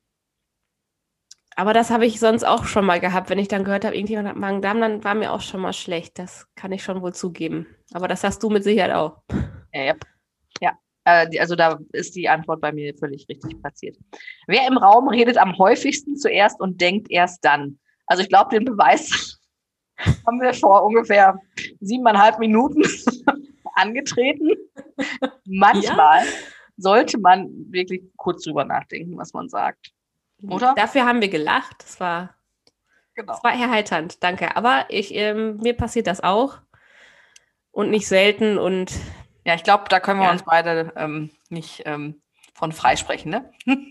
aber 1.54 1.72
das 1.72 1.90
habe 1.90 2.06
ich 2.06 2.18
sonst 2.18 2.44
auch 2.44 2.64
schon 2.64 2.84
mal 2.84 2.98
gehabt. 2.98 3.28
Wenn 3.30 3.38
ich 3.38 3.48
dann 3.48 3.64
gehört 3.64 3.84
habe, 3.84 3.94
irgendjemand 3.94 4.28
hat 4.28 4.36
Magen-Darm, 4.36 4.80
dann 4.80 5.04
war 5.04 5.14
mir 5.14 5.32
auch 5.32 5.42
schon 5.42 5.60
mal 5.60 5.72
schlecht. 5.74 6.18
Das 6.18 6.46
kann 6.56 6.72
ich 6.72 6.82
schon 6.82 7.02
wohl 7.02 7.14
zugeben. 7.14 7.66
Aber 7.92 8.08
das 8.08 8.24
hast 8.24 8.42
du 8.42 8.48
mit 8.50 8.64
Sicherheit 8.64 8.92
auch. 8.92 9.18
Ja, 9.72 9.82
ja. 9.82 9.94
ja. 10.60 10.78
Äh, 11.04 11.38
also 11.38 11.56
da 11.56 11.78
ist 11.92 12.14
die 12.14 12.28
Antwort 12.28 12.60
bei 12.60 12.72
mir 12.72 12.94
völlig 12.96 13.26
richtig 13.28 13.60
platziert. 13.60 13.96
Wer 14.46 14.66
im 14.66 14.76
Raum 14.78 15.08
redet 15.08 15.36
am 15.36 15.56
häufigsten 15.58 16.16
zuerst 16.16 16.60
und 16.60 16.80
denkt 16.80 17.10
erst 17.10 17.44
dann? 17.44 17.78
Also 18.06 18.22
ich 18.22 18.28
glaube, 18.28 18.50
den 18.50 18.64
Beweis 18.64 19.40
haben 20.26 20.40
wir 20.40 20.54
vor 20.54 20.84
ungefähr 20.84 21.38
siebeneinhalb 21.80 22.38
Minuten 22.38 22.82
angetreten. 23.74 24.50
Manchmal 25.46 26.24
sollte 26.76 27.18
man 27.18 27.48
wirklich 27.70 28.02
kurz 28.16 28.44
drüber 28.44 28.64
nachdenken, 28.64 29.16
was 29.16 29.32
man 29.32 29.48
sagt. 29.48 29.92
Oder? 30.42 30.74
Dafür 30.76 31.06
haben 31.06 31.20
wir 31.20 31.28
gelacht. 31.28 31.76
Das 31.78 32.00
war, 32.00 32.34
Genau. 33.14 33.32
das 33.32 33.44
war 33.44 33.52
erheiternd. 33.52 34.22
Danke. 34.22 34.56
Aber 34.56 34.86
ich, 34.88 35.14
ähm, 35.14 35.58
mir 35.58 35.76
passiert 35.76 36.06
das 36.06 36.20
auch. 36.20 36.58
Und 37.70 37.90
nicht 37.90 38.06
selten. 38.06 38.58
Und 38.58 38.92
Ja, 39.44 39.54
ich 39.54 39.64
glaube, 39.64 39.84
da 39.88 40.00
können 40.00 40.20
wir 40.20 40.26
Ja. 40.26 40.32
uns 40.32 40.44
beide 40.44 40.92
ähm, 40.96 41.30
nicht 41.48 41.82
ähm, 41.86 42.22
von 42.54 42.72
freisprechen, 42.72 43.30
ne? 43.30 43.52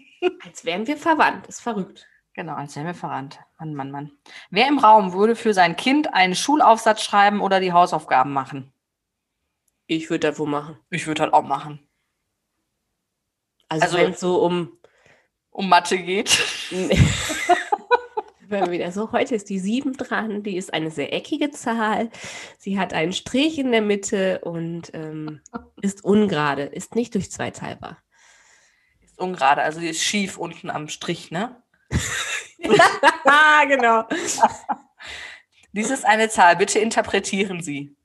als 0.45 0.63
wären 0.65 0.87
wir 0.87 0.97
verwandt. 0.97 1.47
Ist 1.47 1.61
verrückt. 1.61 2.07
Genau, 2.33 2.53
als 2.55 2.75
wären 2.75 2.85
wir 2.87 2.93
verrannt. 2.93 3.39
Mann, 3.59 3.73
Mann, 3.73 3.91
Mann. 3.91 4.11
Wer 4.49 4.67
im 4.67 4.79
Raum 4.79 5.11
würde 5.13 5.35
für 5.35 5.53
sein 5.53 5.75
Kind 5.75 6.13
einen 6.13 6.35
Schulaufsatz 6.35 7.03
schreiben 7.03 7.41
oder 7.41 7.59
die 7.59 7.73
Hausaufgaben 7.73 8.31
machen? 8.31 8.71
Ich 9.87 10.09
würde 10.09 10.29
das 10.29 10.39
wohl 10.39 10.47
machen. 10.47 10.77
Ich 10.89 11.05
würde 11.07 11.23
halt 11.23 11.33
auch 11.33 11.43
machen. 11.43 11.85
Also, 13.67 13.83
Also- 13.83 13.97
wenn 13.97 14.11
es 14.11 14.19
so 14.19 14.41
um 14.43 14.77
Um 15.49 15.67
Mathe 15.67 15.97
geht. 15.97 16.29
Wir 18.51 18.69
wieder 18.69 18.91
so, 18.91 19.13
heute 19.13 19.33
ist 19.33 19.49
die 19.49 19.59
7 19.59 19.93
dran, 19.93 20.43
die 20.43 20.57
ist 20.57 20.73
eine 20.73 20.91
sehr 20.91 21.13
eckige 21.13 21.51
Zahl. 21.51 22.09
Sie 22.57 22.77
hat 22.77 22.93
einen 22.93 23.13
Strich 23.13 23.57
in 23.57 23.71
der 23.71 23.81
Mitte 23.81 24.39
und 24.39 24.93
ähm, 24.93 25.39
ist 25.81 26.03
ungerade, 26.03 26.63
ist 26.63 26.93
nicht 26.93 27.15
durch 27.15 27.31
zwei 27.31 27.51
teilbar. 27.51 27.97
Ist 29.01 29.17
ungerade, 29.19 29.61
also 29.61 29.79
die 29.79 29.87
ist 29.87 30.03
schief 30.03 30.37
unten 30.37 30.69
am 30.69 30.89
Strich, 30.89 31.31
ne? 31.31 31.63
ah, 33.23 33.63
genau. 33.69 34.03
Dies 35.71 35.89
ist 35.89 36.05
eine 36.05 36.27
Zahl, 36.27 36.57
bitte 36.57 36.79
interpretieren 36.79 37.63
Sie. 37.63 37.95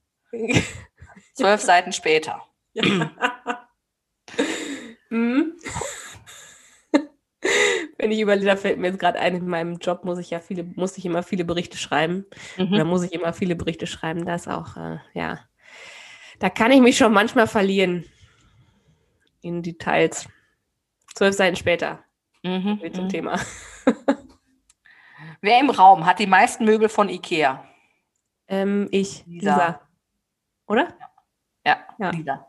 Zwölf 1.33 1.61
Seiten 1.61 1.91
später. 1.91 2.41
Mhm. 5.09 5.57
Wenn 7.97 8.11
ich 8.11 8.19
überlege, 8.19 8.45
da 8.47 8.55
fällt 8.55 8.77
mir 8.77 8.87
jetzt 8.87 8.99
gerade 8.99 9.19
ein, 9.19 9.35
in 9.35 9.47
meinem 9.47 9.77
Job 9.77 10.05
muss 10.05 10.19
ich 10.19 10.29
ja 10.29 10.39
viele, 10.39 10.63
muss 10.63 10.97
ich 10.97 11.05
immer 11.05 11.23
viele 11.23 11.45
Berichte 11.45 11.77
schreiben. 11.77 12.25
Oder 12.57 12.83
Mhm. 12.83 12.89
muss 12.89 13.03
ich 13.03 13.11
immer 13.13 13.33
viele 13.33 13.55
Berichte 13.55 13.87
schreiben. 13.87 14.25
Das 14.25 14.47
auch, 14.47 14.77
äh, 14.77 14.97
ja. 15.13 15.39
Da 16.39 16.49
kann 16.51 16.71
ich 16.71 16.81
mich 16.81 16.97
schon 16.97 17.11
manchmal 17.13 17.47
verlieren 17.47 18.05
in 19.41 19.63
Details. 19.63 20.27
Zwölf 21.15 21.35
Seiten 21.35 21.55
später 21.55 22.03
Mhm. 22.43 22.79
mit 22.81 22.95
dem 22.95 23.05
Mhm. 23.05 23.09
Thema. 23.09 23.39
Wer 25.41 25.59
im 25.59 25.69
Raum 25.69 26.05
hat 26.05 26.19
die 26.19 26.27
meisten 26.27 26.65
Möbel 26.65 26.89
von 26.89 27.09
Ikea? 27.09 27.63
Ähm, 28.47 28.87
ich, 28.91 29.23
Lisa. 29.25 29.51
Lisa. 29.55 29.81
Oder? 30.67 30.87
Ja, 31.65 31.77
Ja. 31.97 32.09
Lisa. 32.11 32.46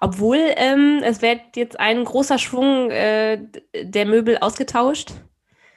Obwohl 0.00 0.38
ähm, 0.56 1.00
es 1.04 1.22
wird 1.22 1.56
jetzt 1.56 1.78
ein 1.80 2.04
großer 2.04 2.38
Schwung 2.38 2.90
äh, 2.90 3.38
der 3.82 4.06
Möbel 4.06 4.38
ausgetauscht. 4.38 5.12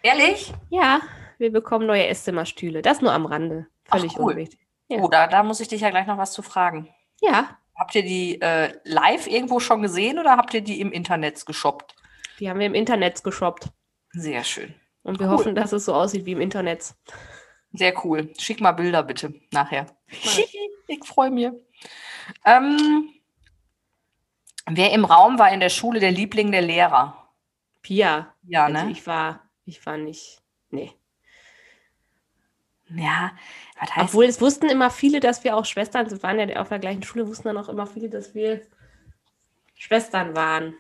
Ehrlich? 0.02 0.54
Ja, 0.70 1.02
wir 1.38 1.52
bekommen 1.52 1.86
neue 1.88 2.08
Esszimmerstühle. 2.08 2.82
Das 2.82 3.02
nur 3.02 3.12
am 3.14 3.26
Rande. 3.26 3.68
Ach, 3.90 3.98
Völlig 3.98 4.18
cool. 4.20 4.34
unwichtig. 4.34 4.60
Ja. 4.90 5.00
Oh, 5.00 5.08
da, 5.08 5.28
da 5.28 5.44
muss 5.44 5.60
ich 5.60 5.68
dich 5.68 5.82
ja 5.82 5.90
gleich 5.90 6.08
noch 6.08 6.18
was 6.18 6.34
zu 6.34 6.42
fragen. 6.42 6.90
Ja, 7.22 7.58
Habt 7.76 7.96
ihr 7.96 8.04
die 8.04 8.40
äh, 8.40 8.72
live 8.84 9.26
irgendwo 9.26 9.60
schon 9.60 9.82
gesehen 9.82 10.20
oder 10.20 10.38
habt 10.38 10.54
ihr 10.54 10.62
die 10.62 10.80
im 10.80 10.92
Internet 10.92 11.44
geshoppt? 11.46 11.96
die 12.40 12.48
haben 12.50 12.60
wir 12.60 12.68
im 12.68 12.76
Internet 12.76 13.24
geshoppt. 13.24 13.70
Sehr 14.12 14.44
schön. 14.44 14.76
Und 15.02 15.20
wir 15.20 15.26
Cool. 15.28 15.34
hoffen, 15.34 15.56
dass 15.56 15.72
es 15.72 15.86
so 15.86 15.94
aussieht 15.96 16.26
wie 16.26 16.34
im 16.34 16.42
Internet. 16.42 16.94
Sehr 17.72 17.94
cool. 18.06 18.32
Schick 18.38 18.62
mal 18.62 18.74
Bilder 18.74 19.02
bitte 19.04 19.34
nachher. 19.52 19.88
Ich 20.88 21.00
freue 21.06 21.32
mich. 21.32 21.50
Ähm, 22.46 23.10
wer 24.70 24.92
im 24.92 25.06
Raum 25.06 25.40
war 25.40 25.52
in 25.52 25.60
der 25.60 25.70
Schule 25.70 26.00
der 26.00 26.12
Liebling 26.12 26.52
der 26.52 26.62
Lehrer? 26.62 27.30
Pia. 27.82 28.34
Ja, 28.44 28.66
Also 28.66 28.86
ne? 28.86 28.92
ich 28.92 29.06
war, 29.08 29.42
ich 29.66 29.86
war 29.86 29.98
nicht. 29.98 30.42
Nee. 30.70 30.94
Ja, 32.90 33.32
was 33.80 33.96
heißt 33.96 34.10
Obwohl 34.10 34.26
es 34.26 34.42
wussten 34.42 34.70
immer 34.70 34.90
viele, 34.90 35.20
dass 35.20 35.44
wir 35.44 35.56
auch 35.56 35.66
Schwestern 35.66 36.08
sind, 36.10 36.22
waren 36.24 36.38
ja 36.40 36.62
auf 36.62 36.70
der 36.70 36.80
gleichen 36.80 37.04
Schule, 37.04 37.28
wussten 37.28 37.48
dann 37.48 37.58
auch 37.58 37.70
immer 37.70 37.88
viele, 37.88 38.10
dass 38.10 38.36
wir 38.36 38.62
Schwestern 39.76 40.36
waren. 40.36 40.76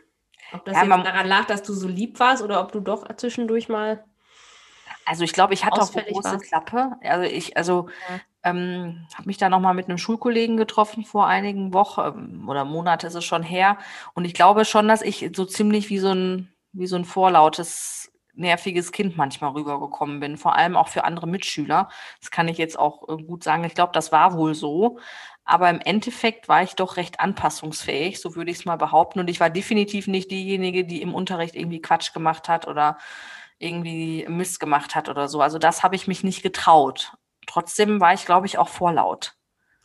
Ob 0.51 0.65
das 0.65 0.75
Ja, 0.75 0.83
jetzt 0.83 1.05
daran 1.05 1.27
lag, 1.27 1.45
dass 1.45 1.63
du 1.63 1.73
so 1.73 1.87
lieb 1.87 2.19
warst 2.19 2.43
oder 2.43 2.61
ob 2.61 2.71
du 2.71 2.79
doch 2.79 3.07
zwischendurch 3.15 3.69
mal. 3.69 4.03
Also 5.05 5.23
ich 5.23 5.33
glaube, 5.33 5.53
ich 5.53 5.65
hatte 5.65 5.81
auch 5.81 5.93
eine 5.93 6.05
große 6.05 6.33
warst. 6.33 6.45
Klappe. 6.45 6.91
Also 7.01 7.23
ich, 7.23 7.57
also 7.57 7.89
Ja. 8.09 8.21
Ähm, 8.43 9.07
habe 9.15 9.27
mich 9.27 9.37
da 9.37 9.49
nochmal 9.49 9.73
mit 9.73 9.87
einem 9.87 9.97
Schulkollegen 9.97 10.57
getroffen 10.57 11.05
vor 11.05 11.27
einigen 11.27 11.73
Wochen 11.73 12.01
ähm, 12.01 12.49
oder 12.49 12.65
Monate 12.65 13.07
ist 13.07 13.15
es 13.15 13.25
schon 13.25 13.43
her. 13.43 13.77
Und 14.13 14.25
ich 14.25 14.33
glaube 14.33 14.65
schon, 14.65 14.87
dass 14.87 15.01
ich 15.01 15.31
so 15.35 15.45
ziemlich 15.45 15.89
wie 15.89 15.99
so 15.99 16.11
ein, 16.13 16.53
wie 16.73 16.87
so 16.87 16.95
ein 16.95 17.05
vorlautes, 17.05 18.11
nerviges 18.35 18.91
Kind 18.91 19.15
manchmal 19.15 19.51
rübergekommen 19.51 20.19
bin. 20.19 20.37
Vor 20.37 20.55
allem 20.55 20.75
auch 20.75 20.87
für 20.87 21.03
andere 21.05 21.27
Mitschüler. 21.27 21.89
Das 22.19 22.31
kann 22.31 22.47
ich 22.47 22.57
jetzt 22.57 22.77
auch 22.77 23.07
äh, 23.09 23.21
gut 23.23 23.43
sagen. 23.43 23.63
Ich 23.63 23.75
glaube, 23.75 23.93
das 23.93 24.11
war 24.11 24.37
wohl 24.37 24.55
so. 24.55 24.99
Aber 25.45 25.69
im 25.69 25.81
Endeffekt 25.81 26.47
war 26.47 26.63
ich 26.63 26.75
doch 26.75 26.97
recht 26.97 27.19
anpassungsfähig, 27.19 28.19
so 28.21 28.35
würde 28.35 28.51
ich 28.51 28.59
es 28.59 28.65
mal 28.65 28.77
behaupten. 28.77 29.19
Und 29.19 29.29
ich 29.29 29.39
war 29.39 29.49
definitiv 29.49 30.07
nicht 30.07 30.31
diejenige, 30.31 30.85
die 30.85 31.01
im 31.01 31.13
Unterricht 31.13 31.55
irgendwie 31.55 31.81
Quatsch 31.81 32.13
gemacht 32.13 32.47
hat 32.49 32.67
oder 32.67 32.97
irgendwie 33.59 34.25
Mist 34.29 34.59
gemacht 34.59 34.95
hat 34.95 35.09
oder 35.09 35.27
so. 35.27 35.41
Also 35.41 35.57
das 35.59 35.83
habe 35.83 35.95
ich 35.95 36.07
mich 36.07 36.23
nicht 36.23 36.43
getraut. 36.43 37.13
Trotzdem 37.47 37.99
war 37.99 38.13
ich, 38.13 38.25
glaube 38.25 38.45
ich, 38.45 38.57
auch 38.57 38.69
vorlaut. 38.69 39.35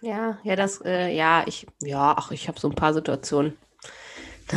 Ja, 0.01 0.39
ja, 0.45 0.57
das, 0.57 0.81
äh, 0.85 1.13
ja, 1.15 1.43
ich, 1.47 1.67
ja, 1.81 2.15
ach, 2.17 2.31
ich 2.31 2.49
habe 2.49 2.61
so 2.61 2.69
ein 2.69 2.75
paar 2.75 2.95
Situationen. 2.95 3.59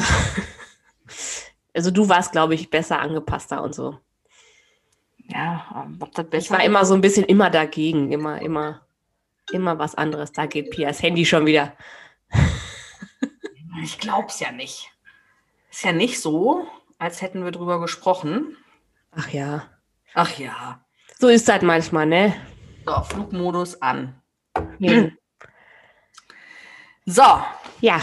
also 1.73 1.91
du 1.91 2.07
warst, 2.09 2.31
glaube 2.31 2.53
ich, 2.53 2.69
besser 2.69 2.99
angepasster 2.99 3.61
und 3.63 3.73
so. 3.73 3.99
Ja, 5.27 5.83
ähm, 5.85 5.97
ob 5.99 6.11
das 6.13 6.25
Ich 6.25 6.29
besser 6.29 6.53
war 6.55 6.63
immer 6.63 6.85
so 6.85 6.93
ein 6.93 7.01
bisschen 7.01 7.25
immer 7.25 7.49
dagegen, 7.49 8.11
immer, 8.11 8.41
immer, 8.41 8.81
immer 9.51 9.79
was 9.79 9.95
anderes. 9.95 10.31
Da 10.31 10.45
geht 10.45 10.71
Pias 10.71 11.01
Handy 11.01 11.25
schon 11.25 11.45
wieder. 11.45 11.73
Ich 13.83 13.97
glaube 13.97 14.27
es 14.27 14.39
ja 14.39 14.51
nicht. 14.51 14.91
Ist 15.71 15.83
ja 15.83 15.91
nicht 15.91 16.19
so, 16.19 16.67
als 16.99 17.21
hätten 17.21 17.43
wir 17.43 17.51
drüber 17.51 17.79
gesprochen. 17.79 18.57
Ach 19.11 19.29
ja. 19.29 19.69
Ach 20.13 20.37
ja. 20.37 20.83
So 21.17 21.29
ist 21.29 21.47
das 21.47 21.61
manchmal, 21.61 22.05
ne? 22.05 22.35
So, 22.85 23.03
Flugmodus 23.03 23.81
an. 23.81 24.21
Ja. 24.79 25.09
So, 27.03 27.23
ja. 27.81 27.99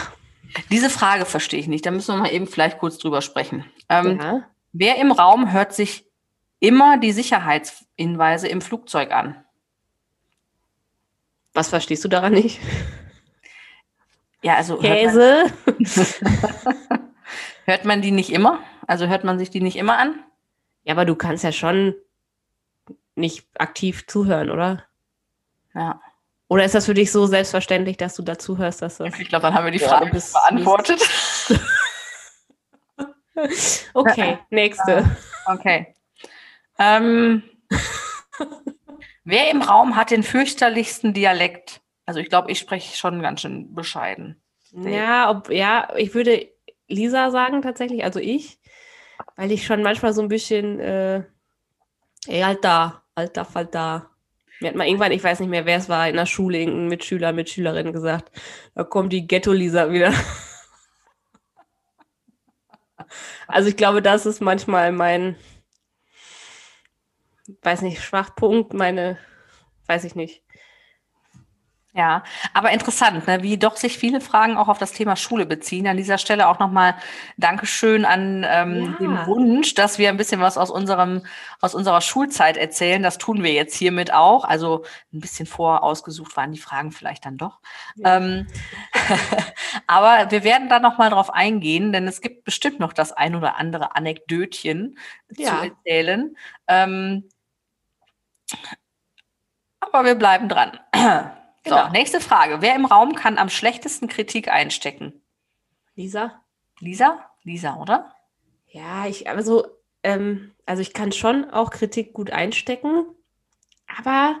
diese 0.69 0.89
Frage 0.89 1.23
verstehe 1.23 1.59
ich 1.59 1.69
nicht. 1.69 1.85
Da 1.85 1.89
müssen 1.89 2.13
wir 2.13 2.21
mal 2.21 2.33
eben 2.33 2.47
vielleicht 2.47 2.79
kurz 2.79 2.97
drüber 2.97 3.21
sprechen. 3.21 3.63
Ähm, 3.87 4.19
ja. 4.19 4.43
Wer 4.73 4.97
im 4.97 5.13
Raum 5.13 5.53
hört 5.53 5.73
sich 5.73 6.05
immer 6.59 6.97
die 6.97 7.13
Sicherheitshinweise 7.13 8.49
im 8.49 8.59
Flugzeug 8.59 9.11
an? 9.11 9.41
Was 11.53 11.69
verstehst 11.69 12.03
du 12.03 12.09
daran 12.09 12.33
nicht? 12.33 12.59
Ja, 14.41 14.55
also 14.55 14.81
hört 14.81 14.83
man, 14.83 14.91
Käse. 14.91 15.45
hört 17.65 17.85
man 17.85 18.01
die 18.01 18.11
nicht 18.11 18.31
immer? 18.31 18.59
Also 18.85 19.07
hört 19.07 19.23
man 19.23 19.39
sich 19.39 19.49
die 19.49 19.61
nicht 19.61 19.77
immer 19.77 19.97
an? 19.97 20.19
Ja, 20.83 20.93
aber 20.93 21.05
du 21.05 21.15
kannst 21.15 21.43
ja 21.43 21.51
schon 21.51 21.95
nicht 23.19 23.47
aktiv 23.59 24.07
zuhören, 24.07 24.49
oder? 24.49 24.83
Ja. 25.75 26.01
Oder 26.47 26.65
ist 26.65 26.73
das 26.73 26.85
für 26.87 26.93
dich 26.95 27.11
so 27.11 27.27
selbstverständlich, 27.27 27.97
dass 27.97 28.15
du 28.15 28.23
dazu 28.23 28.57
hörst, 28.57 28.81
dass 28.81 28.97
das. 28.97 29.19
Ich 29.19 29.29
glaube, 29.29 29.43
dann 29.43 29.53
haben 29.53 29.65
wir 29.65 29.71
die 29.71 29.77
Ja, 29.79 29.89
Frage 29.89 30.07
du 30.07 30.11
bist- 30.13 30.33
beantwortet. 30.33 31.01
Okay, 33.93 34.37
nächste. 34.49 35.05
Okay. 35.45 35.95
Ähm, 36.77 37.43
wer 39.23 39.49
im 39.49 39.61
Raum 39.61 39.95
hat 39.95 40.11
den 40.11 40.23
fürchterlichsten 40.23 41.13
Dialekt? 41.13 41.79
Also 42.05 42.19
ich 42.19 42.27
glaube, 42.29 42.51
ich 42.51 42.59
spreche 42.59 42.97
schon 42.97 43.21
ganz 43.21 43.41
schön 43.41 43.73
bescheiden. 43.73 44.41
Ja, 44.73 45.29
ob, 45.31 45.49
ja, 45.51 45.87
ich 45.95 46.13
würde 46.13 46.49
Lisa 46.87 47.31
sagen 47.31 47.61
tatsächlich, 47.61 48.03
also 48.03 48.19
ich, 48.19 48.59
weil 49.35 49.51
ich 49.51 49.65
schon 49.65 49.83
manchmal 49.83 50.13
so 50.13 50.21
ein 50.21 50.27
bisschen, 50.27 50.79
äh, 50.79 51.23
ey, 52.27 52.43
Alter, 52.43 53.03
Alter, 53.19 53.43
Falter. 53.43 54.09
Mir 54.61 54.69
hat 54.69 54.75
mal 54.75 54.87
irgendwann, 54.87 55.11
ich 55.11 55.23
weiß 55.23 55.41
nicht 55.41 55.49
mehr, 55.49 55.65
wer 55.65 55.77
es 55.77 55.89
war, 55.89 56.07
in 56.07 56.15
der 56.15 56.25
Schule 56.25 56.57
irgendein 56.57 56.87
Mitschüler, 56.87 57.33
Mitschülerin 57.33 57.91
gesagt, 57.91 58.31
da 58.75 58.83
kommt 58.83 59.11
die 59.13 59.27
Ghetto-Lisa 59.27 59.91
wieder. 59.91 60.13
Also 63.47 63.69
ich 63.69 63.75
glaube, 63.75 64.03
das 64.03 64.27
ist 64.27 64.39
manchmal 64.39 64.91
mein, 64.91 65.35
weiß 67.63 67.81
nicht, 67.81 68.03
Schwachpunkt, 68.03 68.75
meine, 68.75 69.17
weiß 69.87 70.03
ich 70.03 70.13
nicht. 70.13 70.43
Ja, 71.99 72.23
aber 72.53 72.71
interessant, 72.71 73.27
ne, 73.27 73.43
wie 73.43 73.57
doch 73.57 73.75
sich 73.75 73.97
viele 73.97 74.21
Fragen 74.21 74.55
auch 74.55 74.69
auf 74.69 74.77
das 74.77 74.93
Thema 74.93 75.17
Schule 75.17 75.45
beziehen. 75.45 75.85
An 75.85 75.97
dieser 75.97 76.17
Stelle 76.17 76.47
auch 76.47 76.57
nochmal 76.57 76.95
Dankeschön 77.35 78.05
an 78.05 78.45
ähm, 78.49 78.95
Ja. 79.01 79.05
den 79.17 79.25
Wunsch, 79.27 79.73
dass 79.73 79.97
wir 79.99 80.07
ein 80.07 80.15
bisschen 80.15 80.39
was 80.39 80.57
aus 80.57 80.69
unserem, 80.71 81.25
aus 81.59 81.75
unserer 81.75 81.99
Schulzeit 81.99 82.55
erzählen. 82.55 83.03
Das 83.03 83.17
tun 83.17 83.43
wir 83.43 83.51
jetzt 83.51 83.75
hiermit 83.75 84.13
auch. 84.13 84.45
Also 84.45 84.85
ein 85.11 85.19
bisschen 85.19 85.45
vorausgesucht 85.45 86.37
waren 86.37 86.53
die 86.53 86.57
Fragen 86.59 86.93
vielleicht 86.93 87.25
dann 87.25 87.35
doch. 87.35 87.59
Ja. 87.97 88.15
Ähm, 88.15 88.47
aber 89.87 90.31
wir 90.31 90.45
werden 90.45 90.69
da 90.69 90.79
nochmal 90.79 91.09
drauf 91.09 91.29
eingehen, 91.33 91.91
denn 91.91 92.07
es 92.07 92.21
gibt 92.21 92.45
bestimmt 92.45 92.79
noch 92.79 92.93
das 92.93 93.11
ein 93.11 93.35
oder 93.35 93.57
andere 93.57 93.97
Anekdötchen 93.97 94.97
zu 95.35 95.41
Ja. 95.41 95.65
erzählen. 95.65 96.37
Ähm, 96.65 97.25
aber 99.81 100.05
wir 100.05 100.15
bleiben 100.15 100.47
dran. 100.47 100.79
So, 101.69 101.75
Genau. 101.75 101.91
nächste 101.91 102.19
Frage. 102.19 102.61
Wer 102.61 102.75
im 102.75 102.85
Raum 102.85 103.15
kann 103.15 103.37
am 103.37 103.49
schlechtesten 103.49 104.07
Kritik 104.07 104.47
einstecken? 104.49 105.21
Lisa? 105.95 106.41
Lisa? 106.79 107.19
Lisa, 107.43 107.75
oder? 107.77 108.13
Ja, 108.67 109.05
ich, 109.07 109.29
also, 109.29 109.67
ähm, 110.03 110.53
also 110.65 110.81
ich 110.81 110.93
kann 110.93 111.11
schon 111.11 111.49
auch 111.49 111.71
Kritik 111.71 112.13
gut 112.13 112.31
einstecken, 112.31 113.05
aber 113.97 114.39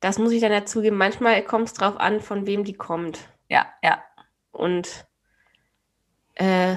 das 0.00 0.18
muss 0.18 0.32
ich 0.32 0.40
dann 0.40 0.52
ja 0.52 0.64
zugeben, 0.64 0.96
manchmal 0.96 1.42
kommt 1.42 1.68
es 1.68 1.74
drauf 1.74 1.96
an, 1.98 2.20
von 2.20 2.46
wem 2.46 2.64
die 2.64 2.74
kommt. 2.74 3.18
Ja, 3.48 3.66
ja. 3.82 4.02
Und 4.52 5.06
äh, 6.34 6.76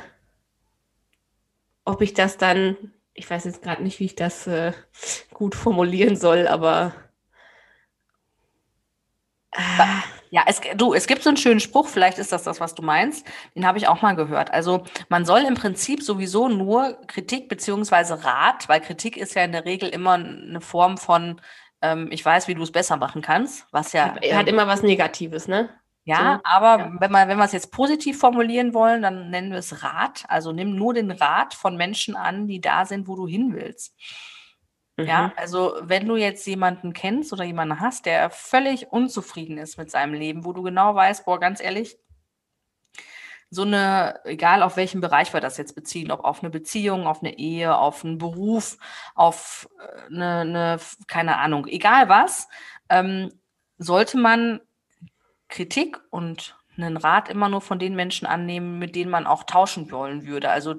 ob 1.85 2.01
ich 2.01 2.13
das 2.13 2.37
dann, 2.37 2.77
ich 3.13 3.29
weiß 3.29 3.45
jetzt 3.45 3.61
gerade 3.61 3.83
nicht, 3.83 3.99
wie 3.99 4.05
ich 4.05 4.15
das 4.15 4.47
äh, 4.47 4.73
gut 5.33 5.55
formulieren 5.55 6.15
soll, 6.15 6.47
aber 6.47 6.93
Ja, 10.33 10.43
es, 10.47 10.61
du, 10.77 10.93
es 10.93 11.07
gibt 11.07 11.23
so 11.23 11.29
einen 11.29 11.35
schönen 11.35 11.59
Spruch, 11.59 11.89
vielleicht 11.89 12.17
ist 12.17 12.31
das 12.31 12.43
das, 12.43 12.61
was 12.61 12.73
du 12.73 12.81
meinst. 12.81 13.27
Den 13.53 13.67
habe 13.67 13.77
ich 13.77 13.89
auch 13.89 14.01
mal 14.01 14.15
gehört. 14.15 14.53
Also 14.53 14.85
man 15.09 15.25
soll 15.25 15.41
im 15.41 15.55
Prinzip 15.55 16.01
sowieso 16.01 16.47
nur 16.47 16.97
Kritik 17.07 17.49
beziehungsweise 17.49 18.23
Rat, 18.23 18.69
weil 18.69 18.79
Kritik 18.79 19.17
ist 19.17 19.35
ja 19.35 19.43
in 19.43 19.51
der 19.51 19.65
Regel 19.65 19.89
immer 19.89 20.13
eine 20.13 20.61
Form 20.61 20.97
von, 20.97 21.41
ähm, 21.81 22.07
ich 22.11 22.23
weiß, 22.23 22.47
wie 22.47 22.55
du 22.55 22.63
es 22.63 22.71
besser 22.71 22.95
machen 22.95 23.21
kannst, 23.21 23.67
was 23.71 23.91
ja. 23.91 24.15
er 24.21 24.37
hat 24.37 24.47
ähm, 24.47 24.53
immer 24.53 24.67
was 24.67 24.83
Negatives, 24.83 25.49
ne? 25.49 25.69
Ja, 26.03 26.35
So, 26.35 26.49
aber 26.49 26.83
ja. 26.83 26.91
wenn 26.99 27.11
man, 27.11 27.27
wenn 27.27 27.37
wir 27.37 27.45
es 27.45 27.51
jetzt 27.51 27.71
positiv 27.71 28.17
formulieren 28.17 28.73
wollen, 28.73 29.01
dann 29.01 29.29
nennen 29.29 29.51
wir 29.51 29.59
es 29.59 29.83
Rat. 29.83 30.23
Also 30.29 30.51
nimm 30.51 30.75
nur 30.75 30.93
den 30.93 31.11
Rat 31.11 31.53
von 31.53 31.75
Menschen 31.75 32.15
an, 32.15 32.47
die 32.47 32.61
da 32.61 32.85
sind, 32.85 33.07
wo 33.07 33.15
du 33.15 33.27
hin 33.27 33.53
willst. 33.53 33.95
Ja, 35.07 35.27
Mhm. 35.27 35.31
also 35.35 35.75
wenn 35.81 36.07
du 36.07 36.15
jetzt 36.15 36.45
jemanden 36.47 36.93
kennst 36.93 37.33
oder 37.33 37.43
jemanden 37.43 37.79
hast, 37.79 38.05
der 38.05 38.29
völlig 38.29 38.91
unzufrieden 38.91 39.57
ist 39.57 39.77
mit 39.77 39.91
seinem 39.91 40.13
Leben, 40.13 40.45
wo 40.45 40.53
du 40.53 40.63
genau 40.63 40.95
weißt, 40.95 41.25
boah, 41.25 41.39
ganz 41.39 41.61
ehrlich, 41.61 41.97
so 43.49 43.63
eine, 43.63 44.19
egal 44.23 44.63
auf 44.63 44.77
welchen 44.77 45.01
Bereich 45.01 45.33
wir 45.33 45.41
das 45.41 45.57
jetzt 45.57 45.75
beziehen, 45.75 46.11
ob 46.11 46.23
auf 46.23 46.41
eine 46.41 46.49
Beziehung, 46.49 47.05
auf 47.05 47.21
eine 47.21 47.37
Ehe, 47.37 47.75
auf 47.75 48.05
einen 48.05 48.17
Beruf, 48.17 48.77
auf 49.13 49.67
äh, 49.79 50.13
eine, 50.13 50.39
eine 50.41 50.79
keine 51.07 51.37
Ahnung, 51.37 51.67
egal 51.67 52.07
was, 52.07 52.47
ähm, 52.89 53.29
sollte 53.77 54.17
man 54.17 54.61
Kritik 55.49 55.99
und 56.11 56.55
einen 56.77 56.95
Rat 56.95 57.27
immer 57.27 57.49
nur 57.49 57.59
von 57.61 57.77
den 57.77 57.95
Menschen 57.95 58.25
annehmen, 58.25 58.79
mit 58.79 58.95
denen 58.95 59.11
man 59.11 59.27
auch 59.27 59.43
tauschen 59.43 59.91
wollen 59.91 60.25
würde, 60.25 60.49
also 60.49 60.75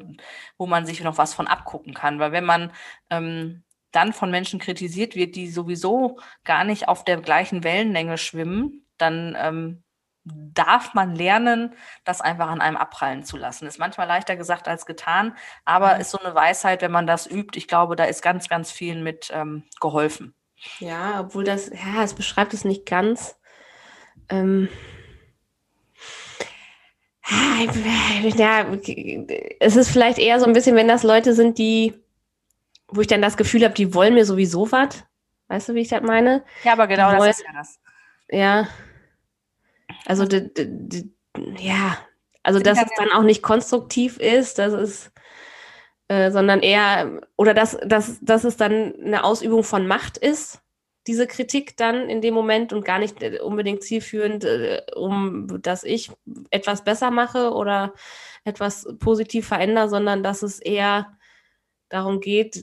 wo 0.56 0.66
man 0.66 0.86
sich 0.86 1.02
noch 1.02 1.18
was 1.18 1.34
von 1.34 1.46
abgucken 1.46 1.92
kann. 1.92 2.18
Weil 2.18 2.32
wenn 2.32 2.44
man 2.46 2.72
ähm, 3.10 3.62
dann 3.92 4.12
von 4.12 4.30
Menschen 4.30 4.58
kritisiert 4.58 5.14
wird, 5.14 5.36
die 5.36 5.48
sowieso 5.50 6.18
gar 6.44 6.64
nicht 6.64 6.88
auf 6.88 7.04
der 7.04 7.20
gleichen 7.20 7.62
Wellenlänge 7.64 8.18
schwimmen, 8.18 8.86
dann 8.98 9.36
ähm, 9.38 9.82
darf 10.24 10.94
man 10.94 11.16
lernen, 11.16 11.74
das 12.04 12.20
einfach 12.20 12.48
an 12.48 12.60
einem 12.60 12.76
abprallen 12.76 13.24
zu 13.24 13.36
lassen. 13.36 13.66
Ist 13.66 13.78
manchmal 13.78 14.06
leichter 14.06 14.36
gesagt 14.36 14.68
als 14.68 14.86
getan, 14.86 15.36
aber 15.64 15.94
Mhm. 15.94 16.00
ist 16.00 16.10
so 16.10 16.18
eine 16.18 16.34
Weisheit, 16.34 16.82
wenn 16.82 16.92
man 16.92 17.06
das 17.06 17.26
übt. 17.26 17.58
Ich 17.58 17.66
glaube, 17.68 17.96
da 17.96 18.04
ist 18.04 18.22
ganz, 18.22 18.48
ganz 18.48 18.70
vielen 18.70 19.02
mit 19.02 19.30
ähm, 19.32 19.64
geholfen. 19.80 20.34
Ja, 20.78 21.20
obwohl 21.20 21.44
das, 21.44 21.68
ja, 21.70 22.04
es 22.04 22.14
beschreibt 22.14 22.54
es 22.54 22.64
nicht 22.64 22.86
ganz. 22.86 23.36
Ähm, 24.28 24.68
ja, 27.28 28.66
es 29.60 29.76
ist 29.76 29.90
vielleicht 29.90 30.18
eher 30.18 30.38
so 30.38 30.46
ein 30.46 30.52
bisschen, 30.52 30.76
wenn 30.76 30.88
das 30.88 31.02
Leute 31.02 31.34
sind, 31.34 31.58
die, 31.58 31.94
wo 32.92 33.00
ich 33.00 33.06
dann 33.06 33.22
das 33.22 33.36
Gefühl 33.36 33.64
habe, 33.64 33.74
die 33.74 33.94
wollen 33.94 34.14
mir 34.14 34.24
sowieso 34.24 34.70
was. 34.72 35.04
Weißt 35.48 35.68
du, 35.68 35.74
wie 35.74 35.80
ich 35.80 35.88
das 35.88 36.02
meine? 36.02 36.44
Ja, 36.64 36.72
aber 36.72 36.86
genau 36.86 37.08
Die 37.08 37.12
das 37.12 37.20
wollen- 37.20 37.30
ist 37.30 37.44
ja 37.46 37.52
das. 37.54 37.80
Ja. 38.30 38.68
Also, 40.06 40.24
d- 40.24 40.48
d- 40.52 40.66
d- 40.66 41.08
ja, 41.58 41.98
also 42.42 42.58
dass 42.60 42.78
es 42.78 42.90
dann 42.96 43.12
auch 43.12 43.22
nicht 43.22 43.42
konstruktiv 43.42 44.18
ist, 44.18 44.58
das 44.58 44.72
ist, 44.72 45.12
äh, 46.08 46.30
sondern 46.30 46.60
eher, 46.60 47.20
oder 47.36 47.54
dass, 47.54 47.78
dass, 47.84 48.18
dass 48.20 48.44
es 48.44 48.56
dann 48.56 48.94
eine 48.96 49.24
Ausübung 49.24 49.62
von 49.64 49.86
Macht 49.86 50.16
ist, 50.18 50.60
diese 51.06 51.26
Kritik 51.26 51.76
dann 51.76 52.08
in 52.08 52.20
dem 52.20 52.32
Moment 52.34 52.72
und 52.72 52.84
gar 52.84 52.98
nicht 52.98 53.22
äh, 53.22 53.38
unbedingt 53.40 53.82
zielführend, 53.82 54.44
äh, 54.44 54.82
um 54.96 55.60
dass 55.62 55.84
ich 55.84 56.10
etwas 56.50 56.84
besser 56.84 57.10
mache 57.10 57.52
oder 57.52 57.92
etwas 58.44 58.86
positiv 58.98 59.46
verändere, 59.48 59.88
sondern 59.88 60.22
dass 60.22 60.42
es 60.42 60.58
eher 60.58 61.16
darum 61.92 62.20
geht, 62.20 62.56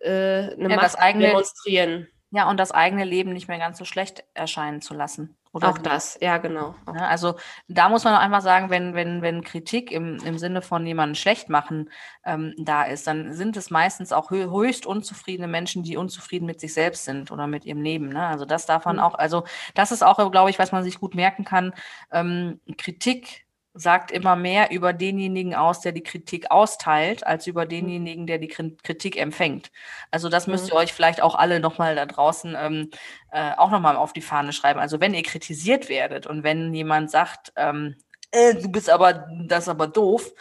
äh, 0.00 0.52
eine 0.54 0.70
Ja, 0.70 0.76
Macht 0.76 0.98
eigene- 0.98 1.24
zu 1.24 1.30
demonstrieren. 1.30 2.08
Ja, 2.34 2.48
und 2.48 2.58
das 2.58 2.72
eigene 2.72 3.04
Leben 3.04 3.34
nicht 3.34 3.48
mehr 3.48 3.58
ganz 3.58 3.76
so 3.76 3.84
schlecht 3.84 4.24
erscheinen 4.32 4.80
zu 4.80 4.94
lassen. 4.94 5.36
Oder 5.52 5.68
Auch 5.68 5.76
das, 5.76 6.16
ja, 6.22 6.38
genau. 6.38 6.74
Auch 6.86 6.94
Ne? 6.94 7.06
Also 7.06 7.34
da 7.68 7.90
muss 7.90 8.04
man 8.04 8.14
auch 8.14 8.20
einfach 8.20 8.40
sagen, 8.40 8.70
wenn, 8.70 8.94
wenn, 8.94 9.20
wenn 9.20 9.44
Kritik 9.44 9.92
im, 9.92 10.16
im 10.24 10.38
Sinne 10.38 10.62
von 10.62 10.86
jemanden 10.86 11.14
schlecht 11.14 11.50
machen 11.50 11.90
ähm, 12.24 12.54
da 12.56 12.84
ist, 12.84 13.06
dann 13.06 13.34
sind 13.34 13.58
es 13.58 13.68
meistens 13.70 14.14
auch 14.14 14.30
hö 14.30 14.50
höchst 14.50 14.86
unzufriedene 14.86 15.46
Menschen, 15.48 15.82
die 15.82 15.98
unzufrieden 15.98 16.46
mit 16.46 16.58
sich 16.58 16.72
selbst 16.72 17.04
sind 17.04 17.30
oder 17.30 17.46
mit 17.46 17.66
ihrem 17.66 17.82
Leben. 17.82 18.08
Ne? 18.08 18.26
Also 18.26 18.46
das 18.46 18.64
darf 18.64 18.86
man 18.86 18.96
Mhm. 18.96 19.02
auch, 19.02 19.14
also 19.14 19.44
das 19.74 19.92
ist 19.92 20.02
auch, 20.02 20.30
glaube 20.32 20.48
ich, 20.48 20.58
was 20.58 20.72
man 20.72 20.84
sich 20.84 20.98
gut 20.98 21.14
merken 21.14 21.44
kann. 21.44 21.74
Ähm, 22.10 22.62
Kritik 22.78 23.44
sagt 23.74 24.10
immer 24.10 24.36
mehr 24.36 24.70
über 24.70 24.92
denjenigen 24.92 25.54
aus, 25.54 25.80
der 25.80 25.92
die 25.92 26.02
Kritik 26.02 26.50
austeilt, 26.50 27.26
als 27.26 27.46
über 27.46 27.64
denjenigen, 27.64 28.26
der 28.26 28.38
die 28.38 28.50
Kri- 28.50 28.76
Kritik 28.82 29.16
empfängt. 29.16 29.70
Also 30.10 30.28
das 30.28 30.46
müsst 30.46 30.66
Mhm. 30.66 30.72
ihr 30.72 30.76
euch 30.76 30.92
vielleicht 30.92 31.22
auch 31.22 31.34
alle 31.34 31.58
nochmal 31.58 31.96
da 31.96 32.04
draußen 32.04 32.54
ähm, 32.58 32.90
äh, 33.30 33.52
auch 33.56 33.70
nochmal 33.70 33.96
auf 33.96 34.12
die 34.12 34.20
Fahne 34.20 34.52
schreiben. 34.52 34.78
Also 34.78 35.00
wenn 35.00 35.14
ihr 35.14 35.22
kritisiert 35.22 35.88
werdet 35.88 36.26
und 36.26 36.42
wenn 36.42 36.74
jemand 36.74 37.10
sagt, 37.10 37.52
ähm, 37.56 37.96
äh, 38.30 38.54
du 38.54 38.70
bist 38.70 38.90
aber, 38.90 39.26
das 39.46 39.64
ist 39.64 39.68
aber 39.68 39.86
doof, 39.86 40.32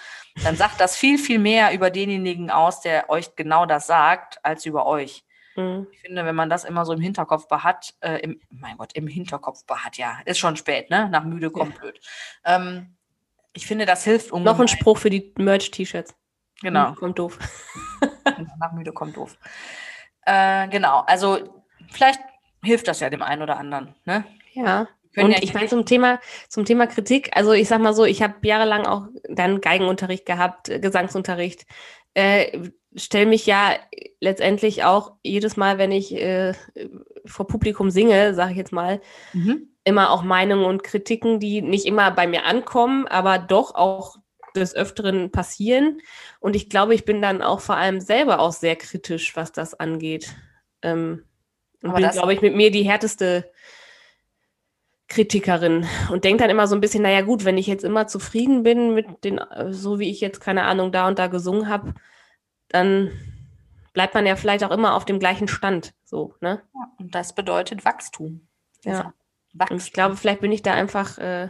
dann 0.44 0.56
sagt 0.56 0.80
das 0.80 0.96
viel, 0.98 1.18
viel 1.18 1.40
mehr 1.40 1.74
über 1.74 1.90
denjenigen 1.90 2.50
aus, 2.50 2.82
der 2.82 3.10
euch 3.10 3.36
genau 3.36 3.66
das 3.66 3.88
sagt, 3.88 4.44
als 4.44 4.66
über 4.66 4.86
euch. 4.86 5.24
Mhm. 5.56 5.88
Ich 5.92 6.00
finde, 6.00 6.26
wenn 6.26 6.36
man 6.36 6.50
das 6.50 6.64
immer 6.64 6.86
so 6.86 6.94
im 6.94 7.02
Hinterkopf 7.02 7.48
behat, 7.48 7.94
äh, 8.00 8.20
im, 8.20 8.40
mein 8.50 8.78
Gott, 8.78 8.94
im 8.94 9.08
Hinterkopf 9.08 9.66
behat, 9.66 9.98
ja, 9.98 10.20
ist 10.26 10.40
schon 10.40 10.56
spät, 10.56 10.90
ne? 10.90 11.10
Nach 11.10 11.26
müde 11.26 11.52
kommt 11.52 11.78
blöd. 11.80 12.00
Ähm, 12.46 12.96
ich 13.54 13.68
finde, 13.68 13.86
das 13.86 14.04
hilft 14.04 14.32
ungemein. 14.32 14.54
Noch 14.54 14.60
ein 14.60 14.68
Spruch 14.68 14.98
für 14.98 15.10
die 15.10 15.34
Merch-T-Shirts. 15.38 16.16
Genau. 16.62 16.94
Kommt 16.94 17.20
doof. 17.20 17.40
Nach 18.60 18.72
müde 18.72 18.92
kommt 18.92 19.18
doof. 19.18 19.38
Äh, 20.26 20.68
genau, 20.70 21.00
also 21.08 21.64
vielleicht 21.90 22.22
hilft 22.64 22.88
das 22.88 23.00
ja 23.00 23.10
dem 23.10 23.22
einen 23.24 23.42
oder 23.42 23.58
anderen. 23.58 23.96
Ne? 24.06 24.26
Ja. 24.54 24.88
Und 25.18 25.32
ja 25.32 25.40
ich 25.42 25.54
meine 25.54 25.68
zum 25.68 25.86
Thema, 25.86 26.20
zum 26.48 26.64
Thema 26.64 26.88
Kritik, 26.88 27.36
also 27.36 27.52
ich 27.52 27.68
sag 27.68 27.82
mal 27.82 27.94
so, 27.94 28.06
ich 28.06 28.22
habe 28.22 28.36
jahrelang 28.44 28.86
auch 28.86 29.08
dann 29.28 29.60
Geigenunterricht 29.60 30.26
gehabt, 30.26 30.70
äh, 30.70 30.80
Gesangsunterricht. 30.80 31.66
Äh, 32.14 32.70
stell 32.96 33.26
mich 33.26 33.46
ja 33.46 33.76
letztendlich 34.20 34.84
auch 34.84 35.14
jedes 35.24 35.58
Mal, 35.58 35.78
wenn 35.78 35.92
ich 35.92 36.14
äh, 36.14 36.54
vor 37.26 37.48
Publikum 37.48 37.90
singe, 37.90 38.34
sage 38.34 38.52
ich 38.52 38.58
jetzt 38.58 38.72
mal, 38.72 39.02
Mhm. 39.34 39.71
Immer 39.84 40.12
auch 40.12 40.24
Meinungen 40.24 40.66
und 40.66 40.84
Kritiken, 40.84 41.40
die 41.40 41.62
nicht 41.62 41.86
immer 41.86 42.12
bei 42.12 42.28
mir 42.28 42.46
ankommen, 42.46 43.08
aber 43.08 43.40
doch 43.40 43.76
auch 43.76 44.18
des 44.56 44.76
Öfteren 44.76 45.32
passieren. 45.32 46.02
Und 46.40 46.56
ich 46.56 46.70
glaube, 46.70 46.94
ich 46.94 47.06
bin 47.06 47.22
dann 47.22 47.42
auch 47.42 47.62
vor 47.62 47.78
allem 47.78 48.00
selber 48.02 48.40
auch 48.40 48.52
sehr 48.52 48.76
kritisch, 48.76 49.36
was 49.36 49.52
das 49.52 49.74
angeht. 49.74 50.36
Ähm, 50.82 51.26
und 51.82 51.90
Aber 51.90 52.00
bin, 52.00 52.10
glaube 52.10 52.34
ich, 52.34 52.42
mit 52.42 52.56
mir 52.56 52.70
die 52.70 52.84
härteste 52.84 53.50
Kritikerin 55.08 55.86
und 56.10 56.24
denke 56.24 56.42
dann 56.42 56.52
immer 56.52 56.68
so 56.68 56.76
ein 56.76 56.82
bisschen, 56.82 57.04
naja 57.04 57.22
gut, 57.22 57.44
wenn 57.44 57.58
ich 57.58 57.68
jetzt 57.68 57.84
immer 57.84 58.08
zufrieden 58.08 58.64
bin 58.64 58.94
mit 58.94 59.24
den, 59.24 59.42
so 59.70 60.00
wie 60.00 60.10
ich 60.10 60.22
jetzt, 60.22 60.40
keine 60.40 60.64
Ahnung, 60.64 60.92
da 60.92 61.08
und 61.08 61.20
da 61.20 61.28
gesungen 61.28 61.68
habe, 61.68 61.96
dann 62.70 63.12
bleibt 63.94 64.14
man 64.14 64.26
ja 64.26 64.38
vielleicht 64.38 64.64
auch 64.64 64.72
immer 64.72 64.96
auf 64.96 65.04
dem 65.04 65.20
gleichen 65.20 65.50
Stand. 65.50 65.94
So, 66.06 66.36
ne? 66.40 66.62
Ja, 66.74 66.92
und 66.98 67.14
das 67.14 67.36
bedeutet 67.36 67.84
Wachstum. 67.84 68.48
Ja. 68.86 69.14
Wachstum. 69.54 69.78
Und 69.78 69.84
ich 69.84 69.94
glaube, 69.94 70.16
vielleicht 70.16 70.42
bin 70.42 70.52
ich 70.52 70.62
da 70.62 70.74
einfach 70.74 71.18
äh, 71.18 71.50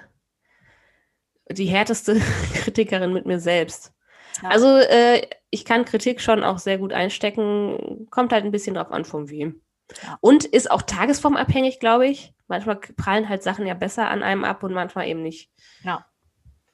die 1.49 1.65
härteste 1.65 2.19
Kritikerin 2.53 3.13
mit 3.13 3.25
mir 3.25 3.39
selbst. 3.39 3.93
Ja. 4.41 4.49
Also 4.49 4.77
äh, 4.77 5.27
ich 5.49 5.65
kann 5.65 5.85
Kritik 5.85 6.21
schon 6.21 6.43
auch 6.43 6.57
sehr 6.57 6.77
gut 6.77 6.93
einstecken, 6.93 8.07
kommt 8.09 8.31
halt 8.31 8.45
ein 8.45 8.51
bisschen 8.51 8.75
drauf 8.75 8.91
an, 8.91 9.05
von 9.05 9.29
wem. 9.29 9.61
Ja. 10.03 10.17
Und 10.21 10.45
ist 10.45 10.71
auch 10.71 10.81
tagesformabhängig, 10.81 11.79
glaube 11.79 12.07
ich. 12.07 12.33
Manchmal 12.47 12.77
prallen 12.77 13.29
halt 13.29 13.43
Sachen 13.43 13.65
ja 13.65 13.73
besser 13.73 14.09
an 14.09 14.23
einem 14.23 14.45
ab 14.45 14.63
und 14.63 14.73
manchmal 14.73 15.07
eben 15.07 15.21
nicht. 15.21 15.49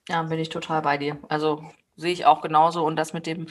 Ja, 0.10 0.24
bin 0.24 0.40
ich 0.40 0.50
total 0.50 0.82
bei 0.82 0.98
dir. 0.98 1.18
Also 1.28 1.64
sehe 1.96 2.14
ich 2.14 2.26
auch 2.26 2.42
genauso. 2.42 2.86
Und 2.86 2.96
das 2.96 3.14
mit 3.14 3.26
dem 3.26 3.48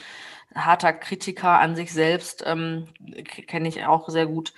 harter 0.55 0.93
Kritiker 0.93 1.59
an 1.59 1.75
sich 1.75 1.93
selbst 1.93 2.43
ähm, 2.45 2.87
kenne 3.25 3.67
ich 3.67 3.85
auch 3.85 4.09
sehr 4.09 4.25
gut. 4.25 4.53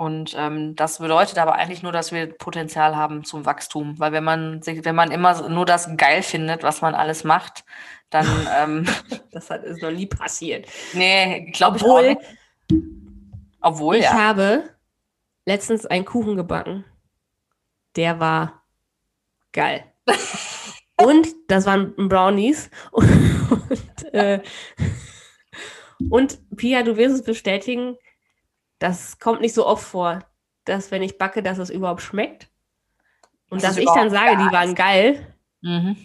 Und 0.00 0.34
ähm, 0.34 0.76
das 0.76 0.96
bedeutet 0.96 1.36
aber 1.36 1.56
eigentlich 1.56 1.82
nur, 1.82 1.92
dass 1.92 2.10
wir 2.10 2.26
Potenzial 2.26 2.96
haben 2.96 3.22
zum 3.22 3.44
Wachstum. 3.44 3.98
Weil 3.98 4.12
wenn 4.12 4.24
man 4.24 4.62
sich, 4.62 4.82
wenn 4.86 4.94
man 4.94 5.10
immer 5.10 5.50
nur 5.50 5.66
das 5.66 5.94
geil 5.98 6.22
findet, 6.22 6.62
was 6.62 6.80
man 6.80 6.94
alles 6.94 7.22
macht, 7.22 7.66
dann 8.08 8.26
ähm, 8.58 8.86
Das 9.30 9.50
hat, 9.50 9.62
ist 9.62 9.82
noch 9.82 9.90
nie 9.90 10.06
passiert. 10.06 10.66
nee, 10.94 11.50
glaube 11.52 11.76
ich 11.76 11.82
auch 11.82 11.98
Obwohl, 11.98 12.08
nicht. 12.14 12.20
Obwohl, 13.60 13.96
ich 13.96 14.04
ja. 14.04 14.14
habe 14.14 14.70
letztens 15.44 15.84
einen 15.84 16.06
Kuchen 16.06 16.34
gebacken. 16.34 16.86
Der 17.94 18.20
war 18.20 18.62
geil. 19.52 19.84
und 20.96 21.28
das 21.48 21.66
waren 21.66 21.94
Brownies. 22.08 22.70
Und, 22.92 24.14
äh, 24.14 24.40
und 26.08 26.38
Pia, 26.56 26.82
du 26.82 26.96
wirst 26.96 27.16
es 27.16 27.22
bestätigen, 27.22 27.98
das 28.80 29.18
kommt 29.20 29.40
nicht 29.40 29.54
so 29.54 29.64
oft 29.66 29.84
vor, 29.86 30.18
dass 30.64 30.90
wenn 30.90 31.02
ich 31.02 31.16
backe, 31.18 31.42
dass 31.42 31.58
es 31.58 31.70
überhaupt 31.70 32.02
schmeckt. 32.02 32.48
Und 33.50 33.62
Das 33.62 33.76
dass 33.76 33.78
ich 33.78 33.86
dann 33.92 34.10
sage, 34.10 34.36
die 34.36 34.52
waren 34.52 34.74
geil, 34.74 35.34
Mhm. 35.60 35.96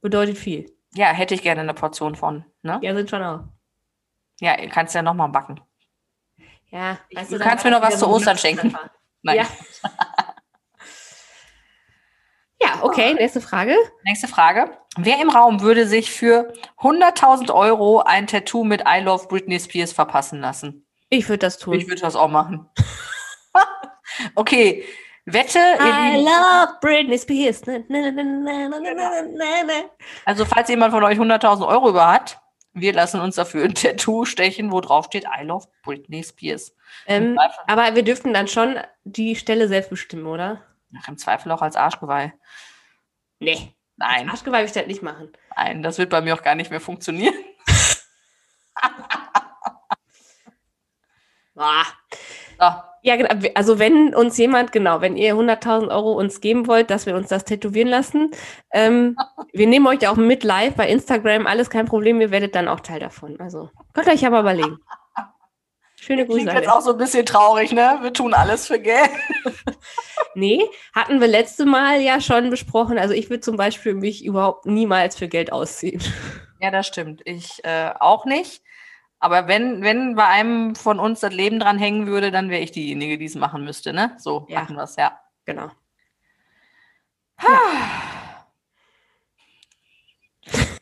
bedeutet 0.00 0.38
viel. 0.38 0.72
Ja, 0.94 1.08
hätte 1.08 1.34
ich 1.34 1.42
gerne 1.42 1.60
eine 1.62 1.74
Portion 1.74 2.14
von. 2.14 2.44
Ne? 2.62 2.78
Ja, 2.82 2.94
sind 2.94 3.10
schon 3.10 3.22
auch. 3.22 3.40
Ja, 4.40 4.54
kannst 4.68 4.94
ja 4.94 5.02
nochmal 5.02 5.28
backen. 5.30 5.60
Ja, 6.70 6.98
Ich- 7.08 7.18
du, 7.28 7.38
du 7.38 7.44
kannst 7.44 7.64
mir 7.64 7.70
noch 7.70 7.82
was 7.82 7.98
zu 7.98 8.08
Ostern 8.08 8.36
schenken. 8.38 8.76
Nein. 9.22 9.36
Ja. 9.36 9.46
Ja, 12.60 12.82
okay, 12.82 13.12
nächste 13.14 13.42
Frage. 13.42 13.76
Nächste 14.02 14.28
Frage. 14.28 14.78
Wer 14.96 15.20
im 15.20 15.28
Raum 15.28 15.60
würde 15.60 15.86
sich 15.86 16.10
für 16.10 16.54
100.000 16.78 17.50
Euro 17.52 18.00
ein 18.00 18.26
Tattoo 18.26 18.64
mit 18.64 18.82
I 18.88 19.00
Love 19.00 19.28
Britney 19.28 19.60
Spears 19.60 19.92
verpassen 19.92 20.40
lassen? 20.40 20.85
Ich 21.08 21.28
würde 21.28 21.38
das 21.38 21.58
tun. 21.58 21.74
Ich 21.74 21.88
würde 21.88 22.02
das 22.02 22.16
auch 22.16 22.28
machen. 22.28 22.68
okay. 24.34 24.84
Wette. 25.24 25.58
I 25.58 26.22
love 26.22 26.78
Britney 26.80 27.18
Spears. 27.18 27.62
Also, 30.24 30.44
falls 30.44 30.68
jemand 30.68 30.92
von 30.92 31.02
euch 31.02 31.18
100.000 31.18 31.66
Euro 31.66 31.88
über 31.88 32.12
hat, 32.12 32.40
wir 32.72 32.92
lassen 32.92 33.20
uns 33.20 33.34
dafür 33.34 33.64
ein 33.64 33.74
Tattoo 33.74 34.24
stechen, 34.24 34.70
wo 34.70 34.80
drauf 34.80 35.06
steht 35.06 35.24
I 35.24 35.42
love 35.42 35.66
Britney 35.82 36.22
Spears. 36.22 36.76
Ähm, 37.06 37.38
aber 37.66 37.96
wir 37.96 38.04
dürften 38.04 38.34
dann 38.34 38.46
schon 38.46 38.78
die 39.04 39.34
Stelle 39.34 39.66
selbst 39.66 39.90
bestimmen, 39.90 40.26
oder? 40.26 40.62
Ach, 40.96 41.08
im 41.08 41.18
Zweifel 41.18 41.50
auch 41.50 41.62
als 41.62 41.74
Arschgeweih. 41.74 42.32
Nee. 43.40 43.74
Nein. 43.96 44.28
Arschgeweih 44.28 44.58
würde 44.58 44.66
ich 44.66 44.72
das 44.72 44.86
nicht 44.86 45.02
machen. 45.02 45.32
Nein, 45.56 45.82
das 45.82 45.98
wird 45.98 46.10
bei 46.10 46.20
mir 46.20 46.34
auch 46.34 46.42
gar 46.42 46.54
nicht 46.54 46.70
mehr 46.70 46.80
funktionieren. 46.80 47.34
Ah. 51.56 51.84
So, 52.58 52.66
Ja, 53.02 53.16
genau. 53.16 53.48
Also 53.54 53.78
wenn 53.78 54.14
uns 54.14 54.36
jemand, 54.38 54.72
genau, 54.72 55.00
wenn 55.00 55.16
ihr 55.16 55.34
100.000 55.34 55.88
Euro 55.88 56.12
uns 56.12 56.40
geben 56.40 56.66
wollt, 56.66 56.90
dass 56.90 57.06
wir 57.06 57.14
uns 57.16 57.28
das 57.28 57.44
tätowieren 57.44 57.88
lassen, 57.88 58.30
ähm, 58.72 59.16
wir 59.52 59.66
nehmen 59.66 59.86
euch 59.86 60.06
auch 60.08 60.16
mit 60.16 60.44
live 60.44 60.74
bei 60.74 60.88
Instagram, 60.88 61.46
alles 61.46 61.70
kein 61.70 61.86
Problem, 61.86 62.20
ihr 62.20 62.30
werdet 62.30 62.54
dann 62.54 62.68
auch 62.68 62.80
Teil 62.80 63.00
davon. 63.00 63.38
Also 63.40 63.70
könnt 63.92 64.06
ihr 64.06 64.14
euch 64.14 64.26
aber 64.26 64.40
überlegen. 64.40 64.78
Schöne 65.98 66.26
Grüße. 66.26 66.44
klingt 66.44 66.52
jetzt 66.52 66.68
auch 66.68 66.82
so 66.82 66.92
ein 66.92 66.98
bisschen 66.98 67.26
traurig, 67.26 67.72
ne? 67.72 67.98
Wir 68.02 68.12
tun 68.12 68.34
alles 68.34 68.66
für 68.66 68.78
Geld. 68.78 69.10
Nee, 70.36 70.62
hatten 70.94 71.18
wir 71.22 71.28
letzte 71.28 71.64
Mal 71.64 72.02
ja 72.02 72.20
schon 72.20 72.50
besprochen. 72.50 72.98
Also 72.98 73.14
ich 73.14 73.30
würde 73.30 73.40
zum 73.40 73.56
Beispiel 73.56 73.94
mich 73.94 74.22
überhaupt 74.22 74.66
niemals 74.66 75.16
für 75.16 75.28
Geld 75.28 75.50
ausziehen. 75.50 76.02
Ja, 76.60 76.70
das 76.70 76.86
stimmt. 76.86 77.22
Ich 77.24 77.64
äh, 77.64 77.90
auch 78.00 78.26
nicht. 78.26 78.62
Aber 79.26 79.48
wenn, 79.48 79.82
wenn 79.82 80.14
bei 80.14 80.24
einem 80.28 80.76
von 80.76 81.00
uns 81.00 81.18
das 81.18 81.34
Leben 81.34 81.58
dran 81.58 81.80
hängen 81.80 82.06
würde, 82.06 82.30
dann 82.30 82.48
wäre 82.48 82.62
ich 82.62 82.70
diejenige, 82.70 83.18
die 83.18 83.24
es 83.24 83.34
machen 83.34 83.64
müsste, 83.64 83.92
ne? 83.92 84.14
So 84.20 84.46
Ja. 84.48 84.60
machen 84.60 84.76
wir 84.76 84.84
es, 84.84 84.94
ja. 84.94 85.18
Genau. 85.44 85.68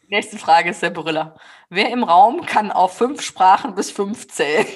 Nächste 0.08 0.36
Frage 0.36 0.68
ist 0.68 0.82
der 0.82 0.90
Brüller. 0.90 1.38
Wer 1.70 1.90
im 1.90 2.04
Raum 2.04 2.44
kann 2.44 2.70
auf 2.70 2.98
fünf 2.98 3.22
Sprachen 3.22 3.74
bis 3.74 3.90
fünf 3.90 4.28
zählen? 4.28 4.66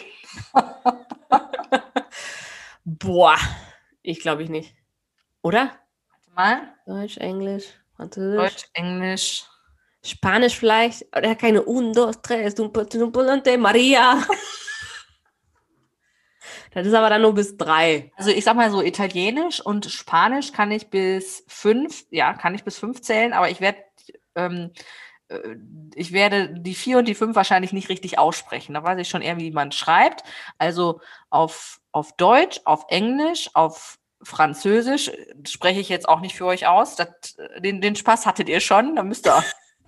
Boah, 2.86 3.36
ich 4.00 4.20
glaube 4.20 4.44
ich 4.44 4.48
nicht. 4.48 4.74
Oder? 5.42 5.72
Warte 6.08 6.30
mal. 6.34 6.74
Deutsch, 6.86 7.18
Englisch, 7.18 7.66
Französisch, 7.96 8.54
Deutsch, 8.54 8.64
Englisch. 8.72 9.44
Spanisch 10.08 10.58
vielleicht. 10.58 11.04
Oder 11.16 11.34
keine 11.34 11.66
Un, 11.66 11.92
dos, 11.92 12.20
tres, 12.22 12.58
un, 12.58 12.72
volante, 12.74 13.56
Maria. 13.58 14.22
das 16.74 16.86
ist 16.86 16.94
aber 16.94 17.10
dann 17.10 17.22
nur 17.22 17.34
bis 17.34 17.56
drei. 17.56 18.12
Also 18.16 18.30
ich 18.30 18.44
sag 18.44 18.56
mal 18.56 18.70
so, 18.70 18.82
Italienisch 18.82 19.60
und 19.60 19.86
Spanisch 19.86 20.52
kann 20.52 20.70
ich 20.70 20.90
bis 20.90 21.44
fünf, 21.46 22.04
ja, 22.10 22.34
kann 22.34 22.54
ich 22.54 22.64
bis 22.64 22.78
fünf 22.78 23.00
zählen, 23.02 23.32
aber 23.32 23.50
ich 23.50 23.60
werde 23.60 23.78
ähm, 24.34 24.70
äh, 25.28 25.56
ich 25.94 26.12
werde 26.12 26.54
die 26.54 26.74
vier 26.74 26.98
und 26.98 27.08
die 27.08 27.14
fünf 27.14 27.36
wahrscheinlich 27.36 27.72
nicht 27.72 27.88
richtig 27.88 28.18
aussprechen. 28.18 28.74
Da 28.74 28.82
weiß 28.82 28.98
ich 28.98 29.08
schon 29.08 29.22
eher, 29.22 29.38
wie 29.38 29.50
man 29.50 29.72
schreibt. 29.72 30.24
Also 30.58 31.00
auf, 31.30 31.80
auf 31.92 32.16
Deutsch, 32.16 32.60
auf 32.64 32.86
Englisch, 32.88 33.50
auf 33.54 33.98
Französisch 34.22 35.08
äh, 35.08 35.34
spreche 35.46 35.80
ich 35.80 35.88
jetzt 35.88 36.08
auch 36.08 36.20
nicht 36.20 36.36
für 36.36 36.46
euch 36.46 36.66
aus. 36.66 36.96
Das, 36.96 37.36
äh, 37.38 37.60
den, 37.60 37.80
den 37.80 37.96
Spaß 37.96 38.26
hattet 38.26 38.48
ihr 38.48 38.60
schon. 38.60 38.96
Da 38.96 39.02
müsst 39.02 39.26
ihr, 39.26 39.42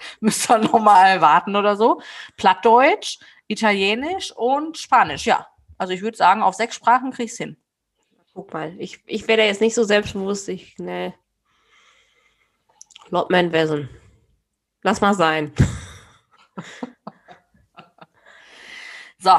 müsst 0.20 0.50
ihr 0.50 0.58
nochmal 0.58 1.20
warten 1.20 1.56
oder 1.56 1.76
so. 1.76 2.00
Plattdeutsch, 2.36 3.18
Italienisch 3.48 4.32
und 4.32 4.78
Spanisch, 4.78 5.26
ja. 5.26 5.46
Also 5.78 5.92
ich 5.92 6.02
würde 6.02 6.16
sagen, 6.16 6.42
auf 6.42 6.54
sechs 6.54 6.76
Sprachen 6.76 7.10
kriege 7.10 7.24
ich 7.24 7.32
es 7.32 7.38
hin. 7.38 7.56
Guck 8.34 8.52
mal, 8.52 8.74
ich, 8.78 9.00
ich 9.06 9.26
werde 9.28 9.44
jetzt 9.44 9.60
nicht 9.60 9.74
so 9.74 9.84
selbstbewusst. 9.84 10.48
Ich, 10.48 10.78
ne. 10.78 11.14
Lord 13.08 13.30
Manwesen. 13.30 13.88
Lass 14.82 15.00
mal 15.00 15.14
sein. 15.14 15.52
So, 19.22 19.32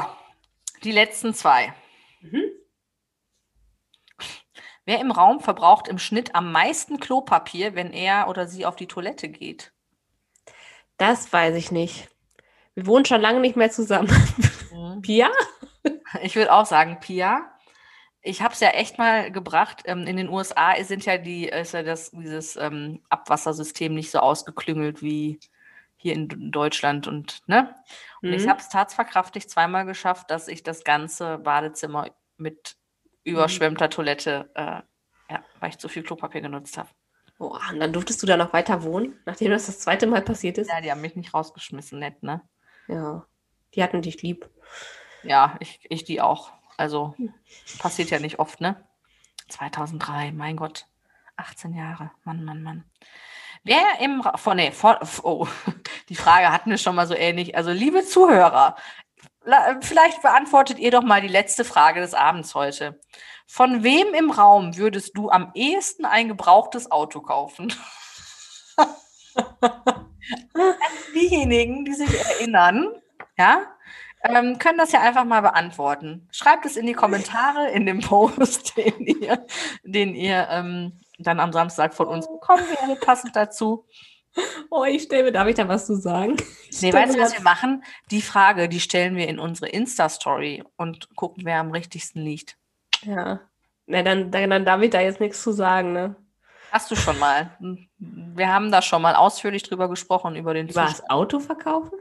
die 0.84 0.92
letzten 0.92 1.34
zwei. 1.34 1.74
Mhm. 2.20 2.52
Wer 4.84 5.00
im 5.00 5.10
Raum 5.10 5.40
verbraucht 5.40 5.88
im 5.88 5.98
Schnitt 5.98 6.36
am 6.36 6.52
meisten 6.52 7.00
Klopapier, 7.00 7.74
wenn 7.74 7.92
er 7.92 8.28
oder 8.28 8.46
sie 8.46 8.64
auf 8.64 8.76
die 8.76 8.86
Toilette 8.86 9.28
geht? 9.28 9.72
Das 11.02 11.32
weiß 11.32 11.56
ich 11.56 11.72
nicht. 11.72 12.08
Wir 12.76 12.86
wohnen 12.86 13.04
schon 13.04 13.20
lange 13.20 13.40
nicht 13.40 13.56
mehr 13.56 13.72
zusammen. 13.72 14.08
Pia? 15.02 15.32
Ich 16.22 16.36
würde 16.36 16.52
auch 16.52 16.64
sagen, 16.64 17.00
Pia. 17.00 17.50
Ich 18.20 18.40
habe 18.40 18.54
es 18.54 18.60
ja 18.60 18.68
echt 18.68 18.98
mal 18.98 19.32
gebracht. 19.32 19.82
Ähm, 19.86 20.06
in 20.06 20.16
den 20.16 20.28
USA 20.28 20.80
sind 20.84 21.04
ja 21.04 21.18
die, 21.18 21.48
ist 21.48 21.74
ja 21.74 21.82
das, 21.82 22.12
dieses 22.12 22.54
ähm, 22.54 23.02
Abwassersystem 23.08 23.92
nicht 23.92 24.12
so 24.12 24.20
ausgeklüngelt 24.20 25.02
wie 25.02 25.40
hier 25.96 26.14
in 26.14 26.52
Deutschland 26.52 27.08
und 27.08 27.42
ne? 27.48 27.74
Und 28.22 28.28
Mhm. 28.28 28.34
ich 28.34 28.46
habe 28.46 28.60
es 28.60 28.68
tatsverkraftig 28.68 29.48
zweimal 29.48 29.84
geschafft, 29.84 30.30
dass 30.30 30.46
ich 30.46 30.62
das 30.62 30.84
ganze 30.84 31.38
Badezimmer 31.38 32.10
mit 32.36 32.76
überschwemmter 33.24 33.90
Toilette, 33.90 34.50
äh, 34.54 34.82
ja, 35.32 35.44
weil 35.58 35.70
ich 35.70 35.78
zu 35.78 35.88
viel 35.88 36.04
Klopapier 36.04 36.42
genutzt 36.42 36.78
habe. 36.78 36.90
Boah, 37.38 37.60
und 37.70 37.80
dann 37.80 37.92
durftest 37.92 38.22
du 38.22 38.26
da 38.26 38.36
noch 38.36 38.52
weiter 38.52 38.82
wohnen, 38.82 39.18
nachdem 39.24 39.50
das 39.50 39.66
das 39.66 39.80
zweite 39.80 40.06
Mal 40.06 40.22
passiert 40.22 40.58
ist? 40.58 40.70
Ja, 40.70 40.80
die 40.80 40.90
haben 40.90 41.00
mich 41.00 41.16
nicht 41.16 41.34
rausgeschmissen, 41.34 41.98
nett, 41.98 42.22
ne? 42.22 42.40
Ja. 42.88 43.26
Die 43.74 43.82
hatten 43.82 44.02
dich 44.02 44.22
lieb. 44.22 44.48
Ja, 45.22 45.56
ich, 45.60 45.80
ich 45.88 46.04
die 46.04 46.20
auch. 46.20 46.52
Also 46.76 47.14
passiert 47.78 48.10
ja 48.10 48.18
nicht 48.18 48.38
oft, 48.38 48.60
ne? 48.60 48.82
2003, 49.48 50.32
mein 50.32 50.56
Gott. 50.56 50.86
18 51.36 51.74
Jahre. 51.74 52.10
Mann, 52.24 52.44
Mann, 52.44 52.62
Mann. 52.62 52.84
Wer 53.64 54.00
im 54.00 54.20
Ra 54.20 54.36
vor, 54.36 54.54
nee, 54.54 54.72
vor, 54.72 54.98
oh, 55.22 55.46
die 56.08 56.16
Frage 56.16 56.50
hatten 56.50 56.70
wir 56.70 56.78
schon 56.78 56.96
mal 56.96 57.06
so 57.06 57.14
ähnlich. 57.14 57.56
Also, 57.56 57.70
liebe 57.70 58.04
Zuhörer, 58.04 58.76
vielleicht 59.80 60.22
beantwortet 60.22 60.78
ihr 60.78 60.90
doch 60.90 61.02
mal 61.02 61.20
die 61.20 61.28
letzte 61.28 61.64
Frage 61.64 62.00
des 62.00 62.14
Abends 62.14 62.54
heute. 62.54 63.00
Von 63.46 63.82
wem 63.82 64.14
im 64.14 64.30
Raum 64.30 64.76
würdest 64.76 65.16
du 65.16 65.30
am 65.30 65.50
ehesten 65.54 66.04
ein 66.04 66.28
gebrauchtes 66.28 66.90
Auto 66.90 67.20
kaufen? 67.20 67.72
Diejenigen, 71.14 71.84
die 71.84 71.94
sich 71.94 72.18
erinnern, 72.18 72.88
ja, 73.36 73.66
ähm, 74.24 74.58
können 74.58 74.78
das 74.78 74.92
ja 74.92 75.00
einfach 75.00 75.24
mal 75.24 75.40
beantworten. 75.40 76.28
Schreibt 76.30 76.64
es 76.64 76.76
in 76.76 76.86
die 76.86 76.92
Kommentare 76.92 77.70
in 77.70 77.86
dem 77.86 78.00
Post, 78.00 78.76
den 78.76 79.00
ihr, 79.00 79.46
den 79.82 80.14
ihr 80.14 80.46
ähm, 80.50 81.00
dann 81.18 81.40
am 81.40 81.52
Samstag 81.52 81.94
von 81.94 82.06
uns 82.06 82.26
bekommen 82.26 82.64
werdet, 82.80 83.00
passend 83.04 83.36
dazu. 83.36 83.86
Oh, 84.70 84.84
ich 84.84 85.02
stelle 85.02 85.24
mir, 85.24 85.32
darf 85.32 85.48
ich 85.48 85.54
da 85.54 85.68
was 85.68 85.86
zu 85.86 85.96
sagen? 85.96 86.36
Ich 86.70 86.80
Nee, 86.82 86.92
weißt 86.92 87.14
du, 87.14 87.20
was 87.20 87.34
wir 87.34 87.42
machen? 87.42 87.84
Die 88.10 88.22
Frage, 88.22 88.68
die 88.68 88.80
stellen 88.80 89.16
wir 89.16 89.28
in 89.28 89.38
unsere 89.38 89.68
Insta-Story 89.68 90.64
und 90.76 91.14
gucken, 91.14 91.44
wer 91.44 91.60
am 91.60 91.70
richtigsten 91.70 92.22
liegt. 92.22 92.56
Ja. 93.02 93.40
Na, 93.86 94.02
dann, 94.02 94.30
dann, 94.30 94.48
dann 94.48 94.64
darf 94.64 94.80
ich 94.80 94.90
da 94.90 95.00
jetzt 95.00 95.20
nichts 95.20 95.42
zu 95.42 95.52
sagen, 95.52 95.92
ne? 95.92 96.16
Hast 96.70 96.90
du 96.90 96.96
schon 96.96 97.18
mal. 97.18 97.50
Wir 97.98 98.48
haben 98.48 98.72
da 98.72 98.80
schon 98.80 99.02
mal 99.02 99.14
ausführlich 99.14 99.62
drüber 99.62 99.90
gesprochen, 99.90 100.36
über 100.36 100.54
den, 100.54 100.68
Über 100.68 100.86
Zustand, 100.86 100.98
das 101.00 101.10
Auto 101.10 101.38
verkaufen? 101.38 101.98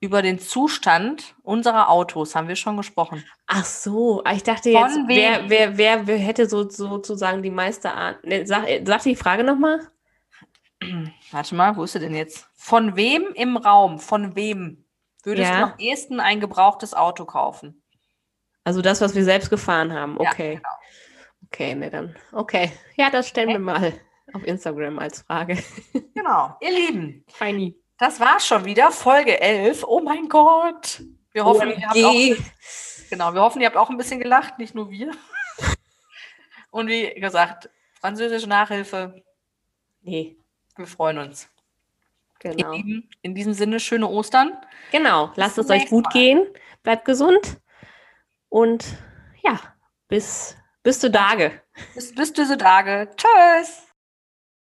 über 0.00 0.22
den 0.22 0.38
Zustand 0.38 1.34
unserer 1.42 1.88
Autos 1.90 2.34
haben 2.34 2.48
wir 2.48 2.56
schon 2.56 2.76
gesprochen. 2.76 3.24
Ach 3.46 3.64
so, 3.64 4.22
ah, 4.24 4.32
ich 4.32 4.44
dachte 4.44 4.70
jetzt, 4.70 4.96
wer, 5.06 5.48
wer, 5.48 5.76
wer, 5.76 6.06
wer 6.06 6.18
hätte 6.18 6.48
so, 6.48 6.68
sozusagen 6.68 7.42
die 7.42 7.50
meiste 7.50 7.92
Art. 7.92 8.24
Ne, 8.24 8.46
sag, 8.46 8.66
sag 8.84 9.02
die 9.02 9.16
Frage 9.16 9.42
nochmal. 9.42 9.80
Warte 11.32 11.54
mal, 11.54 11.76
wo 11.76 11.84
ist 11.84 11.92
sie 11.92 11.98
denn 12.00 12.14
jetzt? 12.14 12.46
Von 12.54 12.96
wem 12.96 13.28
im 13.34 13.56
Raum, 13.56 13.98
von 13.98 14.36
wem 14.36 14.84
würdest 15.24 15.50
Ja. 15.50 15.58
du 15.58 15.72
am 15.72 15.78
ehesten 15.78 16.20
ein 16.20 16.40
gebrauchtes 16.40 16.94
Auto 16.94 17.24
kaufen? 17.24 17.82
Also 18.64 18.82
das, 18.82 19.00
was 19.00 19.14
wir 19.14 19.24
selbst 19.24 19.50
gefahren 19.50 19.92
haben. 19.92 20.16
Ja, 20.20 20.30
Okay. 20.30 20.54
genau. 20.56 20.68
Okay, 21.46 21.74
ne 21.74 21.90
dann. 21.90 22.16
Okay. 22.32 22.70
Ja, 22.96 23.08
das 23.10 23.28
stellen 23.28 23.48
wir 23.48 23.58
mal 23.58 23.94
auf 24.34 24.44
Instagram 24.44 24.98
als 24.98 25.22
Frage. 25.22 25.56
Genau, 26.14 26.54
ihr 26.60 26.70
Lieben, 26.70 27.24
Feini. 27.28 27.74
das 27.96 28.20
war's 28.20 28.46
schon 28.46 28.64
wieder, 28.66 28.90
Folge 28.90 29.40
11. 29.40 29.84
Oh 29.86 30.00
mein 30.00 30.28
Gott. 30.28 31.02
Wir 31.32 31.44
hoffen, 31.44 31.70
ihr 31.70 31.88
habt 31.88 31.96
auch, 32.04 32.44
genau, 33.08 33.32
wir 33.32 33.40
hoffen, 33.40 33.60
ihr 33.62 33.66
habt 33.68 33.76
auch 33.76 33.88
ein 33.88 33.96
bisschen 33.96 34.18
gelacht, 34.20 34.58
nicht 34.58 34.74
nur 34.74 34.90
wir. 34.90 35.12
Und 36.70 36.88
wie 36.88 37.14
gesagt, 37.14 37.70
französische 38.00 38.48
Nachhilfe, 38.48 39.22
Nee, 40.02 40.36
wir 40.78 40.86
freuen 40.86 41.18
uns. 41.18 41.48
genau. 42.38 42.72
Lieben, 42.72 43.08
in 43.22 43.34
diesem 43.34 43.52
Sinne, 43.52 43.80
schöne 43.80 44.08
Ostern. 44.08 44.52
Genau. 44.92 45.32
Lasst 45.36 45.58
es 45.58 45.70
euch 45.70 45.88
gut 45.88 46.04
Mal. 46.04 46.12
gehen. 46.12 46.46
Bleibt 46.82 47.04
gesund. 47.04 47.58
Und 48.48 48.84
ja, 49.42 49.60
bis, 50.08 50.56
bis 50.82 51.00
zu 51.00 51.10
Tage. 51.10 51.60
Bis, 51.94 52.14
bis 52.14 52.32
diese 52.32 52.56
Tage. 52.56 53.10
Tschüss. 53.16 53.87